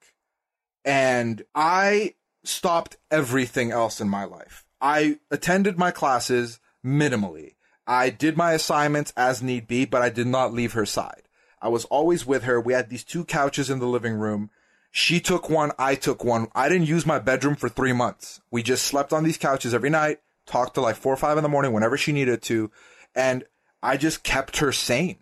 [0.83, 4.65] And I stopped everything else in my life.
[4.79, 7.55] I attended my classes minimally.
[7.87, 11.23] I did my assignments as need be, but I did not leave her side.
[11.61, 12.59] I was always with her.
[12.59, 14.51] We had these two couches in the living room.
[14.97, 16.47] She took one, I took one.
[16.55, 18.39] I didn't use my bedroom for three months.
[18.49, 21.43] We just slept on these couches every night, talked to like four or five in
[21.43, 22.71] the morning whenever she needed to.
[23.13, 23.43] And
[23.83, 25.17] I just kept her sane.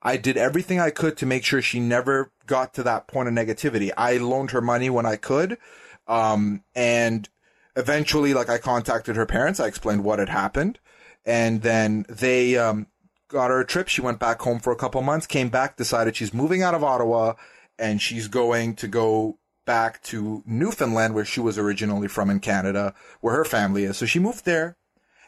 [0.00, 3.34] I did everything I could to make sure she never got to that point of
[3.34, 3.90] negativity.
[3.96, 5.58] I loaned her money when I could.
[6.06, 7.28] Um, and
[7.74, 9.58] eventually, like I contacted her parents.
[9.58, 10.78] I explained what had happened
[11.24, 12.86] and then they, um,
[13.26, 13.88] got her a trip.
[13.88, 16.84] She went back home for a couple months, came back, decided she's moving out of
[16.84, 17.34] Ottawa
[17.78, 22.94] and she's going to go back to Newfoundland where she was originally from in Canada,
[23.20, 23.96] where her family is.
[23.96, 24.76] So she moved there.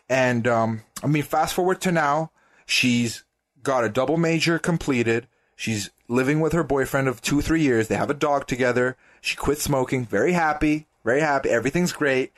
[0.08, 2.30] And, um, I mean, fast forward to now,
[2.64, 3.24] she's
[3.62, 5.26] got a double major completed.
[5.56, 7.88] She's living with her boyfriend of two, three years.
[7.88, 8.96] They have a dog together.
[9.20, 10.06] She quit smoking.
[10.06, 10.86] Very happy.
[11.04, 11.50] Very happy.
[11.50, 12.32] Everything's great.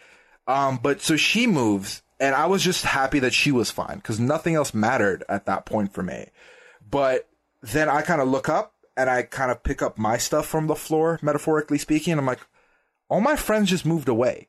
[0.47, 4.21] Um, but so she moves and I was just happy that she was fine because
[4.21, 6.27] nothing else mattered at that point for me.
[6.89, 7.27] But
[7.63, 10.67] then I kind of look up and I kind of pick up my stuff from
[10.67, 12.19] the floor, metaphorically speaking.
[12.19, 12.47] I'm like,
[13.09, 14.49] all my friends just moved away.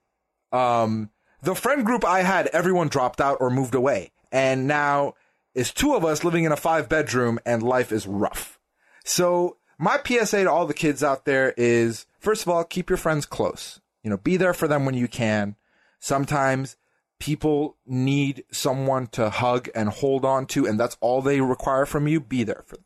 [0.51, 1.09] Um,
[1.41, 4.11] the friend group I had, everyone dropped out or moved away.
[4.29, 5.13] And now
[5.55, 8.59] it's two of us living in a five bedroom and life is rough.
[9.05, 12.97] So my PSA to all the kids out there is, first of all, keep your
[12.97, 13.79] friends close.
[14.03, 15.55] You know, be there for them when you can.
[15.99, 16.75] Sometimes
[17.19, 22.07] people need someone to hug and hold on to, and that's all they require from
[22.07, 22.85] you, be there for them.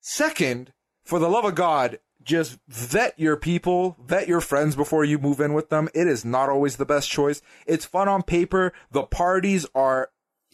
[0.00, 0.72] Second,
[1.04, 5.40] for the love of God, just vet your people, vet your friends before you move
[5.40, 5.88] in with them.
[5.94, 7.42] It is not always the best choice.
[7.66, 8.72] It's fun on paper.
[8.90, 10.10] The parties are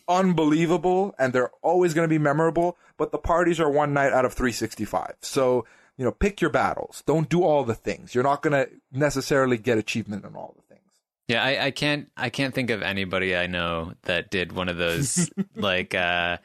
[0.08, 4.24] unbelievable and they're always going to be memorable, but the parties are one night out
[4.24, 5.14] of 365.
[5.20, 5.64] So,
[5.96, 7.04] you know, pick your battles.
[7.06, 8.14] Don't do all the things.
[8.14, 10.80] You're not going to necessarily get achievement in all the things.
[11.28, 14.78] Yeah, I, I can't I can't think of anybody I know that did one of
[14.78, 16.38] those like uh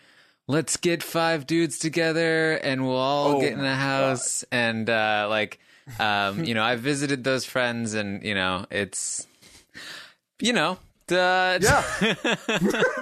[0.47, 4.57] let's get five dudes together and we'll all oh get in the house God.
[4.57, 5.59] and uh like
[5.99, 9.27] um you know, I visited those friends and you know, it's
[10.39, 10.77] you know,
[11.09, 11.83] yeah.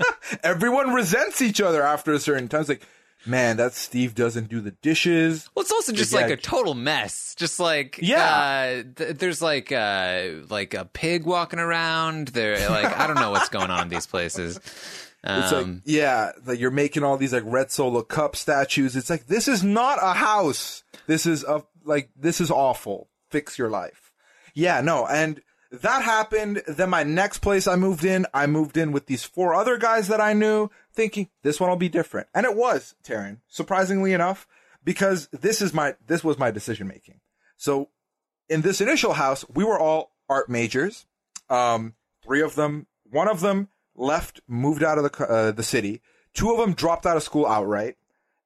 [0.44, 2.62] Everyone resents each other after a certain time.
[2.62, 2.86] It's like,
[3.26, 5.50] man, that Steve doesn't do the dishes.
[5.56, 7.36] Well, it's also just like a total mess.
[7.36, 12.30] Just like yeah, uh, th- there's like uh, like a pig walking around.
[12.30, 14.60] There, like I don't know what's going on in these places.
[15.24, 18.96] Um, it's like um, yeah, like you're making all these like red solo cup statues.
[18.96, 20.84] It's like this is not a house.
[21.08, 23.10] This is a like this is awful.
[23.30, 24.12] Fix your life.
[24.54, 25.42] Yeah, no, and
[25.74, 26.62] that happened.
[26.68, 30.08] Then my next place I moved in, I moved in with these four other guys
[30.08, 32.28] that I knew thinking this one will be different.
[32.34, 34.48] And it was, Taran, surprisingly enough,
[34.84, 37.22] because this is my, this was my decision making.
[37.58, 37.90] So
[38.50, 41.08] in this initial house, we were all art majors.
[41.50, 46.02] Um, three of them, one of them left, moved out of the, uh, the city.
[46.34, 47.98] Two of them dropped out of school outright.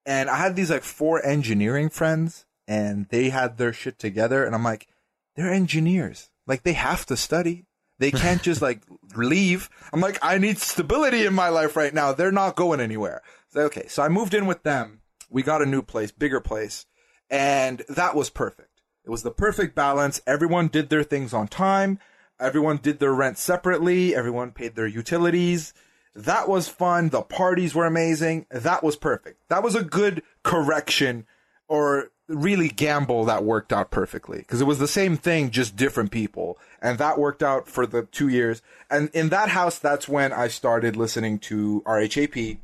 [0.05, 4.45] And I had these like four engineering friends and they had their shit together.
[4.45, 4.87] And I'm like,
[5.35, 6.29] they're engineers.
[6.45, 7.65] Like they have to study.
[7.99, 8.81] They can't just like
[9.15, 9.69] leave.
[9.91, 12.13] I'm like, I need stability in my life right now.
[12.13, 13.21] They're not going anywhere.
[13.49, 13.87] So, okay.
[13.87, 15.01] So I moved in with them.
[15.29, 16.85] We got a new place, bigger place.
[17.29, 18.81] And that was perfect.
[19.03, 20.21] It was the perfect balance.
[20.27, 21.99] Everyone did their things on time.
[22.39, 24.15] Everyone did their rent separately.
[24.15, 25.73] Everyone paid their utilities.
[26.15, 27.09] That was fun.
[27.09, 28.45] The parties were amazing.
[28.49, 29.47] That was perfect.
[29.49, 31.25] That was a good correction
[31.67, 36.11] or really gamble that worked out perfectly because it was the same thing, just different
[36.11, 36.57] people.
[36.81, 38.61] And that worked out for the two years.
[38.89, 42.59] And in that house, that's when I started listening to RHAP.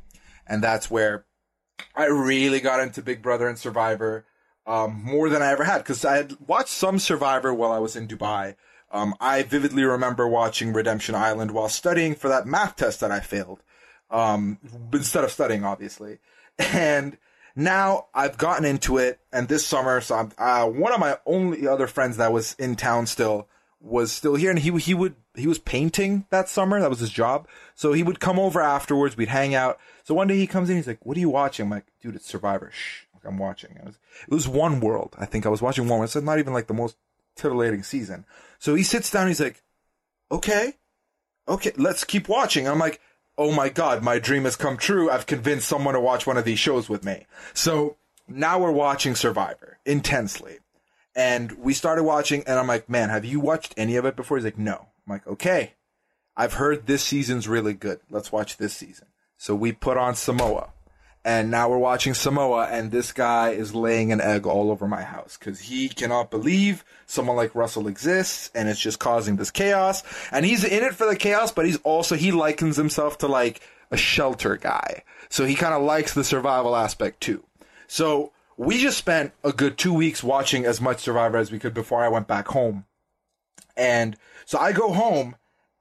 [0.46, 1.24] And that's where
[1.94, 4.26] I really got into Big Brother and Survivor,
[4.66, 7.96] um, more than I ever had because I had watched some Survivor while I was
[7.96, 8.56] in Dubai.
[8.94, 13.18] Um, I vividly remember watching Redemption Island while studying for that math test that I
[13.18, 13.60] failed.
[14.08, 14.58] Um,
[14.92, 16.18] instead of studying, obviously.
[16.72, 17.18] And
[17.56, 21.66] now I've gotten into it, and this summer, so I'm, uh, one of my only
[21.66, 23.48] other friends that was in town still
[23.80, 26.78] was still here, and he he would he was painting that summer.
[26.80, 27.48] That was his job.
[27.74, 29.16] So he would come over afterwards.
[29.16, 29.80] We'd hang out.
[30.04, 30.76] So one day he comes in.
[30.76, 33.76] He's like, "What are you watching?" I'm like, "Dude, it's Survivor." Shh, like, I'm watching.
[33.76, 33.98] It was,
[34.28, 35.16] it was One World.
[35.18, 36.14] I think I was watching One World.
[36.14, 36.96] It's not even like the most
[37.36, 38.24] titillating season.
[38.58, 39.28] So he sits down.
[39.28, 39.62] He's like,
[40.30, 40.74] "Okay,
[41.48, 43.00] okay, let's keep watching." I'm like,
[43.36, 45.10] "Oh my god, my dream has come true.
[45.10, 47.96] I've convinced someone to watch one of these shows with me." So
[48.28, 50.58] now we're watching Survivor intensely.
[51.14, 54.36] And we started watching, and I'm like, man, have you watched any of it before?
[54.36, 54.88] He's like, no.
[55.06, 55.74] I'm like, okay.
[56.36, 58.00] I've heard this season's really good.
[58.10, 59.06] Let's watch this season.
[59.36, 60.72] So we put on Samoa.
[61.26, 65.02] And now we're watching Samoa, and this guy is laying an egg all over my
[65.02, 70.02] house because he cannot believe someone like Russell exists, and it's just causing this chaos.
[70.30, 73.62] And he's in it for the chaos, but he's also, he likens himself to like
[73.90, 75.02] a shelter guy.
[75.30, 77.42] So he kind of likes the survival aspect too.
[77.86, 81.74] So we just spent a good two weeks watching as much Survivor as we could
[81.74, 82.84] before I went back home.
[83.76, 85.36] And so I go home,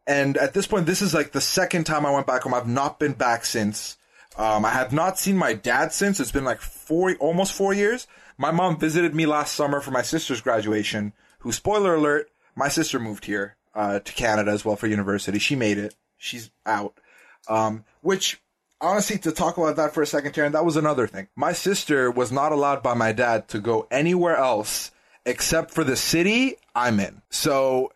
[0.07, 2.53] and at this point, this is like the second time I went back home.
[2.53, 3.98] I've not been back since.
[4.38, 6.19] Um, I have not seen my dad since.
[6.19, 8.07] It's been like four, almost four years.
[8.38, 11.14] My mom visited me last summer for my sister's graduation.
[11.39, 15.39] Who, spoiler alert, my sister moved here uh, to Canada as well for university.
[15.39, 15.95] She made it.
[16.18, 16.97] She's out.
[17.47, 18.41] Um, which
[18.81, 21.27] honestly, to talk about that for a second, Karen, that was another thing.
[21.35, 24.91] My sister was not allowed by my dad to go anywhere else
[25.26, 27.22] except for the city I'm in.
[27.30, 27.91] So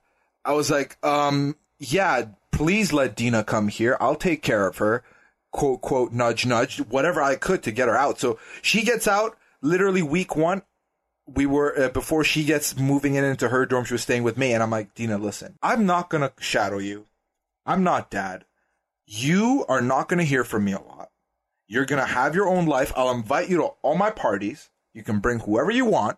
[0.46, 3.98] I was like, um, yeah, please let Dina come here.
[4.00, 5.04] I'll take care of her.
[5.58, 8.20] Quote, quote, nudge, nudge, whatever I could to get her out.
[8.20, 10.62] So she gets out literally week one.
[11.26, 14.38] We were, uh, before she gets moving in into her dorm, she was staying with
[14.38, 14.54] me.
[14.54, 17.08] And I'm like, Dina, listen, I'm not going to shadow you.
[17.66, 18.46] I'm not dad
[19.08, 21.10] you are not going to hear from me a lot.
[21.68, 22.92] You're going to have your own life.
[22.96, 24.70] I'll invite you to all my parties.
[24.94, 26.18] You can bring whoever you want.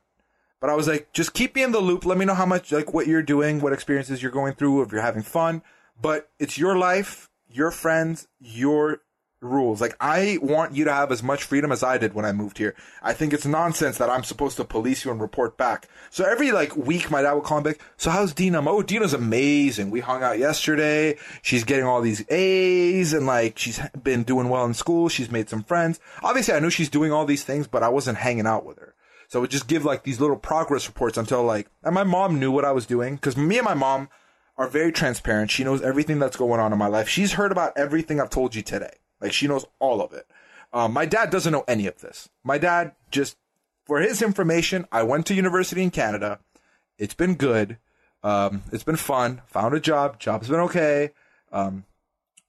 [0.59, 2.05] But I was like, just keep me in the loop.
[2.05, 4.91] Let me know how much, like, what you're doing, what experiences you're going through, if
[4.91, 5.61] you're having fun.
[6.01, 9.01] But it's your life, your friends, your
[9.41, 9.81] rules.
[9.81, 12.57] Like, I want you to have as much freedom as I did when I moved
[12.57, 12.75] here.
[13.01, 15.87] I think it's nonsense that I'm supposed to police you and report back.
[16.09, 18.61] So every, like, week, my dad would call me back, so how's Dina?
[18.69, 19.91] Oh, Dina's amazing.
[19.91, 21.17] We hung out yesterday.
[21.41, 25.09] She's getting all these A's and, like, she's been doing well in school.
[25.09, 25.99] She's made some friends.
[26.21, 28.95] Obviously, I knew she's doing all these things, but I wasn't hanging out with her.
[29.29, 32.39] So I would just give, like, these little progress reports until, like, and my mom
[32.39, 34.09] knew what I was doing, because me and my mom
[34.57, 35.51] are very transparent.
[35.51, 37.07] She knows everything that's going on in my life.
[37.07, 38.95] She's heard about everything I've told you today.
[39.21, 40.27] Like she knows all of it.
[40.71, 42.29] Um, my dad doesn't know any of this.
[42.43, 43.37] My dad just,
[43.85, 46.39] for his information, I went to university in Canada.
[46.97, 47.77] It's been good.
[48.23, 49.41] Um, it's been fun.
[49.47, 50.19] Found a job.
[50.19, 51.11] Job's been okay.
[51.51, 51.85] Um,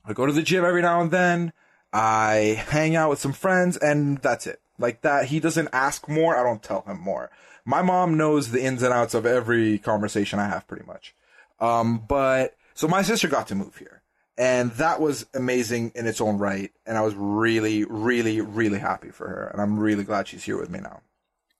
[0.04, 1.52] I go to the gym every now and then.
[1.92, 4.60] I hang out with some friends and that's it.
[4.78, 5.26] Like that.
[5.26, 6.36] He doesn't ask more.
[6.36, 7.30] I don't tell him more.
[7.64, 11.14] My mom knows the ins and outs of every conversation I have pretty much.
[11.58, 13.99] Um, but so my sister got to move here
[14.38, 16.70] and that was amazing in its own right.
[16.86, 20.58] And I was really, really, really happy for her, and I'm really glad she's here
[20.58, 21.00] with me now.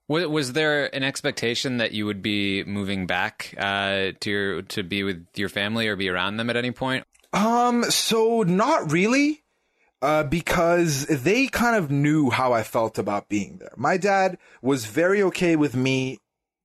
[0.09, 5.05] Was there an expectation that you would be moving back uh, to your, to be
[5.05, 7.05] with your family or be around them at any point?
[7.33, 9.45] Um, so not really,
[10.03, 13.73] uh, because they kind of knew how I felt about being there.
[13.77, 16.19] My dad was very okay with me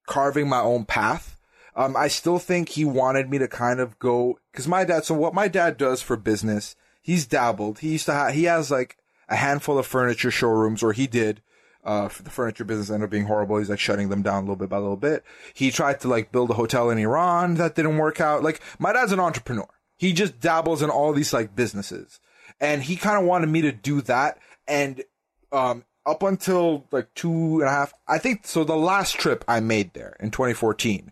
[0.08, 1.35] carving my own path
[1.76, 5.14] um, I still think he wanted me to kind of go, cause my dad, so
[5.14, 7.80] what my dad does for business, he's dabbled.
[7.80, 8.98] He used to have, he has like
[9.28, 11.42] a handful of furniture showrooms, or he did.
[11.84, 13.58] Uh, the furniture business ended up being horrible.
[13.58, 15.24] He's like shutting them down a little bit by little bit.
[15.54, 18.42] He tried to like build a hotel in Iran that didn't work out.
[18.42, 19.68] Like my dad's an entrepreneur.
[19.96, 22.20] He just dabbles in all these like businesses
[22.60, 24.40] and he kind of wanted me to do that.
[24.68, 25.04] And,
[25.52, 29.60] um, up until like two and a half, I think, so the last trip I
[29.60, 31.12] made there in 2014,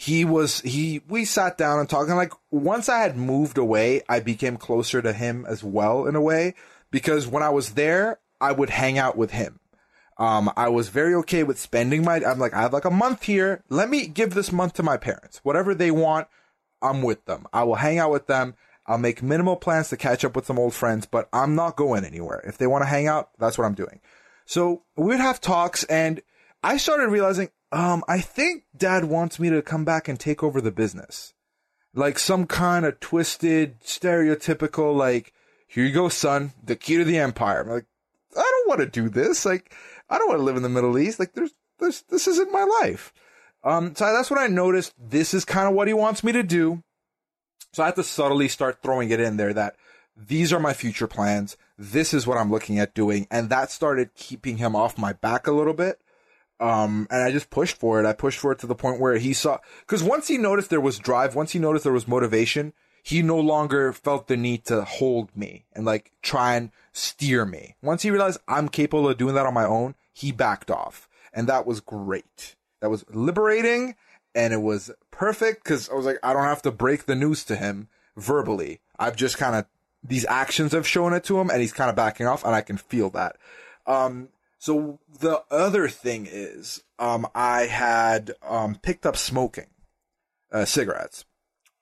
[0.00, 4.20] he was he we sat down and talking like once I had moved away, I
[4.20, 6.54] became closer to him as well in a way
[6.90, 9.60] because when I was there, I would hang out with him.
[10.16, 12.16] Um, I was very okay with spending my.
[12.24, 13.62] I'm like I have like a month here.
[13.68, 15.40] Let me give this month to my parents.
[15.42, 16.28] Whatever they want,
[16.80, 17.46] I'm with them.
[17.52, 18.54] I will hang out with them.
[18.86, 22.06] I'll make minimal plans to catch up with some old friends, but I'm not going
[22.06, 22.42] anywhere.
[22.46, 24.00] If they want to hang out, that's what I'm doing.
[24.46, 26.22] So we would have talks and
[26.62, 30.60] I started realizing, um, I think dad wants me to come back and take over
[30.60, 31.34] the business.
[31.94, 35.32] Like some kind of twisted, stereotypical, like,
[35.66, 37.62] here you go, son, the key to the empire.
[37.62, 37.86] I'm like,
[38.36, 39.44] I don't want to do this.
[39.44, 39.72] Like,
[40.08, 41.18] I don't want to live in the Middle East.
[41.18, 43.12] Like, there's, there's, this isn't my life.
[43.62, 46.42] Um, so that's what I noticed this is kind of what he wants me to
[46.42, 46.82] do.
[47.72, 49.76] So I had to subtly start throwing it in there that
[50.16, 51.56] these are my future plans.
[51.78, 53.26] This is what I'm looking at doing.
[53.30, 56.00] And that started keeping him off my back a little bit.
[56.60, 58.06] Um, and I just pushed for it.
[58.06, 60.80] I pushed for it to the point where he saw, cause once he noticed there
[60.80, 64.84] was drive, once he noticed there was motivation, he no longer felt the need to
[64.84, 67.76] hold me and like try and steer me.
[67.82, 71.08] Once he realized I'm capable of doing that on my own, he backed off.
[71.32, 72.56] And that was great.
[72.80, 73.94] That was liberating
[74.34, 77.44] and it was perfect because I was like, I don't have to break the news
[77.44, 78.80] to him verbally.
[78.98, 79.66] I've just kind of,
[80.02, 82.60] these actions have shown it to him and he's kind of backing off and I
[82.60, 83.36] can feel that.
[83.86, 84.28] Um,
[84.60, 89.68] so the other thing is, um, I had, um, picked up smoking,
[90.52, 91.24] uh, cigarettes.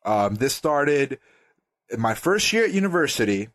[0.04, 1.18] Um, this started
[1.90, 3.48] in my first year at university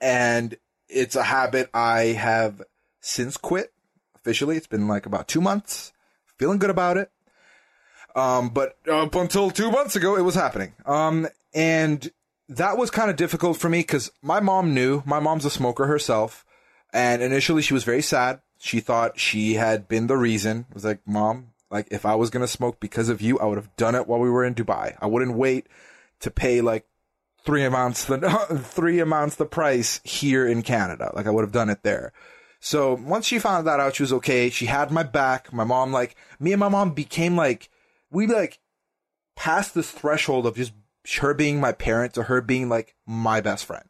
[0.00, 0.56] and
[0.88, 2.62] it's a habit I have
[3.00, 3.72] since quit
[4.14, 4.56] officially.
[4.56, 5.92] It's been like about two months,
[6.38, 7.10] feeling good about it.
[8.14, 10.74] Um, but up until two months ago, it was happening.
[10.86, 12.08] Um, and
[12.48, 15.86] that was kind of difficult for me because my mom knew my mom's a smoker
[15.86, 16.44] herself.
[16.92, 18.40] And initially she was very sad.
[18.58, 20.66] She thought she had been the reason.
[20.68, 23.58] It was like, mom, like if I was to smoke because of you, I would
[23.58, 24.96] have done it while we were in Dubai.
[25.00, 25.66] I wouldn't wait
[26.20, 26.86] to pay like
[27.44, 28.18] three amounts the,
[28.62, 31.10] three amounts the price here in Canada.
[31.14, 32.12] Like I would have done it there.
[32.60, 34.50] So once she found that out, she was okay.
[34.50, 35.52] She had my back.
[35.52, 37.68] My mom, like me and my mom became like,
[38.10, 38.60] we like
[39.34, 40.72] passed this threshold of just
[41.18, 43.88] her being my parent to her being like my best friend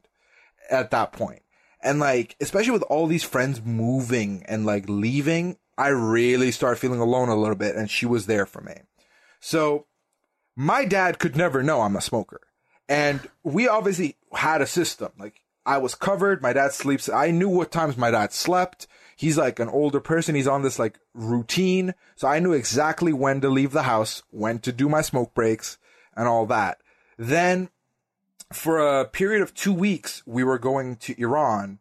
[0.70, 1.42] at that point.
[1.82, 7.00] And like, especially with all these friends moving and like leaving, I really started feeling
[7.00, 8.74] alone a little bit and she was there for me.
[9.40, 9.86] So
[10.54, 12.40] my dad could never know I'm a smoker.
[12.88, 15.12] And we obviously had a system.
[15.18, 16.42] Like I was covered.
[16.42, 17.08] My dad sleeps.
[17.08, 18.86] I knew what times my dad slept
[19.22, 20.34] he's like an older person.
[20.34, 21.94] He's on this like routine.
[22.16, 25.78] So I knew exactly when to leave the house, when to do my smoke breaks
[26.16, 26.80] and all that.
[27.16, 27.70] Then
[28.52, 31.78] for a period of two weeks, we were going to Iran,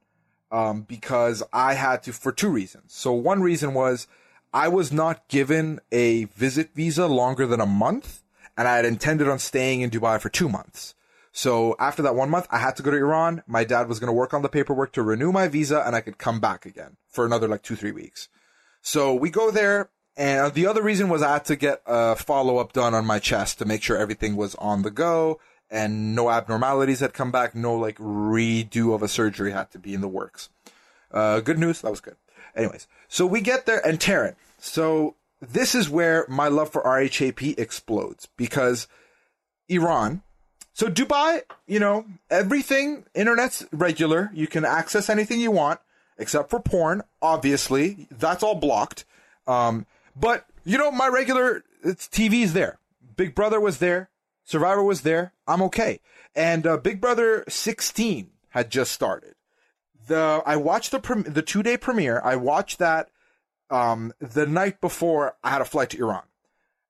[0.51, 2.93] um, because I had to, for two reasons.
[2.93, 4.07] So one reason was
[4.53, 8.21] I was not given a visit visa longer than a month
[8.57, 10.93] and I had intended on staying in Dubai for two months.
[11.31, 13.43] So after that one month, I had to go to Iran.
[13.47, 16.01] My dad was going to work on the paperwork to renew my visa and I
[16.01, 18.27] could come back again for another like two, three weeks.
[18.81, 19.89] So we go there.
[20.17, 23.17] And the other reason was I had to get a follow up done on my
[23.17, 25.39] chest to make sure everything was on the go
[25.71, 27.55] and no abnormalities had come back.
[27.55, 30.49] No like redo of a surgery had to be in the works.
[31.11, 31.81] Uh, good news.
[31.81, 32.17] That was good.
[32.55, 34.35] Anyways, so we get there and Taran.
[34.59, 38.87] So this is where my love for RHAP explodes because
[39.69, 40.21] Iran,
[40.73, 44.29] so Dubai, you know, everything, internet's regular.
[44.33, 45.79] You can access anything you want,
[46.17, 48.07] except for porn, obviously.
[48.11, 49.05] That's all blocked.
[49.47, 49.85] Um,
[50.15, 52.77] but, you know, my regular it's TV's there.
[53.15, 54.09] Big Brother was there.
[54.51, 55.33] Survivor was there.
[55.47, 56.01] I'm okay.
[56.35, 59.35] And uh, Big Brother 16 had just started.
[60.07, 62.21] The I watched the pre- the two day premiere.
[62.21, 63.09] I watched that
[63.69, 66.23] um, the night before I had a flight to Iran.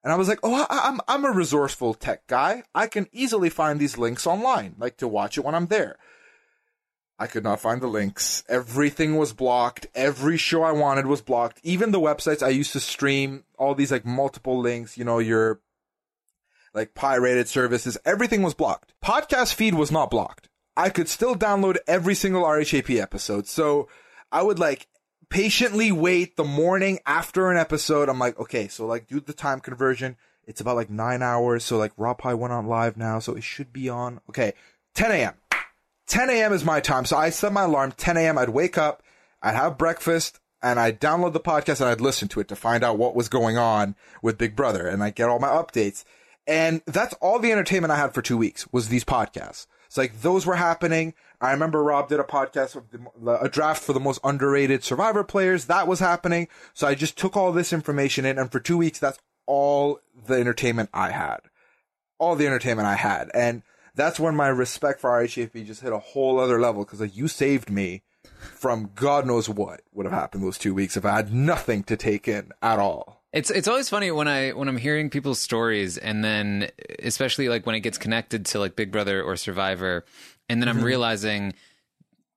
[0.02, 2.64] And I was like, oh, I, I'm, I'm a resourceful tech guy.
[2.74, 5.96] I can easily find these links online, like to watch it when I'm there.
[7.20, 8.42] I could not find the links.
[8.48, 9.86] Everything was blocked.
[9.94, 11.60] Every show I wanted was blocked.
[11.62, 15.60] Even the websites I used to stream, all these like multiple links, you know, your
[16.74, 18.92] like pirated services, everything was blocked.
[19.04, 20.48] Podcast feed was not blocked.
[20.76, 23.46] I could still download every single RHAP episode.
[23.46, 23.88] So
[24.30, 24.86] I would like
[25.28, 28.08] patiently wait the morning after an episode.
[28.08, 30.16] I'm like, okay, so like do the time conversion.
[30.44, 31.64] It's about like nine hours.
[31.64, 34.20] So like Rob Pie went on live now, so it should be on.
[34.28, 34.54] Okay,
[34.94, 35.34] 10 a.m.
[36.06, 36.52] 10 a.m.
[36.52, 37.04] is my time.
[37.04, 38.38] So I set my alarm 10 a.m.
[38.38, 39.02] I'd wake up,
[39.40, 42.84] I'd have breakfast, and I'd download the podcast and I'd listen to it to find
[42.84, 46.04] out what was going on with Big Brother, and I'd get all my updates.
[46.46, 49.66] And that's all the entertainment I had for two weeks was these podcasts.
[49.86, 51.14] It's like those were happening.
[51.40, 55.22] I remember Rob did a podcast of the, a draft for the most underrated survivor
[55.22, 55.66] players.
[55.66, 56.48] That was happening.
[56.72, 60.34] So I just took all this information in and for two weeks, that's all the
[60.34, 61.40] entertainment I had.
[62.18, 63.30] All the entertainment I had.
[63.34, 63.62] And
[63.94, 67.28] that's when my respect for RHAP just hit a whole other level because like you
[67.28, 68.02] saved me
[68.38, 71.96] from God knows what would have happened those two weeks if I had nothing to
[71.96, 73.21] take in at all.
[73.32, 76.68] It's it's always funny when I when I'm hearing people's stories and then
[77.02, 80.04] especially like when it gets connected to like Big Brother or Survivor
[80.50, 80.84] and then I'm mm-hmm.
[80.84, 81.54] realizing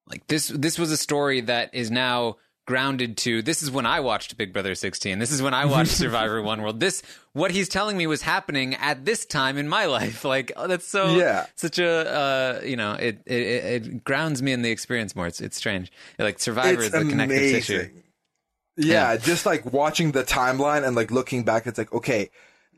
[0.09, 3.99] like this this was a story that is now grounded to this is when I
[3.99, 5.19] watched Big Brother 16.
[5.19, 6.79] This is when I watched Survivor One World.
[6.79, 7.03] This
[7.33, 10.23] what he's telling me was happening at this time in my life.
[10.23, 11.45] Like oh, that's so Yeah.
[11.55, 15.27] such a uh, you know it, it it grounds me in the experience more.
[15.27, 15.91] It's it's strange.
[16.17, 17.89] Like Survivor is it's the connective tissue.
[18.77, 19.17] Yeah, Yeah.
[19.17, 22.29] just like watching the timeline and like looking back, it's like, okay,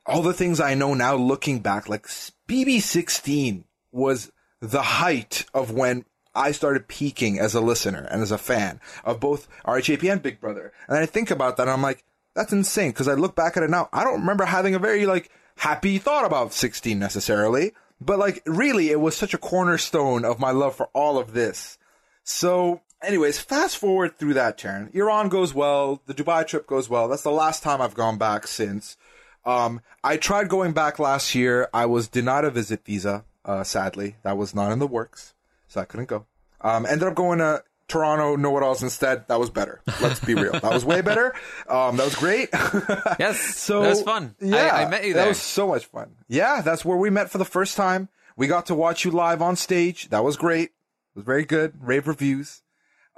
[0.06, 2.08] all the things I know now looking back, like
[2.48, 6.06] BB16 was the height of when
[6.36, 10.40] I started peaking as a listener and as a fan of both RHAP and Big
[10.40, 10.72] Brother.
[10.88, 12.04] And I think about that and I'm like,
[12.36, 12.94] that's insane.
[12.94, 13.90] Cause I look back at it now.
[13.92, 18.90] I don't remember having a very like happy thought about 16 necessarily, but like really
[18.92, 21.80] it was such a cornerstone of my love for all of this.
[22.24, 24.90] So, anyways, fast forward through that turn.
[24.94, 26.02] Iran goes well.
[26.06, 27.08] The Dubai trip goes well.
[27.08, 28.98] That's the last time I've gone back since.
[29.46, 31.70] Um, I tried going back last year.
[31.74, 33.24] I was denied a visit visa.
[33.46, 35.34] Uh, sadly, that was not in the works,
[35.68, 36.26] so I couldn't go.
[36.60, 39.26] Um, ended up going to Toronto, know what else instead.
[39.30, 39.82] That was better.
[40.02, 40.52] Let's be real.
[40.52, 41.34] That was way better.
[41.70, 42.50] Um, that was great.
[43.20, 44.36] Yes, So that was fun.
[44.42, 45.24] Yeah, I, I met you there.
[45.24, 46.12] That was so much fun.
[46.28, 48.10] Yeah, that's where we met for the first time.
[48.36, 50.10] We got to watch you live on stage.
[50.10, 50.66] That was great.
[50.66, 51.74] It was very good.
[51.80, 52.62] Rave reviews.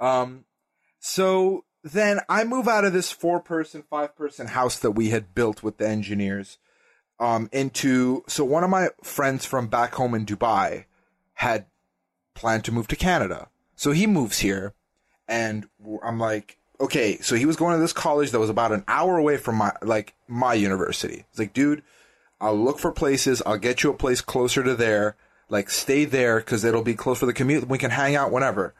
[0.00, 0.44] Um,
[0.98, 5.34] so then I move out of this four person, five person house that we had
[5.34, 6.58] built with the engineers,
[7.18, 10.86] um, into, so one of my friends from back home in Dubai
[11.34, 11.66] had
[12.34, 13.48] planned to move to Canada.
[13.76, 14.74] So he moves here
[15.28, 15.66] and
[16.02, 19.18] I'm like, okay, so he was going to this college that was about an hour
[19.18, 21.24] away from my, like, my university.
[21.28, 21.82] It's like, dude,
[22.40, 23.42] I'll look for places.
[23.44, 25.16] I'll get you a place closer to there.
[25.50, 27.68] Like, stay there because it'll be close for the commute.
[27.68, 28.74] We can hang out whenever.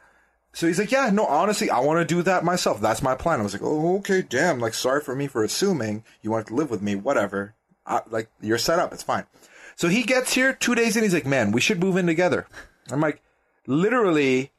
[0.53, 2.81] So he's like, yeah, no, honestly, I want to do that myself.
[2.81, 3.39] That's my plan.
[3.39, 4.59] I was like, oh, okay, damn.
[4.59, 6.95] Like, sorry for me for assuming you want to live with me.
[6.95, 7.55] Whatever.
[7.85, 8.93] I, like, you're set up.
[8.93, 9.25] It's fine.
[9.75, 11.03] So he gets here two days in.
[11.03, 12.47] He's like, man, we should move in together.
[12.91, 13.21] I'm like,
[13.65, 14.51] literally,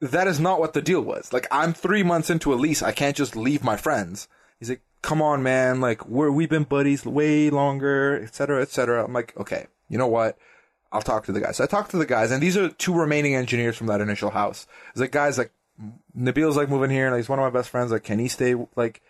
[0.00, 1.32] that is not what the deal was.
[1.32, 2.82] Like, I'm three months into a lease.
[2.82, 4.28] I can't just leave my friends.
[4.58, 5.80] He's like, come on, man.
[5.80, 9.04] Like, we're, we've been buddies way longer, et cetera, et cetera.
[9.04, 10.38] I'm like, okay, you know what?
[10.90, 11.56] I'll talk to the guys.
[11.56, 14.30] So I talked to the guys, and these are two remaining engineers from that initial
[14.30, 14.66] house.
[14.90, 15.52] It's like, guys, like,
[16.16, 17.92] Nabil's like moving here, and he's one of my best friends.
[17.92, 18.54] Like, can he stay?
[18.74, 19.02] Like,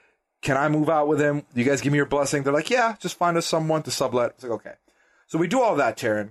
[0.43, 1.45] can I move out with him?
[1.55, 2.43] You guys give me your blessing.
[2.43, 4.33] They're like, yeah, just find us someone to sublet.
[4.33, 4.75] It's like, okay.
[5.27, 6.31] So we do all that, Taran.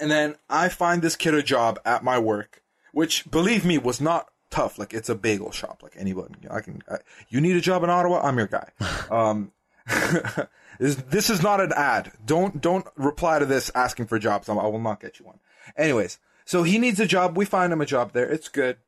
[0.00, 2.62] And then I find this kid a job at my work,
[2.92, 4.78] which, believe me, was not tough.
[4.78, 5.80] Like, it's a bagel shop.
[5.82, 6.98] Like, anyone, I can, I,
[7.28, 8.20] you need a job in Ottawa?
[8.22, 8.70] I'm your guy.
[9.10, 9.52] um,
[10.78, 12.12] this, this is not an ad.
[12.24, 14.48] Don't, don't reply to this asking for jobs.
[14.48, 15.40] I will not get you one.
[15.76, 17.36] Anyways, so he needs a job.
[17.36, 18.28] We find him a job there.
[18.30, 18.78] It's good.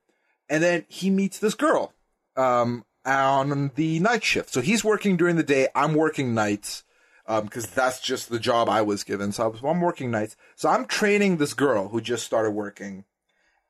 [0.49, 1.93] And then he meets this girl,
[2.37, 4.51] um, on the night shift.
[4.53, 5.69] So he's working during the day.
[5.75, 6.85] I'm working nights.
[7.27, 9.31] Um, cause that's just the job I was given.
[9.31, 10.37] So I I'm working nights.
[10.57, 13.05] So I'm training this girl who just started working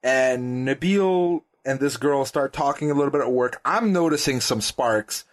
[0.03, 3.61] and Nabil and this girl start talking a little bit at work.
[3.65, 5.25] I'm noticing some sparks,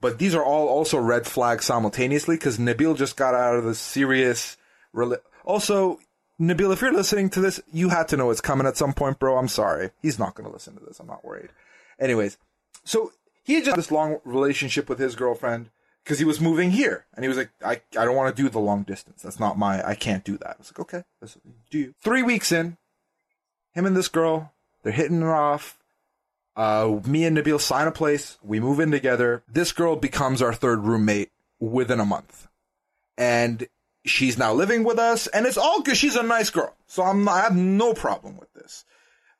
[0.00, 3.74] but these are all also red flags simultaneously because Nabil just got out of the
[3.74, 4.56] serious.
[4.94, 6.00] Rela- also,
[6.40, 9.18] Nabil, if you're listening to this, you had to know it's coming at some point,
[9.18, 9.38] bro.
[9.38, 9.90] I'm sorry.
[10.02, 11.00] He's not going to listen to this.
[11.00, 11.50] I'm not worried.
[11.98, 12.36] Anyways,
[12.84, 13.12] so
[13.44, 15.70] he had just this long relationship with his girlfriend
[16.04, 18.48] because he was moving here and he was like, I, I don't want to do
[18.48, 19.22] the long distance.
[19.22, 20.50] That's not my, I can't do that.
[20.50, 21.04] I was like, okay,
[21.70, 21.94] do you.
[22.02, 22.76] Three weeks in,
[23.72, 24.52] him and this girl,
[24.82, 25.78] they're hitting it off.
[26.56, 28.38] Uh, me and Nabil sign a place.
[28.42, 29.42] We move in together.
[29.46, 31.30] This girl becomes our third roommate
[31.60, 32.48] within a month.
[33.18, 33.66] And
[34.04, 35.96] she's now living with us and it's all good.
[35.96, 36.74] She's a nice girl.
[36.86, 38.84] So I'm, I have no problem with this.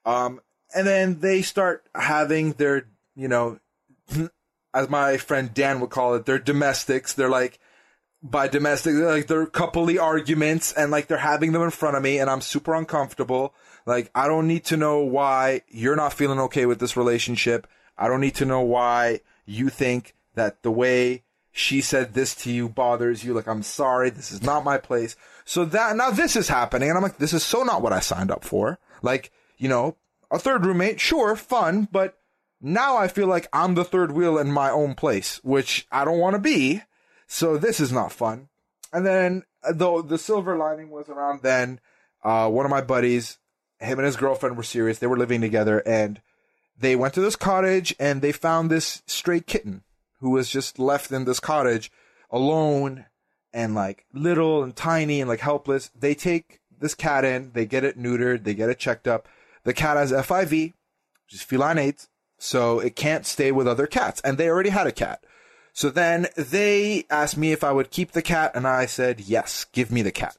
[0.04, 0.40] Um,
[0.74, 3.58] and then they start having their, you know,
[4.74, 7.14] as my friend Dan would call it, they're domestics.
[7.14, 7.58] They're like,
[8.22, 12.02] by domestic, they're like they're coupley arguments and like they're having them in front of
[12.02, 13.54] me and I'm super uncomfortable.
[13.86, 17.66] Like, I don't need to know why you're not feeling okay with this relationship.
[17.96, 21.22] I don't need to know why you think that the way
[21.52, 23.32] she said this to you bothers you.
[23.32, 24.10] Like, I'm sorry.
[24.10, 25.16] This is not my place.
[25.44, 26.88] So that, now this is happening.
[26.88, 28.78] And I'm like, this is so not what I signed up for.
[29.02, 29.96] Like, you know,
[30.30, 32.18] a third roommate, sure, fun, but
[32.60, 36.18] now I feel like I'm the third wheel in my own place, which I don't
[36.18, 36.82] want to be.
[37.26, 38.48] So this is not fun.
[38.92, 41.80] And then, though the silver lining was around then,
[42.24, 43.38] uh, one of my buddies,
[43.80, 44.98] him and his girlfriend were serious.
[44.98, 46.20] They were living together and
[46.78, 49.82] they went to this cottage and they found this stray kitten
[50.20, 51.90] who was just left in this cottage
[52.30, 53.06] alone
[53.52, 55.90] and like little and tiny and like helpless.
[55.98, 59.28] They take this cat in, they get it neutered, they get it checked up.
[59.64, 60.50] The cat has FIV,
[61.24, 62.08] which is feline AIDS,
[62.38, 64.20] so it can't stay with other cats.
[64.22, 65.24] And they already had a cat.
[65.72, 69.66] So then they asked me if I would keep the cat, and I said, yes,
[69.72, 70.36] give me the cat.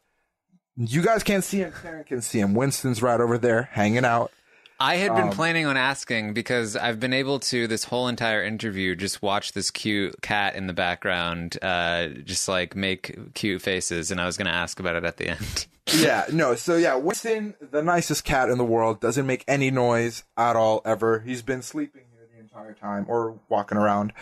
[0.77, 1.73] You guys can't see him.
[1.81, 2.53] Karen can see him.
[2.53, 4.31] Winston's right over there hanging out.
[4.79, 8.43] I had Um, been planning on asking because I've been able to this whole entire
[8.43, 14.11] interview just watch this cute cat in the background, uh, just like make cute faces,
[14.11, 15.65] and I was going to ask about it at the end.
[15.95, 16.53] yeah, no.
[16.53, 20.83] So yeah, Winston, the nicest cat in the world, doesn't make any noise at all
[20.85, 21.21] ever.
[21.21, 24.13] He's been sleeping here the entire time or walking around.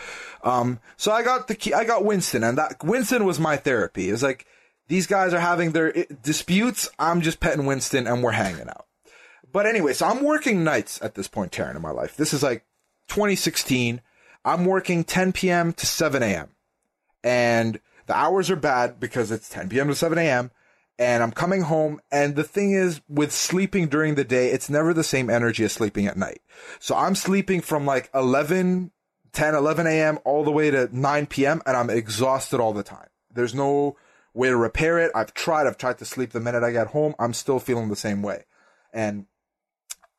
[0.42, 1.74] Um, so I got the key.
[1.74, 4.08] I got Winston, and that Winston was my therapy.
[4.08, 4.46] It was like
[4.88, 5.92] these guys are having their
[6.22, 6.88] disputes.
[6.98, 8.86] I'm just petting Winston, and we're hanging out.
[9.52, 12.16] But anyway, so I'm working nights at this point, Taran, in my life.
[12.16, 12.64] This is like
[13.08, 14.00] 2016.
[14.44, 15.72] I'm working 10 p.m.
[15.72, 16.50] to 7 a.m.
[17.24, 19.88] And the hours are bad because it's 10 p.m.
[19.88, 20.50] to 7 a.m.
[20.98, 22.00] And I'm coming home.
[22.12, 25.72] And the thing is, with sleeping during the day, it's never the same energy as
[25.72, 26.40] sleeping at night.
[26.78, 28.92] So I'm sleeping from like 11,
[29.32, 30.18] 10, 11 a.m.
[30.24, 31.62] all the way to 9 p.m.
[31.66, 33.08] And I'm exhausted all the time.
[33.32, 33.96] There's no
[34.36, 35.10] way to repair it.
[35.14, 35.66] I've tried.
[35.66, 37.14] I've tried to sleep the minute I get home.
[37.18, 38.44] I'm still feeling the same way.
[38.92, 39.26] And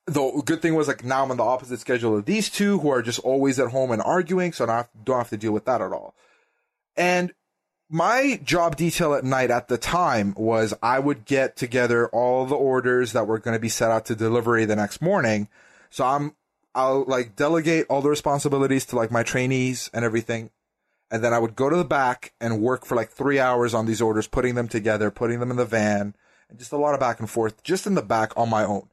[0.06, 2.89] the good thing was like now I'm on the opposite schedule of these two who
[2.89, 5.52] are just always at home and arguing, so I don't have, don't have to deal
[5.52, 6.15] with that at all.
[6.95, 7.34] And
[7.89, 12.56] my job detail at night at the time was I would get together all the
[12.56, 15.48] orders that were going to be set out to delivery the next morning.
[15.89, 16.35] So I'm
[16.76, 20.52] I'll like delegate all the responsibilities to like my trainees and everything.
[21.09, 23.85] And then I would go to the back and work for like three hours on
[23.85, 26.15] these orders, putting them together, putting them in the van,
[26.49, 28.89] and just a lot of back and forth, just in the back on my own.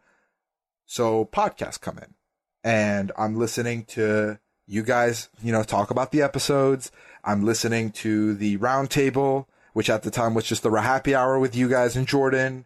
[0.86, 2.14] So podcasts come in
[2.62, 6.90] and I'm listening to you guys, you know, talk about the episodes.
[7.24, 11.56] I'm listening to the roundtable, which at the time was just the happy hour with
[11.56, 12.64] you guys and Jordan.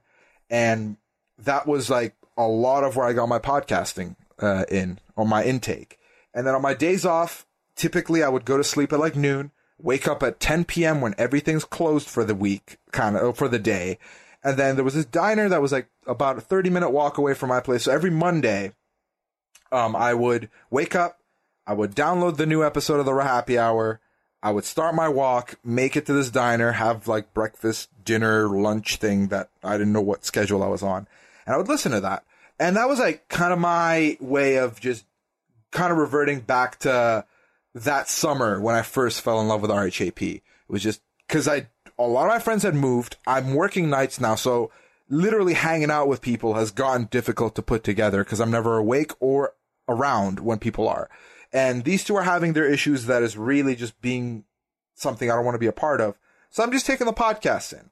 [0.51, 0.97] And
[1.39, 5.45] that was like a lot of where I got my podcasting uh, in or my
[5.45, 5.99] intake.
[6.35, 7.47] And then on my days off,
[7.79, 11.01] typically I would go to sleep at like noon, wake up at 10 p.m.
[11.01, 13.99] when everything's closed for the week, kind of for the day.
[14.45, 17.33] And then there was this diner that was like about a 30 minute walk away
[17.35, 17.85] from my place.
[17.85, 18.73] So every Monday,
[19.73, 21.21] um, I would wake up,
[21.67, 24.01] I would download the new episode of the Happy Hour.
[24.43, 28.97] I would start my walk, make it to this diner, have like breakfast, dinner, lunch
[28.97, 31.09] thing that I didn't know what schedule I was on.
[31.45, 32.25] And I would listen to that.
[32.61, 35.05] And that was like kind of my way of just
[35.71, 37.25] kind of reverting back to
[37.85, 40.37] that summer when I first fell in love with RHAP.
[40.37, 41.69] It was just because I,
[41.99, 43.17] a lot of my friends had moved.
[43.27, 44.35] I'm working nights now.
[44.35, 44.71] So
[45.09, 49.13] literally hanging out with people has gotten difficult to put together because I'm never awake
[49.21, 49.55] or
[49.89, 51.09] around when people are.
[51.53, 54.45] And these two are having their issues that is really just being
[54.95, 56.19] something I don't want to be a part of.
[56.51, 57.91] So I'm just taking the podcast in.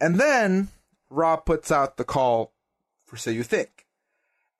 [0.00, 0.68] And then
[1.08, 2.52] Rob puts out the call
[3.04, 3.86] for So You Think.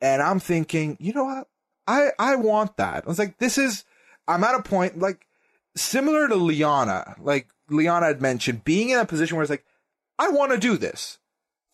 [0.01, 1.49] And I'm thinking, you know what?
[1.87, 3.05] I, I want that.
[3.05, 3.85] I was like, this is,
[4.29, 5.27] I'm at a point like
[5.77, 9.65] similar to Liana, like Liana had mentioned, being in a position where it's like,
[10.19, 11.19] I want to do this.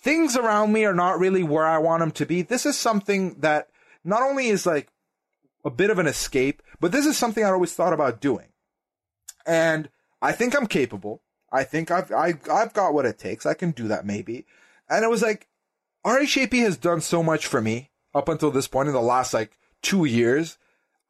[0.01, 2.43] Things around me are not really where I want them to be.
[2.43, 3.69] This is something that
[4.05, 4.89] not only is like
[5.65, 8.49] a bit of an escape, but this is something I always thought about doing.
[9.47, 9.89] And
[10.21, 11.23] I think I'm capable.
[11.53, 13.47] I think I've, I, I've got what it takes.
[13.47, 14.47] I can do that maybe.
[14.89, 15.49] And it was like,
[16.05, 19.59] RHAP has done so much for me up until this point in the last like
[19.83, 20.59] two years.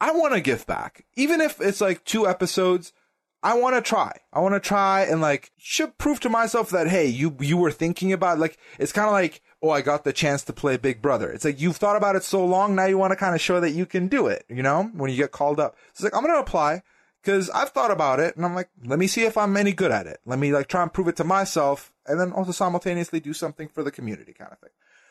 [0.03, 1.05] I want to give back.
[1.15, 2.93] Even if it's like two episodes,
[3.41, 4.19] I want to try.
[4.33, 7.71] I want to try and like should prove to myself that hey, you you were
[7.71, 11.01] thinking about like it's kind of like oh, I got the chance to play Big
[11.01, 11.31] Brother.
[11.31, 13.61] It's like you've thought about it so long, now you want to kind of show
[13.61, 14.45] that you can do it.
[14.49, 16.83] You know, when you get called up, it's like I'm gonna apply
[17.23, 19.93] because I've thought about it and I'm like, let me see if I'm any good
[19.93, 20.19] at it.
[20.27, 23.69] Let me like try and prove it to myself and then also simultaneously do something
[23.69, 24.71] for the community kind of thing.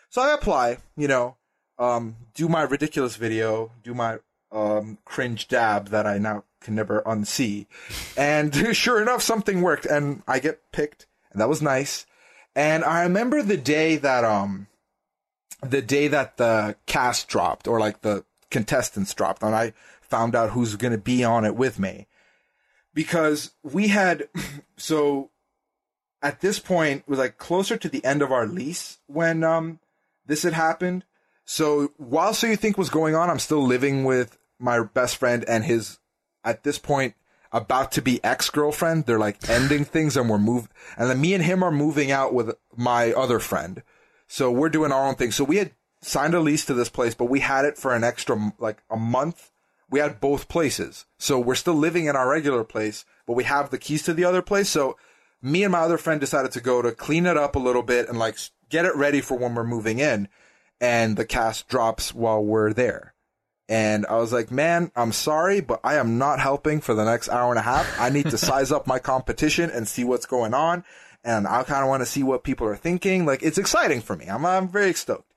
[0.09, 1.38] So I apply, you know,
[1.80, 4.19] um, do my ridiculous video, do my
[4.51, 7.67] um, cringe dab that I now can never unsee.
[8.17, 12.05] And sure enough, something worked and I get picked and that was nice.
[12.55, 14.67] And I remember the day that, um,
[15.63, 20.51] the day that the cast dropped or like the contestants dropped and I found out
[20.51, 22.07] who's going to be on it with me
[22.93, 24.27] because we had,
[24.77, 25.29] so
[26.21, 29.79] at this point it was like closer to the end of our lease when, um,
[30.25, 31.03] this had happened.
[31.45, 35.43] So while So You Think was going on, I'm still living with my best friend
[35.47, 35.99] and his,
[36.43, 37.15] at this point,
[37.51, 39.05] about to be ex-girlfriend.
[39.05, 42.33] They're like ending things and we're moving, and then me and him are moving out
[42.33, 43.83] with my other friend.
[44.27, 45.31] So we're doing our own thing.
[45.31, 45.71] So we had
[46.01, 48.95] signed a lease to this place, but we had it for an extra, like a
[48.95, 49.51] month.
[49.89, 51.05] We had both places.
[51.17, 54.23] So we're still living in our regular place, but we have the keys to the
[54.23, 54.69] other place.
[54.69, 54.97] So
[55.41, 58.07] me and my other friend decided to go to clean it up a little bit
[58.07, 58.38] and like
[58.69, 60.29] get it ready for when we're moving in.
[60.79, 63.13] And the cast drops while we're there.
[63.72, 67.30] And I was like, man, I'm sorry, but I am not helping for the next
[67.30, 67.98] hour and a half.
[68.02, 70.84] I need to size up my competition and see what's going on.
[71.23, 73.26] And I kind of want to see what people are thinking.
[73.26, 74.26] Like, it's exciting for me.
[74.26, 75.31] I'm, I'm very stoked.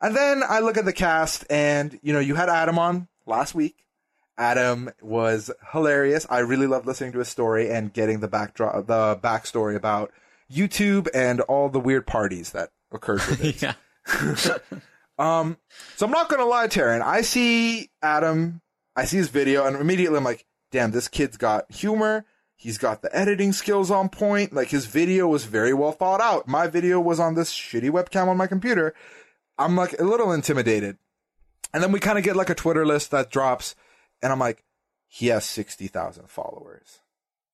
[0.00, 3.54] And then I look at the cast and, you know, you had Adam on last
[3.54, 3.76] week.
[4.36, 6.26] Adam was hilarious.
[6.28, 10.10] I really loved listening to his story and getting the backdrop, the backstory about
[10.52, 13.62] YouTube and all the weird parties that occurred with it.
[13.62, 13.74] yeah.
[15.18, 15.56] Um,
[15.96, 17.02] so I'm not gonna lie, Taran.
[17.02, 18.60] I see Adam,
[18.94, 22.26] I see his video, and immediately I'm like, damn, this kid's got humor.
[22.54, 24.52] He's got the editing skills on point.
[24.52, 26.48] Like his video was very well thought out.
[26.48, 28.94] My video was on this shitty webcam on my computer.
[29.58, 30.98] I'm like a little intimidated.
[31.72, 33.74] And then we kind of get like a Twitter list that drops,
[34.22, 34.64] and I'm like,
[35.08, 37.00] he has 60,000 followers.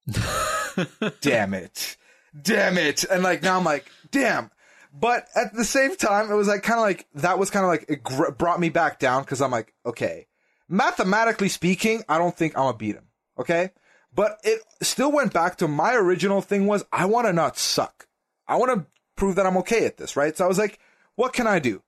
[1.20, 1.96] damn it.
[2.40, 3.04] Damn it.
[3.04, 4.50] And like now I'm like, damn.
[4.92, 7.70] But at the same time, it was like kind of like that was kind of
[7.70, 10.26] like it gr- brought me back down because I'm like, okay,
[10.68, 13.08] mathematically speaking, I don't think I'm gonna beat him.
[13.38, 13.70] Okay,
[14.14, 18.06] but it still went back to my original thing was I want to not suck.
[18.46, 18.86] I want to
[19.16, 20.36] prove that I'm okay at this, right?
[20.36, 20.78] So I was like,
[21.14, 21.82] what can I do?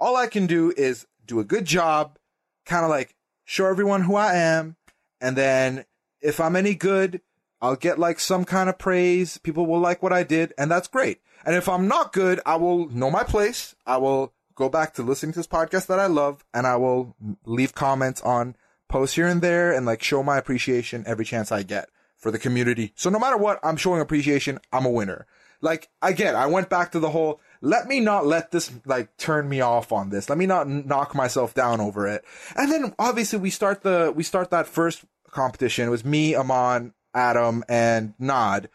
[0.00, 2.18] All I can do is do a good job,
[2.66, 3.14] kind of like
[3.44, 4.76] show everyone who I am,
[5.20, 5.84] and then
[6.20, 7.20] if I'm any good,
[7.60, 9.38] I'll get like some kind of praise.
[9.38, 11.20] People will like what I did, and that's great.
[11.48, 13.74] And if I'm not good, I will know my place.
[13.86, 17.16] I will go back to listening to this podcast that I love, and I will
[17.46, 18.54] leave comments on
[18.86, 21.88] posts here and there and like show my appreciation every chance I get
[22.18, 22.92] for the community.
[22.96, 24.58] So no matter what, I'm showing appreciation.
[24.74, 25.26] I'm a winner.
[25.62, 29.48] Like again, I went back to the whole, let me not let this like turn
[29.48, 30.28] me off on this.
[30.28, 32.26] Let me not knock myself down over it.
[32.56, 35.88] And then obviously we start the, we start that first competition.
[35.88, 38.68] It was me, Aman, Adam, and Nod.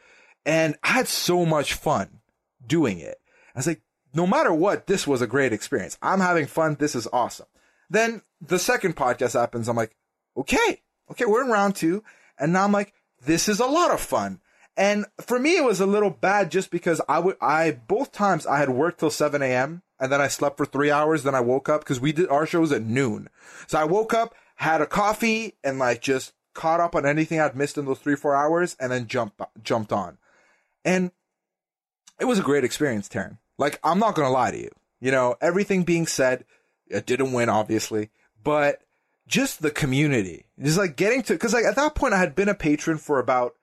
[0.43, 2.21] And I had so much fun
[2.67, 3.19] doing it.
[3.55, 3.81] I was like,
[4.13, 5.97] no matter what, this was a great experience.
[6.01, 6.75] I'm having fun.
[6.79, 7.47] This is awesome.
[7.89, 9.67] Then the second podcast happens.
[9.67, 9.95] I'm like,
[10.37, 10.81] okay,
[11.11, 12.03] okay, we're in round two.
[12.39, 12.93] And now I'm like,
[13.25, 14.39] this is a lot of fun.
[14.75, 18.47] And for me, it was a little bad just because I would, I, both times
[18.47, 19.83] I had worked till 7 a.m.
[19.99, 21.23] and then I slept for three hours.
[21.23, 23.29] Then I woke up because we did our shows at noon.
[23.67, 27.55] So I woke up, had a coffee and like just caught up on anything I'd
[27.55, 30.17] missed in those three, four hours and then jumped, jumped on.
[30.83, 31.11] And
[32.19, 33.37] it was a great experience, Taran.
[33.57, 34.71] Like, I'm not going to lie to you.
[34.99, 36.45] You know, everything being said,
[36.87, 38.09] it didn't win, obviously,
[38.43, 38.81] but
[39.27, 42.49] just the community, just like getting to, cause like at that point I had been
[42.49, 43.55] a patron for about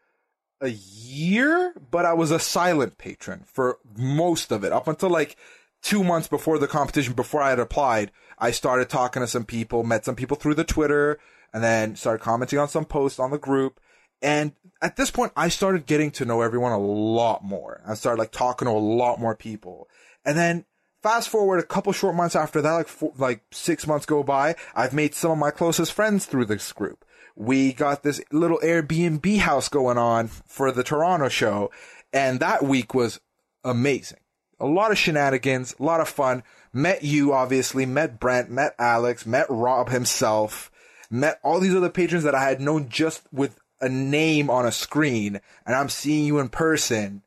[0.60, 5.36] a year, but I was a silent patron for most of it up until like
[5.82, 8.10] two months before the competition, before I had applied.
[8.38, 11.18] I started talking to some people, met some people through the Twitter,
[11.52, 13.80] and then started commenting on some posts on the group.
[14.22, 14.52] And
[14.82, 17.82] at this point, I started getting to know everyone a lot more.
[17.86, 19.88] I started like talking to a lot more people.
[20.24, 20.64] And then
[21.02, 24.56] fast forward a couple short months after that, like four, like six months go by,
[24.74, 27.04] I've made some of my closest friends through this group.
[27.36, 31.70] We got this little Airbnb house going on for the Toronto show.
[32.12, 33.20] And that week was
[33.64, 34.18] amazing.
[34.58, 36.42] A lot of shenanigans, a lot of fun.
[36.72, 40.70] Met you, obviously, met Brent, met Alex, met Rob himself,
[41.10, 44.72] met all these other patrons that I had known just with a name on a
[44.72, 47.22] screen and I'm seeing you in person.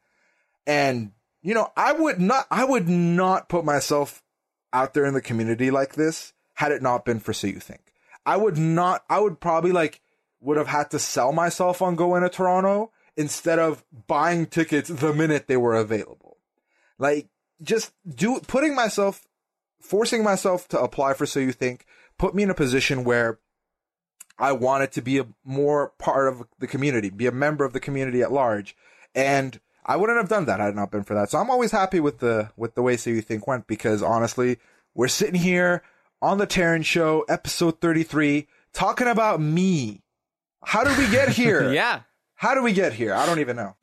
[0.65, 1.11] And,
[1.41, 4.23] you know, I would not, I would not put myself
[4.71, 7.93] out there in the community like this had it not been for So You Think.
[8.25, 10.01] I would not, I would probably like,
[10.39, 15.13] would have had to sell myself on going to Toronto instead of buying tickets the
[15.13, 16.37] minute they were available.
[16.97, 17.27] Like,
[17.61, 19.25] just do, putting myself,
[19.79, 21.85] forcing myself to apply for So You Think
[22.17, 23.39] put me in a position where
[24.37, 27.79] I wanted to be a more part of the community, be a member of the
[27.79, 28.75] community at large.
[29.13, 31.29] And I wouldn't have done that had it not been for that.
[31.29, 34.57] So I'm always happy with the, with the way So You Think went because honestly,
[34.95, 35.83] we're sitting here
[36.21, 40.01] on the Taran Show, episode 33, talking about me.
[40.63, 41.71] How did we get here?
[41.73, 42.01] yeah.
[42.35, 43.13] How do we get here?
[43.13, 43.75] I don't even know.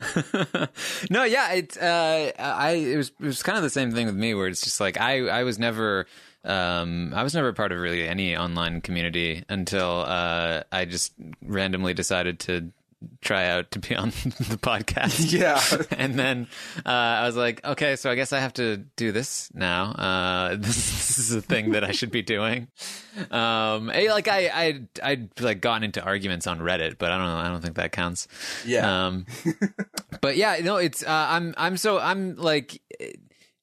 [1.11, 4.15] no, yeah, it uh, I it was it was kind of the same thing with
[4.17, 6.07] me where it's just like I I was never
[6.45, 11.13] um, I was never part of really any online community until uh, I just
[11.43, 12.73] randomly decided to
[13.21, 15.31] try out to be on the podcast.
[15.41, 15.61] Yeah.
[15.99, 16.49] and then
[16.85, 19.93] uh, I was like, okay, so I guess I have to do this now.
[19.93, 22.69] Uh, this, this, is a thing that I should be doing.
[23.31, 27.27] Um, I, like I, I, I like gotten into arguments on Reddit, but I don't
[27.27, 27.37] know.
[27.37, 28.29] I don't think that counts.
[28.67, 29.07] Yeah.
[29.07, 29.27] Um,
[30.21, 32.81] but yeah, no, it's, uh, I'm, I'm so, I'm like,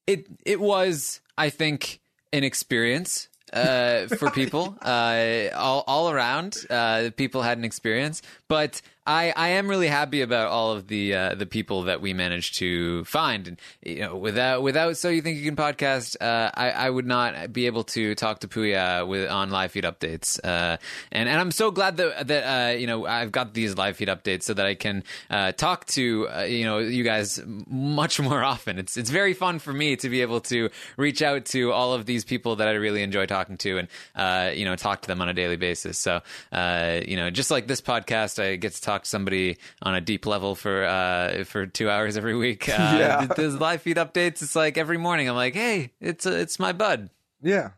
[0.05, 1.99] it, it was, I think,
[2.33, 6.57] an experience uh, for people uh, all all around.
[6.69, 11.15] Uh, people had an experience, but I, I am really happy about all of the
[11.15, 15.21] uh, the people that we managed to find, and you know, without without so you
[15.21, 19.07] think you can podcast, uh, I I would not be able to talk to Puya
[19.07, 20.75] with on live feed updates, uh,
[21.13, 24.09] and and I'm so glad that that uh, you know I've got these live feed
[24.09, 28.43] updates so that I can uh, talk to uh, you know you guys much more
[28.43, 28.77] often.
[28.77, 32.05] It's it's very fun for me to be able to reach out to all of
[32.05, 35.29] these people that I really enjoy talking to, and you know talk to them on
[35.29, 35.97] a daily basis.
[35.97, 36.21] So
[36.51, 40.25] you know, just like this podcast, I get to talk to somebody on a deep
[40.25, 42.67] level for uh, for two hours every week.
[42.69, 43.17] Uh, Yeah.
[43.19, 45.27] th- Those live feed updates, it's like every morning.
[45.29, 47.09] I'm like, hey, it's uh, it's my bud.
[47.41, 47.71] Yeah.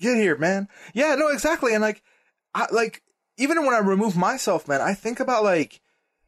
[0.00, 0.68] Get here, man.
[0.94, 1.74] Yeah, no, exactly.
[1.74, 2.02] And like,
[2.54, 3.02] I, like,
[3.36, 5.80] even when I remove myself, man, I think about like,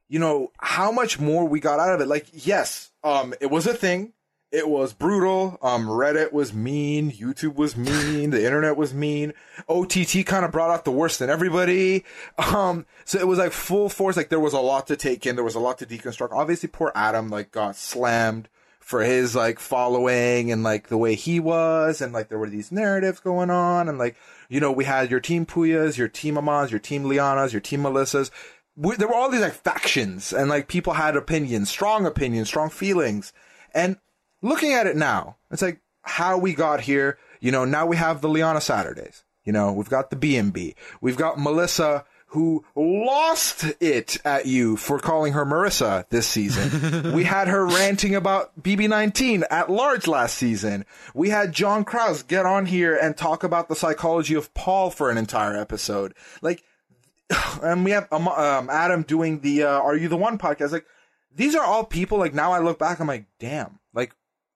[0.09, 2.07] you know, how much more we got out of it.
[2.09, 4.13] Like, yes, um, it was a thing.
[4.53, 5.59] It was brutal.
[5.63, 7.13] Um, Reddit was mean.
[7.13, 8.31] YouTube was mean.
[8.31, 9.33] the internet was mean.
[9.69, 12.05] OTT kind of brought out the worst in everybody.
[12.39, 14.17] Um, so it was like full force.
[14.17, 15.37] Like there was a lot to take in.
[15.37, 16.33] There was a lot to deconstruct.
[16.33, 18.49] Obviously, poor Adam like got slammed
[18.81, 22.73] for his like following and like the way he was and like there were these
[22.73, 24.17] narratives going on and like
[24.49, 27.83] you know we had your team Puyas, your team Amans, your team Lianas, your team
[27.85, 28.33] Melissas.
[28.75, 32.69] We, there were all these like factions and like people had opinions, strong opinions, strong
[32.69, 33.33] feelings.
[33.73, 33.99] And
[34.43, 37.19] looking at it now, it's like how we got here.
[37.41, 39.25] You know, now we have the Liana Saturdays.
[39.45, 40.75] You know, we've got the BMB.
[41.01, 47.13] We've got Melissa who lost it at you for calling her Marissa this season.
[47.13, 50.85] we had her ranting about BB19 at large last season.
[51.13, 55.11] We had John Krause get on here and talk about the psychology of Paul for
[55.11, 56.15] an entire episode.
[56.41, 56.63] Like,
[57.63, 60.71] and we have um, um, Adam doing the uh, "Are You the One" podcast.
[60.71, 60.87] Like,
[61.35, 62.19] these are all people.
[62.19, 63.80] Like now, I look back, I'm like, damn.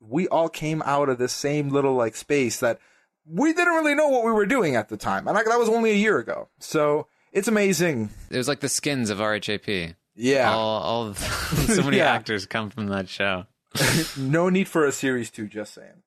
[0.06, 2.78] We all came out of this same little like space that
[3.26, 5.68] we didn't really know what we were doing at the time, and like that was
[5.68, 6.48] only a year ago.
[6.60, 8.10] So it's amazing.
[8.30, 9.94] It was like the skins of RHAP.
[10.14, 10.52] Yeah.
[10.52, 12.12] All all of, so many Yeah.
[12.12, 13.46] actors come from that show.
[14.16, 15.48] no need for a series two.
[15.48, 16.02] Just saying.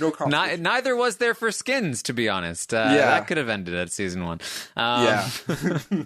[0.00, 0.12] No.
[0.26, 2.72] Ni- neither was there for skins, to be honest.
[2.74, 3.06] Uh, Yeah.
[3.06, 4.40] that could have ended at season one.
[4.76, 5.28] Um, yeah.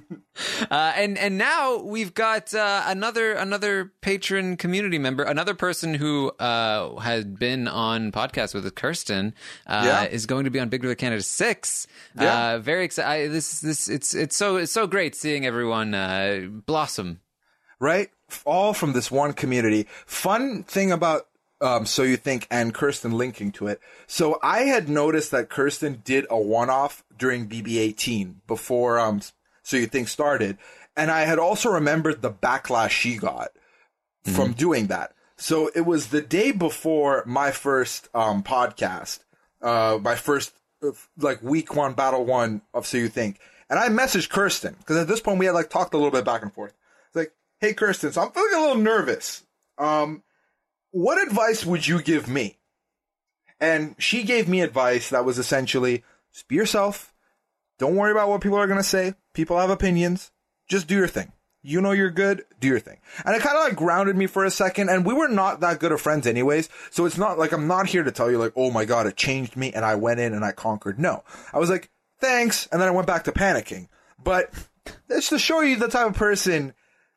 [0.71, 6.31] Uh, and and now we've got uh, another another patron community member, another person who
[6.39, 9.35] uh, had been on podcast with Kirsten,
[9.67, 10.05] uh, Yeah.
[10.05, 11.87] is going to be on Big Brother Canada six.
[12.19, 12.55] Yeah.
[12.55, 13.31] Uh, very excited.
[13.31, 17.21] This this it's it's so it's so great seeing everyone uh, blossom.
[17.79, 18.09] right?
[18.47, 19.87] All from this one community.
[20.07, 21.27] Fun thing about
[21.63, 23.81] um, So You Think and Kirsten linking to it.
[24.07, 29.21] So I had noticed that Kirsten did a one off during BB18 before um,
[29.63, 30.59] So You Think started.
[30.97, 33.53] And I had also remembered the backlash she got
[34.25, 35.15] from doing that.
[35.37, 39.21] So it was the day before my first um, podcast,
[39.63, 40.53] uh, my first
[40.83, 43.41] uh, like week one, battle one of So You Think.
[43.71, 46.25] And I messaged Kirsten because at this point we had like talked a little bit
[46.25, 46.75] back and forth.
[47.09, 49.45] It's like, hey Kirsten, so I'm feeling a little nervous.
[49.79, 50.23] Um,
[50.93, 52.59] what advice would you give me?
[53.61, 57.13] And she gave me advice that was essentially just be yourself.
[57.79, 59.15] Don't worry about what people are gonna say.
[59.35, 60.31] People have opinions.
[60.69, 61.33] Just do your thing.
[61.65, 62.99] You know you're good, do your thing.
[63.25, 65.79] And it kind of like grounded me for a second, and we were not that
[65.79, 68.53] good of friends anyways, so it's not like I'm not here to tell you like,
[68.57, 70.99] oh my god, it changed me and I went in and I conquered.
[70.99, 71.23] No.
[71.53, 71.89] I was like,
[72.21, 73.89] thanks, and then I went back to panicking.
[74.23, 74.51] But
[75.09, 76.75] it's to show you the type of person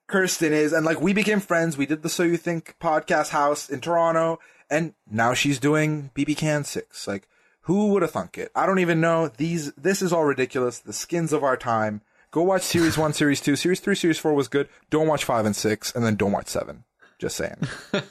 [0.07, 1.77] Kirsten is, and like we became friends.
[1.77, 6.37] We did the So You Think podcast house in Toronto, and now she's doing BB
[6.37, 7.07] Can Six.
[7.07, 7.27] Like,
[7.61, 8.51] who would have thunk it?
[8.55, 9.29] I don't even know.
[9.29, 10.79] These, this is all ridiculous.
[10.79, 12.01] The skins of our time.
[12.31, 14.69] Go watch series one, series two, series three, series four was good.
[14.89, 16.83] Don't watch five and six, and then don't watch seven.
[17.17, 17.57] Just saying.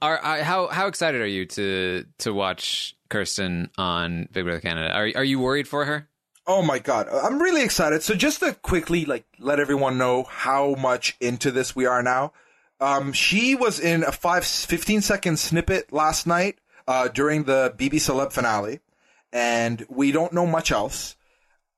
[0.00, 4.90] Are, are how how excited are you to to watch Kirsten on Big Brother Canada?
[4.90, 6.08] Are are you worried for her?
[6.54, 8.02] Oh my god, I'm really excited.
[8.02, 12.34] So just to quickly like let everyone know how much into this we are now.
[12.78, 17.94] Um, she was in a five, 15 second snippet last night, uh, during the BB
[17.94, 18.80] Celeb finale,
[19.32, 21.16] and we don't know much else.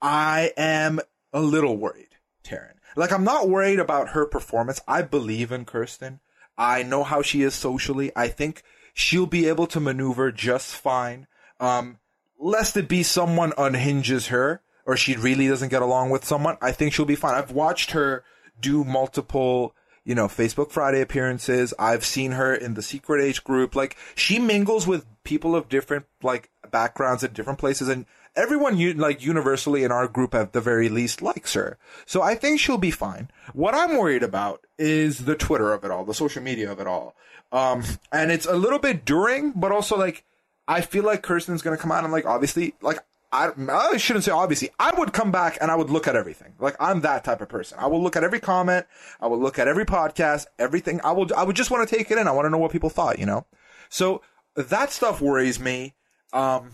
[0.03, 0.99] I am
[1.33, 2.75] a little worried, Taran.
[2.97, 4.81] Like I'm not worried about her performance.
[4.89, 6.19] I believe in Kirsten.
[6.59, 8.11] I know how she is socially.
[8.17, 11.29] I think she'll be able to maneuver just fine.
[11.61, 11.99] Um,
[12.45, 16.73] lest it be someone unhinges her or she really doesn't get along with someone, I
[16.73, 17.35] think she'll be fine.
[17.35, 18.23] I've watched her
[18.61, 21.73] do multiple, you know, Facebook Friday appearances.
[21.79, 23.75] I've seen her in the Secret Age group.
[23.75, 28.05] Like she mingles with people of different like backgrounds at different places and
[28.37, 31.79] everyone like universally in our group at the very least likes her.
[32.05, 33.31] So I think she'll be fine.
[33.55, 36.87] What I'm worried about is the Twitter of it all, the social media of it
[36.87, 37.17] all.
[37.53, 40.25] Um, and it's a little bit during, but also like,
[40.67, 42.99] I feel like Kirsten's gonna come out and like, obviously, like,
[43.35, 44.71] I, I shouldn't say obviously.
[44.79, 46.55] I would come back and I would look at everything.
[46.61, 47.79] Like I'm that type of person.
[47.81, 48.87] I will look at every comment.
[49.21, 51.01] I will look at every podcast, everything.
[51.03, 51.27] I will.
[51.37, 52.29] I would just want to take it in.
[52.29, 53.19] I want to know what people thought.
[53.19, 53.45] You know.
[53.89, 54.23] So
[54.55, 55.95] that stuff worries me.
[56.33, 56.71] Um,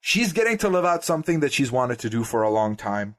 [0.00, 3.16] she's getting to live out something that she's wanted to do for a long time.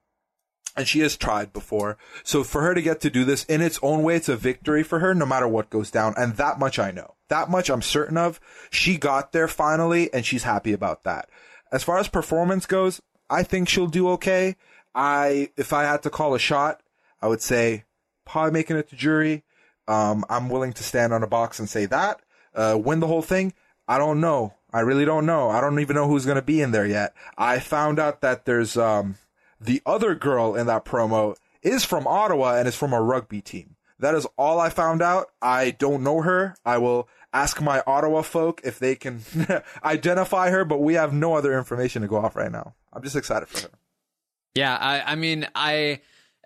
[0.78, 1.98] And she has tried before.
[2.24, 4.84] So for her to get to do this in its own way, it's a victory
[4.84, 6.14] for her, no matter what goes down.
[6.16, 7.16] And that much I know.
[7.32, 8.42] That much I'm certain of.
[8.72, 11.30] She got there finally, and she's happy about that.
[11.72, 14.58] As far as performance goes, I think she'll do okay.
[14.94, 16.82] I, if I had to call a shot,
[17.22, 17.86] I would say
[18.26, 19.46] probably making it to jury.
[19.88, 22.22] Um, I'm willing to stand on a box and say that.
[22.54, 23.54] Uh, win the whole thing.
[23.88, 24.56] I don't know.
[24.74, 25.50] I really don't know.
[25.50, 27.14] I don't even know who's going to be in there yet.
[27.38, 29.16] I found out that there's, um,
[29.58, 33.78] the other girl in that promo is from Ottawa and is from a rugby team.
[34.00, 35.28] That is all I found out.
[35.42, 36.56] I don't know her.
[36.66, 39.22] I will ask my Ottawa folk if they can
[39.84, 42.74] identify her, but we have no other information to go off right now.
[42.94, 43.74] I'm just excited for her.
[44.56, 46.02] Yeah, I, I mean, I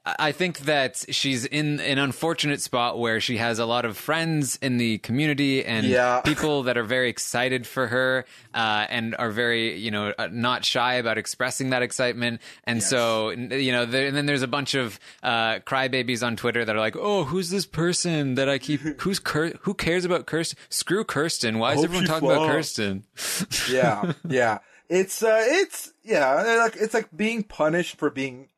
[0.06, 4.60] I think that she's in an unfortunate spot where she has a lot of friends
[4.61, 6.22] in the community and Yeah.
[6.26, 10.64] people that are very excited for her uh, and are very, you know, uh, not
[10.64, 12.40] shy about expressing that excitement.
[12.65, 16.64] And so, you know, there, and then there's a bunch of uh, crybabies on Twitter
[16.64, 18.82] that are like, "Oh, who's this person that I keep?
[19.02, 19.19] Who's
[19.61, 20.60] who cares about Kirsten?
[20.69, 21.57] Screw Kirsten.
[21.57, 22.48] Why is everyone talking about.
[22.48, 23.06] Kirsten?"
[23.72, 24.60] yeah, yeah.
[24.88, 28.49] It's uh, it's yeah, like it's like being punished for being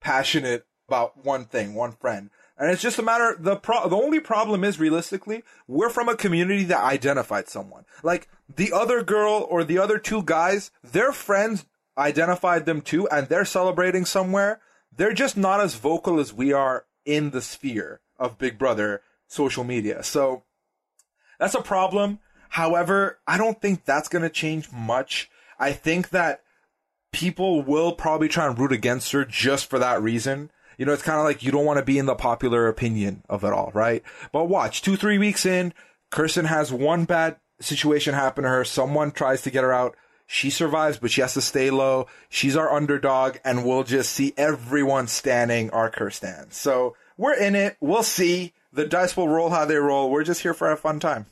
[0.00, 3.36] passionate about one thing, one friend, and it's just a matter.
[3.38, 7.84] The pro, the only problem is realistically, we're from a community that identified someone.
[8.02, 11.66] Like the other girl or the other two guys, their friends
[11.98, 14.60] identified them too, and they're celebrating somewhere.
[14.94, 19.64] They're just not as vocal as we are in the sphere of Big Brother social
[19.64, 20.02] media.
[20.02, 20.44] So
[21.38, 22.20] that's a problem.
[22.50, 25.28] However, I don't think that's going to change much.
[25.58, 26.42] I think that
[27.12, 30.50] people will probably try and root against her just for that reason.
[30.76, 33.22] You know, it's kind of like you don't want to be in the popular opinion
[33.28, 34.02] of it all, right?
[34.32, 35.72] But watch, two, three weeks in,
[36.10, 38.64] Kirsten has one bad situation happen to her.
[38.64, 39.96] Someone tries to get her out.
[40.26, 42.08] She survives, but she has to stay low.
[42.28, 46.50] She's our underdog, and we'll just see everyone standing our Kirsten.
[46.50, 47.76] So we're in it.
[47.80, 48.52] We'll see.
[48.72, 50.10] The dice will roll how they roll.
[50.10, 51.26] We're just here for a fun time.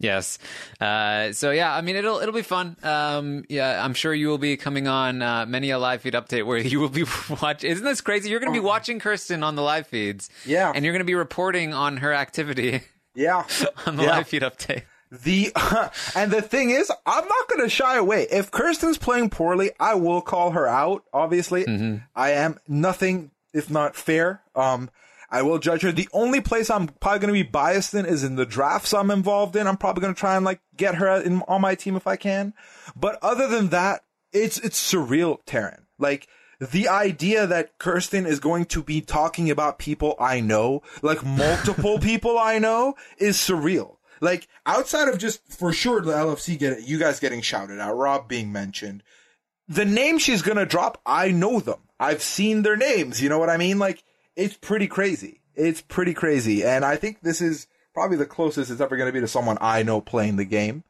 [0.00, 0.38] Yes.
[0.80, 2.74] Uh, so yeah, I mean, it'll it'll be fun.
[2.82, 6.46] Um, yeah, I'm sure you will be coming on uh, many a live feed update
[6.46, 7.04] where you will be
[7.42, 7.70] watching.
[7.70, 8.30] Isn't this crazy?
[8.30, 10.30] You're going to be watching Kirsten on the live feeds.
[10.46, 10.72] Yeah.
[10.74, 12.80] and you're going to be reporting on her activity
[13.14, 13.44] Yeah.
[13.86, 14.10] on the Yeah.
[14.16, 14.82] live feed update.
[15.12, 15.52] The
[16.16, 18.28] and the thing is, I'm not going to shy away.
[18.30, 21.02] If Kirsten's playing poorly, I will call her out.
[21.12, 21.66] Obviously,
[22.14, 24.40] I am nothing if not fair.
[24.54, 24.88] Um,
[25.30, 25.92] I will judge her.
[25.92, 29.10] The only place I'm probably going to be biased in is in the drafts I'm
[29.10, 29.66] involved in.
[29.66, 32.16] I'm probably going to try and like get her in, on my team if I
[32.16, 32.52] can.
[32.96, 34.02] But other than that,
[34.32, 35.84] it's it's surreal, Taran.
[35.98, 36.28] Like
[36.60, 41.98] the idea that Kirsten is going to be talking about people I know, like multiple
[42.00, 43.96] people I know, is surreal.
[44.20, 48.28] Like outside of just for sure the LFC get you guys getting shouted out, Rob
[48.28, 49.02] being mentioned,
[49.68, 51.78] the name she's gonna drop, I know them.
[51.98, 53.22] I've seen their names.
[53.22, 53.78] You know what I mean?
[53.78, 54.02] Like
[54.40, 55.40] it's pretty crazy.
[55.54, 59.20] It's pretty crazy, and I think this is probably the closest it's ever gonna be
[59.20, 60.84] to someone I know playing the game.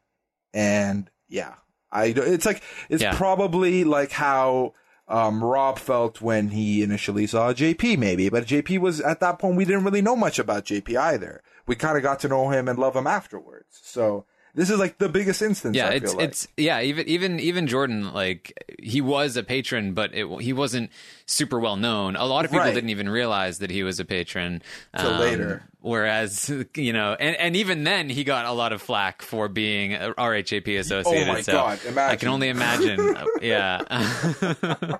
[0.53, 1.55] And yeah,
[1.91, 3.15] I it's like it's Yeah.
[3.15, 4.73] probably like how
[5.07, 8.29] um, Rob felt when he initially saw JP, maybe.
[8.29, 11.41] But JP was at that point we didn't really know much about JP either.
[11.67, 13.79] We kind of got to know him and love him afterwards.
[13.83, 15.75] So this is like the biggest instance.
[15.77, 16.29] Yeah, I it's feel like.
[16.29, 16.81] it's yeah.
[16.81, 20.91] Even even even Jordan, like he was a patron, but it, he wasn't
[21.31, 22.15] super well known.
[22.15, 22.73] A lot of people Right.
[22.73, 24.61] didn't even realize that he was a patron
[24.93, 25.63] um, later.
[25.79, 29.91] Whereas you know, and and even then, he got a lot of flack for being
[29.91, 31.27] RHAP associated.
[31.27, 32.99] Oh my so God, I can only imagine.
[33.21, 33.81] Uh, yeah.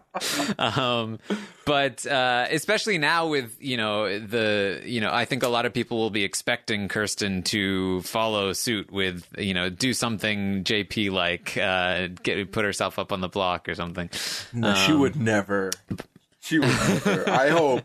[0.60, 1.20] um,
[1.66, 5.74] but uh, especially now with you know the you know I think a lot of
[5.74, 11.58] people will be expecting Kirsten to follow suit with you know do something JP like
[11.58, 14.10] uh, get put herself up on the block or something.
[14.53, 15.72] No, she would never.
[16.42, 17.30] She would never.
[17.30, 17.84] I hope.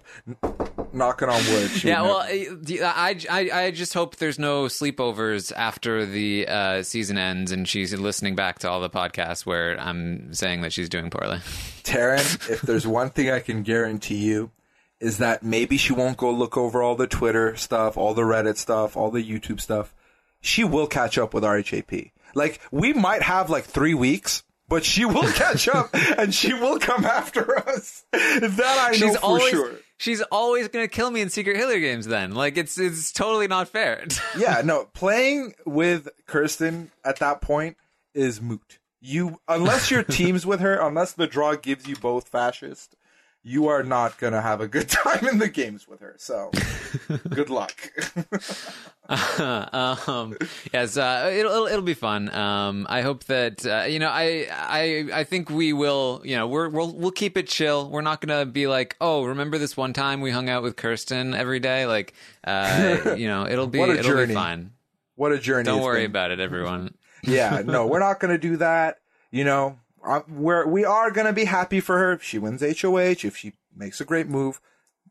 [0.92, 1.70] Knocking on wood.
[1.70, 2.22] She Yeah, well.
[2.22, 7.92] I, I, I just hope there's no sleepovers after the uh, season ends and she's
[7.92, 11.38] listening back to all the podcasts where I'm saying that she's doing poorly.
[11.84, 14.50] Taran, if there's one thing I can guarantee you,
[15.00, 18.56] is that maybe she won't go look over all the Twitter stuff, all the Reddit
[18.56, 19.94] stuff, all the YouTube stuff.
[20.40, 22.12] She will catch up with RHAP.
[22.34, 26.78] Like, we might have like three weeks, but she will catch up and she will
[26.78, 28.04] come after us.
[28.12, 29.72] That I know she's for always sure.
[29.98, 32.06] she's always gonna kill me in secret Hitler games.
[32.06, 34.04] Then, like, it's it's totally not fair.
[34.38, 37.76] Yeah, no, playing with Kirsten at that point
[38.14, 38.78] is moot.
[39.00, 42.94] you unless you're teams with her, unless the draw gives you both fascist,
[43.46, 46.16] you are not gonna have a good time in the games with her.
[46.18, 46.50] So,
[47.30, 47.92] good luck.
[49.08, 50.36] um,
[50.72, 52.28] yes, uh, it'll, it'll it'll be fun.
[52.34, 54.08] Um, I hope that uh, you know.
[54.08, 56.22] I I I think we will.
[56.24, 57.88] You know, we're we'll we'll keep it chill.
[57.88, 61.32] We're not gonna be like, oh, remember this one time we hung out with Kirsten
[61.32, 61.86] every day?
[61.86, 62.14] Like,
[62.44, 64.26] uh, you know, it'll be it'll journey.
[64.26, 64.72] be fine.
[65.14, 65.64] what a journey!
[65.64, 66.10] Don't worry been.
[66.10, 66.94] about it, everyone.
[67.22, 68.98] yeah, no, we're not going to do that.
[69.30, 72.62] You know, uh, we're we are going to be happy for her if she wins
[72.62, 74.60] HOH, if she makes a great move.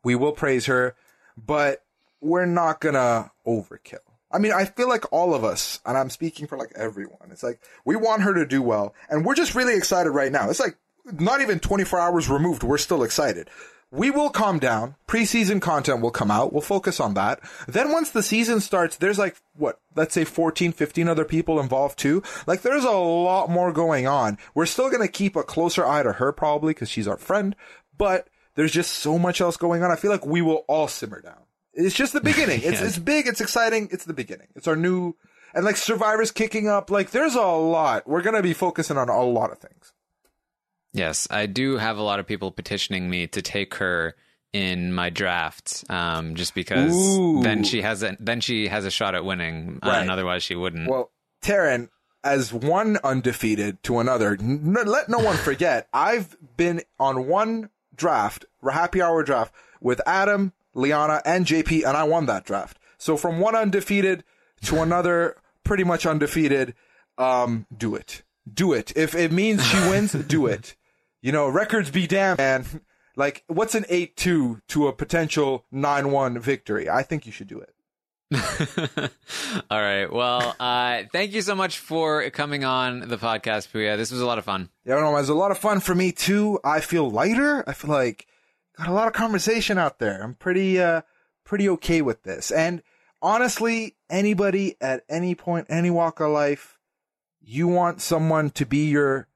[0.02, 0.94] We will praise her,
[1.36, 1.82] but
[2.20, 3.98] we're not going to overkill.
[4.30, 7.30] I mean, I feel like all of us, and I'm speaking for like everyone.
[7.30, 10.50] It's like we want her to do well, and we're just really excited right now.
[10.50, 13.48] It's like not even 24 hours removed, we're still excited.
[13.92, 14.96] We will calm down.
[15.06, 16.52] Preseason content will come out.
[16.52, 17.40] We'll focus on that.
[17.68, 21.98] Then once the season starts, there's like, what, let's say 14, 15 other people involved
[21.98, 22.22] too.
[22.46, 24.38] Like there's a lot more going on.
[24.54, 27.54] We're still going to keep a closer eye to her probably because she's our friend,
[27.96, 29.90] but there's just so much else going on.
[29.90, 31.44] I feel like we will all simmer down.
[31.72, 32.62] It's just the beginning.
[32.64, 33.28] It's, it's big.
[33.28, 33.88] It's exciting.
[33.92, 34.48] It's the beginning.
[34.56, 35.14] It's our new,
[35.54, 36.90] and like Survivor's kicking up.
[36.90, 38.08] Like there's a lot.
[38.08, 39.92] We're going to be focusing on a lot of things.
[40.96, 44.14] Yes, I do have a lot of people petitioning me to take her
[44.52, 47.42] in my draft, um, just because Ooh.
[47.42, 50.00] then she has a then she has a shot at winning, uh, Right.
[50.00, 50.88] and otherwise she wouldn't.
[50.88, 51.10] Well,
[51.42, 51.90] Taran,
[52.24, 58.46] as one undefeated to another, n- let no one forget, I've been on one draft,
[58.66, 62.78] a happy hour draft, with Adam, Liana, and JP, and I won that draft.
[62.96, 64.24] So from one undefeated
[64.62, 66.74] to another, pretty much undefeated,
[67.18, 68.22] um, do it.
[68.52, 68.92] Do it.
[68.96, 70.74] If it means she wins, do it.
[71.26, 72.64] You know, records be damned, man.
[73.18, 76.90] Like, what's an 8-2 to a potential 9-1 victory?
[76.90, 77.72] I think you should do it.
[79.70, 80.12] All right.
[80.12, 83.96] Well, uh, thank you so much for coming on the podcast, Puya.
[83.96, 84.68] This was a lot of fun.
[84.84, 86.60] Yeah, no, it was a lot of fun for me too.
[86.62, 87.64] I feel lighter.
[87.66, 88.26] I feel like
[88.76, 90.22] got a lot of conversation out there.
[90.22, 91.00] I'm pretty, uh,
[91.42, 92.50] pretty okay with this.
[92.50, 92.82] And
[93.22, 96.78] honestly, anybody at any point, any walk of life,
[97.40, 99.26] you want someone to be your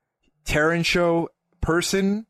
[0.45, 1.31] Taran show
[1.61, 2.27] person,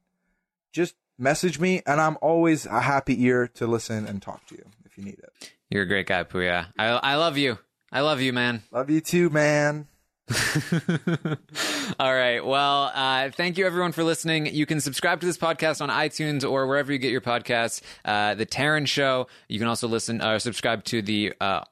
[0.72, 4.64] just message me and I'm always a happy ear to listen and talk to you
[4.84, 5.52] if you need it.
[5.68, 6.66] You're a great guy, Puya.
[6.78, 7.58] I I love you.
[7.92, 8.62] I love you, man.
[8.70, 9.86] Love you too, man.
[11.98, 12.44] All right.
[12.44, 14.46] Well, uh, thank you everyone for listening.
[14.46, 17.82] You can subscribe to this podcast on iTunes or wherever you get your podcasts.
[18.04, 19.26] Uh, the Taran Show.
[19.48, 21.32] You can also listen or subscribe to the.
[21.40, 21.62] Uh,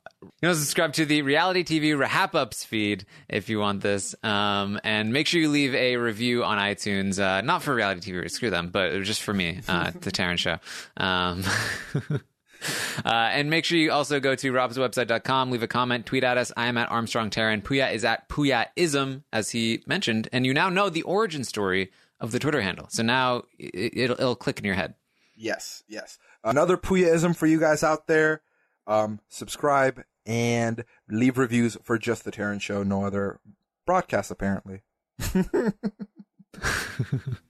[0.43, 4.17] you also subscribe to the reality TV RHAPups feed if you want this.
[4.25, 7.21] Um, and make sure you leave a review on iTunes.
[7.23, 10.59] Uh, not for reality TV, screw them, but just for me, uh, the Taran Show.
[10.97, 11.45] Um,
[13.05, 16.51] Uh, and make sure you also go to robhasawebsite.com, leave a comment, tweet at us.
[16.57, 17.63] I am at Armstrong Taran.
[17.63, 20.29] Puya is at Puyaism, as he mentioned.
[20.33, 22.89] And you now know the origin story of the Twitter handle.
[22.91, 24.95] So now it, it'll, it'll click in your head.
[25.37, 26.19] Yes, yes.
[26.43, 28.43] Another Puyaism for you guys out there.
[28.89, 32.83] Um, subscribe and leave reviews for just the Taran Show.
[32.83, 33.39] No other
[33.87, 34.83] broadcast, apparently.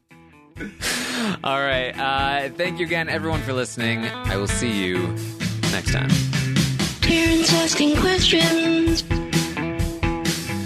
[1.45, 1.93] All right.
[1.97, 4.05] Uh, thank you again, everyone, for listening.
[4.07, 4.99] I will see you
[5.73, 6.11] next time.
[7.01, 9.03] Taran's asking questions.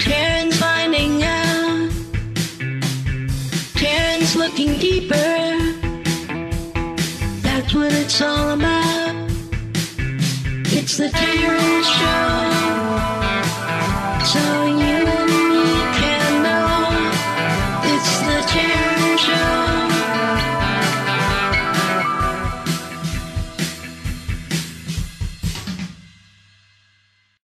[0.03, 1.91] Taran's finding out.
[3.75, 5.15] Taran's looking deeper.
[7.43, 9.31] That's what it's all about.
[10.75, 12.73] It's the Terrence Show.
[14.25, 15.22] So you